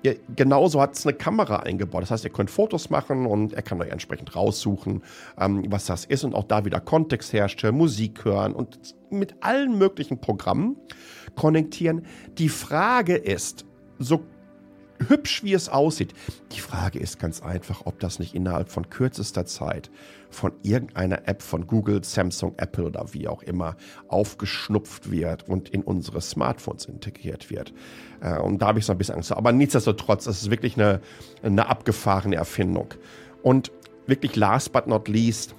Ja, 0.03 0.11
genauso 0.35 0.81
hat 0.81 0.95
es 0.95 1.05
eine 1.07 1.15
Kamera 1.15 1.59
eingebaut. 1.59 2.01
Das 2.01 2.11
heißt, 2.11 2.25
ihr 2.25 2.29
könnt 2.29 2.51
Fotos 2.51 2.89
machen 2.89 3.25
und 3.25 3.53
er 3.53 3.61
kann 3.61 3.81
euch 3.81 3.89
entsprechend 3.89 4.35
raussuchen, 4.35 5.01
ähm, 5.39 5.63
was 5.69 5.85
das 5.85 6.03
ist 6.03 6.25
und 6.25 6.35
auch 6.35 6.43
da 6.43 6.65
wieder 6.65 6.81
Kontext 6.81 7.31
herstellen, 7.31 7.77
Musik 7.77 8.25
hören 8.25 8.53
und 8.53 8.77
mit 9.09 9.35
allen 9.39 9.77
möglichen 9.77 10.19
Programmen 10.19 10.75
konnektieren. 11.35 12.05
Die 12.37 12.49
Frage 12.49 13.15
ist, 13.15 13.65
so 13.97 14.25
hübsch 15.09 15.43
wie 15.43 15.53
es 15.53 15.69
aussieht. 15.69 16.13
Die 16.51 16.59
Frage 16.59 16.99
ist 16.99 17.19
ganz 17.19 17.41
einfach, 17.41 17.81
ob 17.85 17.99
das 17.99 18.19
nicht 18.19 18.35
innerhalb 18.35 18.69
von 18.69 18.89
kürzester 18.89 19.45
Zeit 19.45 19.89
von 20.29 20.51
irgendeiner 20.63 21.27
App 21.27 21.41
von 21.41 21.67
Google, 21.67 22.03
Samsung, 22.03 22.55
Apple 22.57 22.85
oder 22.85 23.05
wie 23.11 23.27
auch 23.27 23.43
immer 23.43 23.75
aufgeschnupft 24.07 25.11
wird 25.11 25.47
und 25.47 25.69
in 25.69 25.83
unsere 25.83 26.21
Smartphones 26.21 26.85
integriert 26.85 27.49
wird. 27.49 27.73
Äh, 28.21 28.39
und 28.39 28.61
da 28.61 28.67
habe 28.67 28.79
ich 28.79 28.85
so 28.85 28.91
ein 28.91 28.97
bisschen 28.97 29.15
Angst. 29.15 29.31
Aber 29.31 29.51
nichtsdestotrotz, 29.51 30.25
es 30.25 30.41
ist 30.41 30.49
wirklich 30.49 30.75
eine, 30.75 31.01
eine 31.43 31.67
abgefahrene 31.67 32.35
Erfindung. 32.35 32.93
Und 33.41 33.71
wirklich 34.07 34.35
last 34.35 34.71
but 34.73 34.87
not 34.87 35.07
least, 35.07 35.55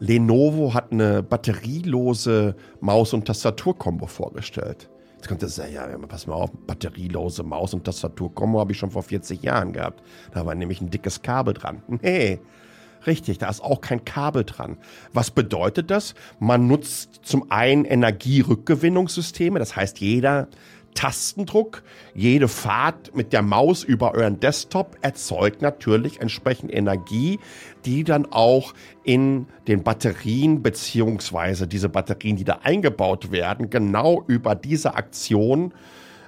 Lenovo 0.00 0.74
hat 0.74 0.92
eine 0.92 1.22
batterielose 1.22 2.56
Maus- 2.80 3.12
und 3.12 3.26
Tastaturkombo 3.26 4.06
vorgestellt. 4.06 4.88
Jetzt 5.24 5.28
kommt 5.30 5.42
das, 5.42 5.56
ja, 5.56 5.86
pass 6.06 6.26
mal 6.26 6.34
auf, 6.34 6.50
batterielose 6.66 7.44
Maus- 7.44 7.72
und 7.72 7.84
Tastaturkombo 7.84 8.60
habe 8.60 8.72
ich 8.72 8.78
schon 8.78 8.90
vor 8.90 9.02
40 9.02 9.42
Jahren 9.42 9.72
gehabt. 9.72 10.02
Da 10.34 10.44
war 10.44 10.54
nämlich 10.54 10.82
ein 10.82 10.90
dickes 10.90 11.22
Kabel 11.22 11.54
dran. 11.54 11.82
Nee, 12.02 12.40
richtig, 13.06 13.38
da 13.38 13.48
ist 13.48 13.64
auch 13.64 13.80
kein 13.80 14.04
Kabel 14.04 14.44
dran. 14.44 14.76
Was 15.14 15.30
bedeutet 15.30 15.90
das? 15.90 16.14
Man 16.40 16.66
nutzt 16.66 17.20
zum 17.22 17.50
einen 17.50 17.86
Energierückgewinnungssysteme, 17.86 19.58
das 19.58 19.74
heißt, 19.74 19.98
jeder 19.98 20.48
Tastendruck, 20.94 21.82
jede 22.14 22.48
Fahrt 22.48 23.14
mit 23.14 23.32
der 23.32 23.42
Maus 23.42 23.84
über 23.84 24.14
euren 24.14 24.40
Desktop 24.40 24.96
erzeugt 25.02 25.60
natürlich 25.60 26.20
entsprechend 26.20 26.72
Energie, 26.72 27.38
die 27.84 28.04
dann 28.04 28.26
auch 28.30 28.74
in 29.02 29.46
den 29.68 29.82
Batterien 29.82 30.62
beziehungsweise 30.62 31.66
diese 31.66 31.88
Batterien, 31.88 32.36
die 32.36 32.44
da 32.44 32.60
eingebaut 32.62 33.30
werden, 33.30 33.70
genau 33.70 34.24
über 34.26 34.54
diese 34.54 34.94
Aktion 34.94 35.74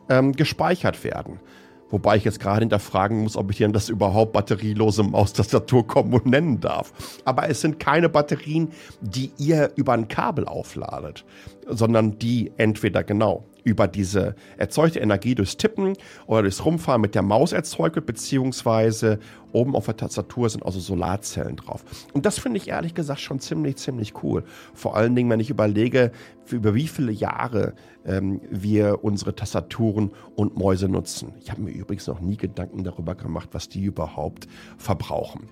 ähm, 0.09 0.33
gespeichert 0.33 1.03
werden. 1.05 1.41
Wobei 1.89 2.17
ich 2.17 2.25
jetzt 2.25 2.41
gerade 2.41 2.61
hinterfragen 2.61 3.23
muss, 3.23 3.37
ob 3.37 3.51
ich 3.51 3.59
hier 3.59 3.69
das 3.69 3.89
überhaupt 3.89 4.33
batterielose 4.33 5.05
Maustastaturkombo 5.05 6.21
nennen 6.25 6.61
darf. 6.61 6.93
Aber 7.25 7.49
es 7.49 7.61
sind 7.61 7.79
keine 7.79 8.09
Batterien, 8.09 8.71
die 9.01 9.31
ihr 9.39 9.71
über 9.77 9.93
ein 9.93 10.09
Kabel 10.09 10.47
aufladet, 10.47 11.25
sondern 11.69 12.19
die 12.19 12.53
entweder 12.57 13.05
genau 13.05 13.45
über 13.67 13.89
diese 13.89 14.37
erzeugte 14.59 15.01
Energie 15.01 15.35
durchs 15.35 15.57
Tippen 15.57 15.95
oder 16.27 16.43
durchs 16.43 16.64
Rumfahren 16.64 17.01
mit 17.01 17.17
der 17.17 17.23
Maus 17.23 17.53
erzeugt 17.53 17.97
wird, 17.97 18.07
beziehungsweise 18.07 19.19
oben 19.51 19.75
auf 19.75 19.87
der 19.87 19.97
Tastatur 19.97 20.49
sind 20.49 20.64
also 20.64 20.79
Solarzellen 20.79 21.57
drauf. 21.57 21.85
Und 22.12 22.27
das 22.27 22.39
finde 22.39 22.59
ich 22.59 22.69
ehrlich 22.69 22.95
gesagt 22.95 23.21
schon 23.21 23.41
ziemlich, 23.41 23.77
ziemlich 23.77 24.23
cool. 24.23 24.45
Vor 24.73 24.97
allen 24.97 25.17
Dingen, 25.17 25.29
wenn 25.31 25.41
ich 25.41 25.51
überlege, 25.51 26.12
über 26.49 26.75
wie 26.77 26.87
viele 26.87 27.11
Jahre 27.11 27.75
ähm, 28.05 28.41
wir 28.51 29.03
unsere 29.03 29.35
Tastaturen 29.35 30.12
und 30.37 30.57
Mäuse 30.57 30.89
nutzen. 30.89 31.35
Ich 31.41 31.51
habe 31.51 31.62
mir 31.62 31.73
übrigens 31.73 32.07
noch 32.07 32.21
nie 32.21 32.37
Gedanken 32.37 32.85
darüber 32.85 33.17
gemacht, 33.17 33.49
was 33.51 33.69
die 33.69 33.83
überhaupt 33.83 34.47
verbrauchen. 34.79 35.49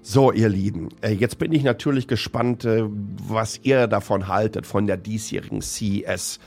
So, 0.00 0.30
ihr 0.30 0.48
Lieben, 0.48 0.90
äh, 1.00 1.10
jetzt 1.10 1.38
bin 1.38 1.52
ich 1.52 1.64
natürlich 1.64 2.06
gespannt, 2.06 2.64
äh, 2.64 2.84
was 2.86 3.58
ihr 3.64 3.88
davon 3.88 4.28
haltet, 4.28 4.64
von 4.64 4.86
der 4.86 4.96
diesjährigen 4.96 5.60
CES. 5.60 6.38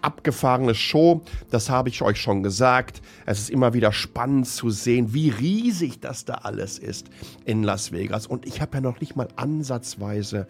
Abgefahrene 0.00 0.74
Show, 0.74 1.22
das 1.50 1.70
habe 1.70 1.88
ich 1.88 2.02
euch 2.02 2.20
schon 2.20 2.42
gesagt. 2.42 3.02
Es 3.26 3.38
ist 3.38 3.50
immer 3.50 3.74
wieder 3.74 3.92
spannend 3.92 4.46
zu 4.46 4.70
sehen, 4.70 5.12
wie 5.14 5.30
riesig 5.30 6.00
das 6.00 6.24
da 6.24 6.34
alles 6.34 6.78
ist 6.78 7.08
in 7.44 7.62
Las 7.62 7.92
Vegas. 7.92 8.26
Und 8.26 8.46
ich 8.46 8.60
habe 8.60 8.76
ja 8.76 8.80
noch 8.80 9.00
nicht 9.00 9.16
mal 9.16 9.28
ansatzweise 9.36 10.46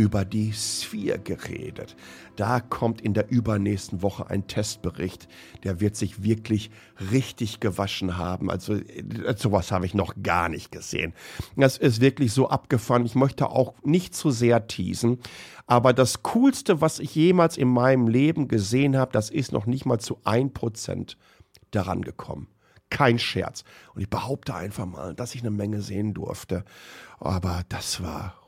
über 0.00 0.24
die 0.24 0.54
Sphere 0.54 1.18
geredet. 1.18 1.94
Da 2.34 2.60
kommt 2.60 3.02
in 3.02 3.12
der 3.12 3.30
übernächsten 3.30 4.00
Woche 4.00 4.30
ein 4.30 4.46
Testbericht, 4.46 5.28
der 5.62 5.80
wird 5.80 5.94
sich 5.94 6.22
wirklich 6.22 6.70
richtig 7.12 7.60
gewaschen 7.60 8.16
haben. 8.16 8.50
Also 8.50 8.76
äh, 8.76 9.34
sowas 9.36 9.70
habe 9.70 9.84
ich 9.84 9.92
noch 9.92 10.14
gar 10.22 10.48
nicht 10.48 10.72
gesehen. 10.72 11.12
Das 11.54 11.76
ist 11.76 12.00
wirklich 12.00 12.32
so 12.32 12.48
abgefahren. 12.48 13.04
Ich 13.04 13.14
möchte 13.14 13.50
auch 13.50 13.74
nicht 13.84 14.14
zu 14.14 14.30
sehr 14.30 14.66
teasen, 14.68 15.18
aber 15.66 15.92
das 15.92 16.22
Coolste, 16.22 16.80
was 16.80 16.98
ich 16.98 17.14
jemals 17.14 17.58
in 17.58 17.68
meinem 17.68 18.08
Leben 18.08 18.48
gesehen 18.48 18.96
habe, 18.96 19.12
das 19.12 19.28
ist 19.28 19.52
noch 19.52 19.66
nicht 19.66 19.84
mal 19.84 19.98
zu 19.98 20.16
ein 20.24 20.54
Prozent 20.54 21.18
daran 21.72 22.00
gekommen. 22.00 22.48
Kein 22.88 23.18
Scherz. 23.18 23.64
Und 23.94 24.00
ich 24.00 24.08
behaupte 24.08 24.54
einfach 24.54 24.86
mal, 24.86 25.14
dass 25.14 25.34
ich 25.34 25.42
eine 25.42 25.50
Menge 25.50 25.82
sehen 25.82 26.14
durfte. 26.14 26.64
Aber 27.18 27.64
das 27.68 28.02
war 28.02 28.39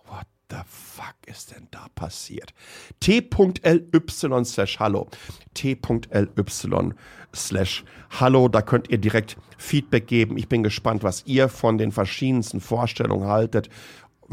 the 0.53 0.63
fuck 0.67 1.15
ist 1.27 1.55
denn 1.55 1.67
da 1.71 1.87
passiert? 1.95 2.53
T.ly 3.01 4.45
slash 4.45 4.79
hallo. 4.79 5.09
T.ly 5.55 6.95
slash 7.35 7.85
hallo. 8.21 8.49
Da 8.49 8.63
könnt 8.63 8.91
ihr 8.91 8.99
direkt 8.99 9.37
Feedback 9.57 10.07
geben. 10.07 10.37
Ich 10.37 10.49
bin 10.49 10.63
gespannt, 10.63 11.03
was 11.03 11.25
ihr 11.27 11.49
von 11.49 11.79
den 11.79 11.91
verschiedensten 11.91 12.61
Vorstellungen 12.61 13.27
haltet 13.27 13.69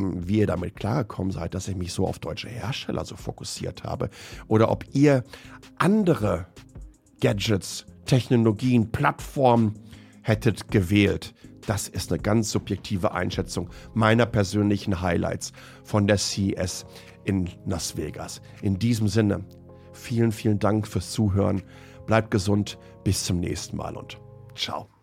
wie 0.01 0.39
ihr 0.39 0.47
damit 0.47 0.77
klargekommen 0.77 1.33
seid, 1.33 1.53
dass 1.53 1.67
ich 1.67 1.75
mich 1.75 1.91
so 1.91 2.07
auf 2.07 2.19
deutsche 2.19 2.47
Hersteller 2.47 3.03
so 3.03 3.17
fokussiert 3.17 3.83
habe. 3.83 4.09
Oder 4.47 4.71
ob 4.71 4.85
ihr 4.93 5.25
andere 5.77 6.45
Gadgets, 7.19 7.85
Technologien, 8.05 8.93
Plattformen 8.93 9.73
hättet 10.21 10.69
gewählt. 10.71 11.33
Das 11.65 11.87
ist 11.87 12.11
eine 12.11 12.21
ganz 12.21 12.51
subjektive 12.51 13.13
Einschätzung 13.13 13.69
meiner 13.93 14.25
persönlichen 14.25 15.01
Highlights 15.01 15.51
von 15.83 16.07
der 16.07 16.17
CES 16.17 16.85
in 17.25 17.49
Las 17.65 17.97
Vegas. 17.97 18.41
In 18.61 18.79
diesem 18.79 19.07
Sinne, 19.07 19.45
vielen, 19.93 20.31
vielen 20.31 20.59
Dank 20.59 20.87
fürs 20.87 21.11
Zuhören. 21.11 21.61
Bleibt 22.05 22.31
gesund. 22.31 22.77
Bis 23.03 23.23
zum 23.23 23.39
nächsten 23.39 23.77
Mal 23.77 23.95
und 23.95 24.19
ciao. 24.55 24.98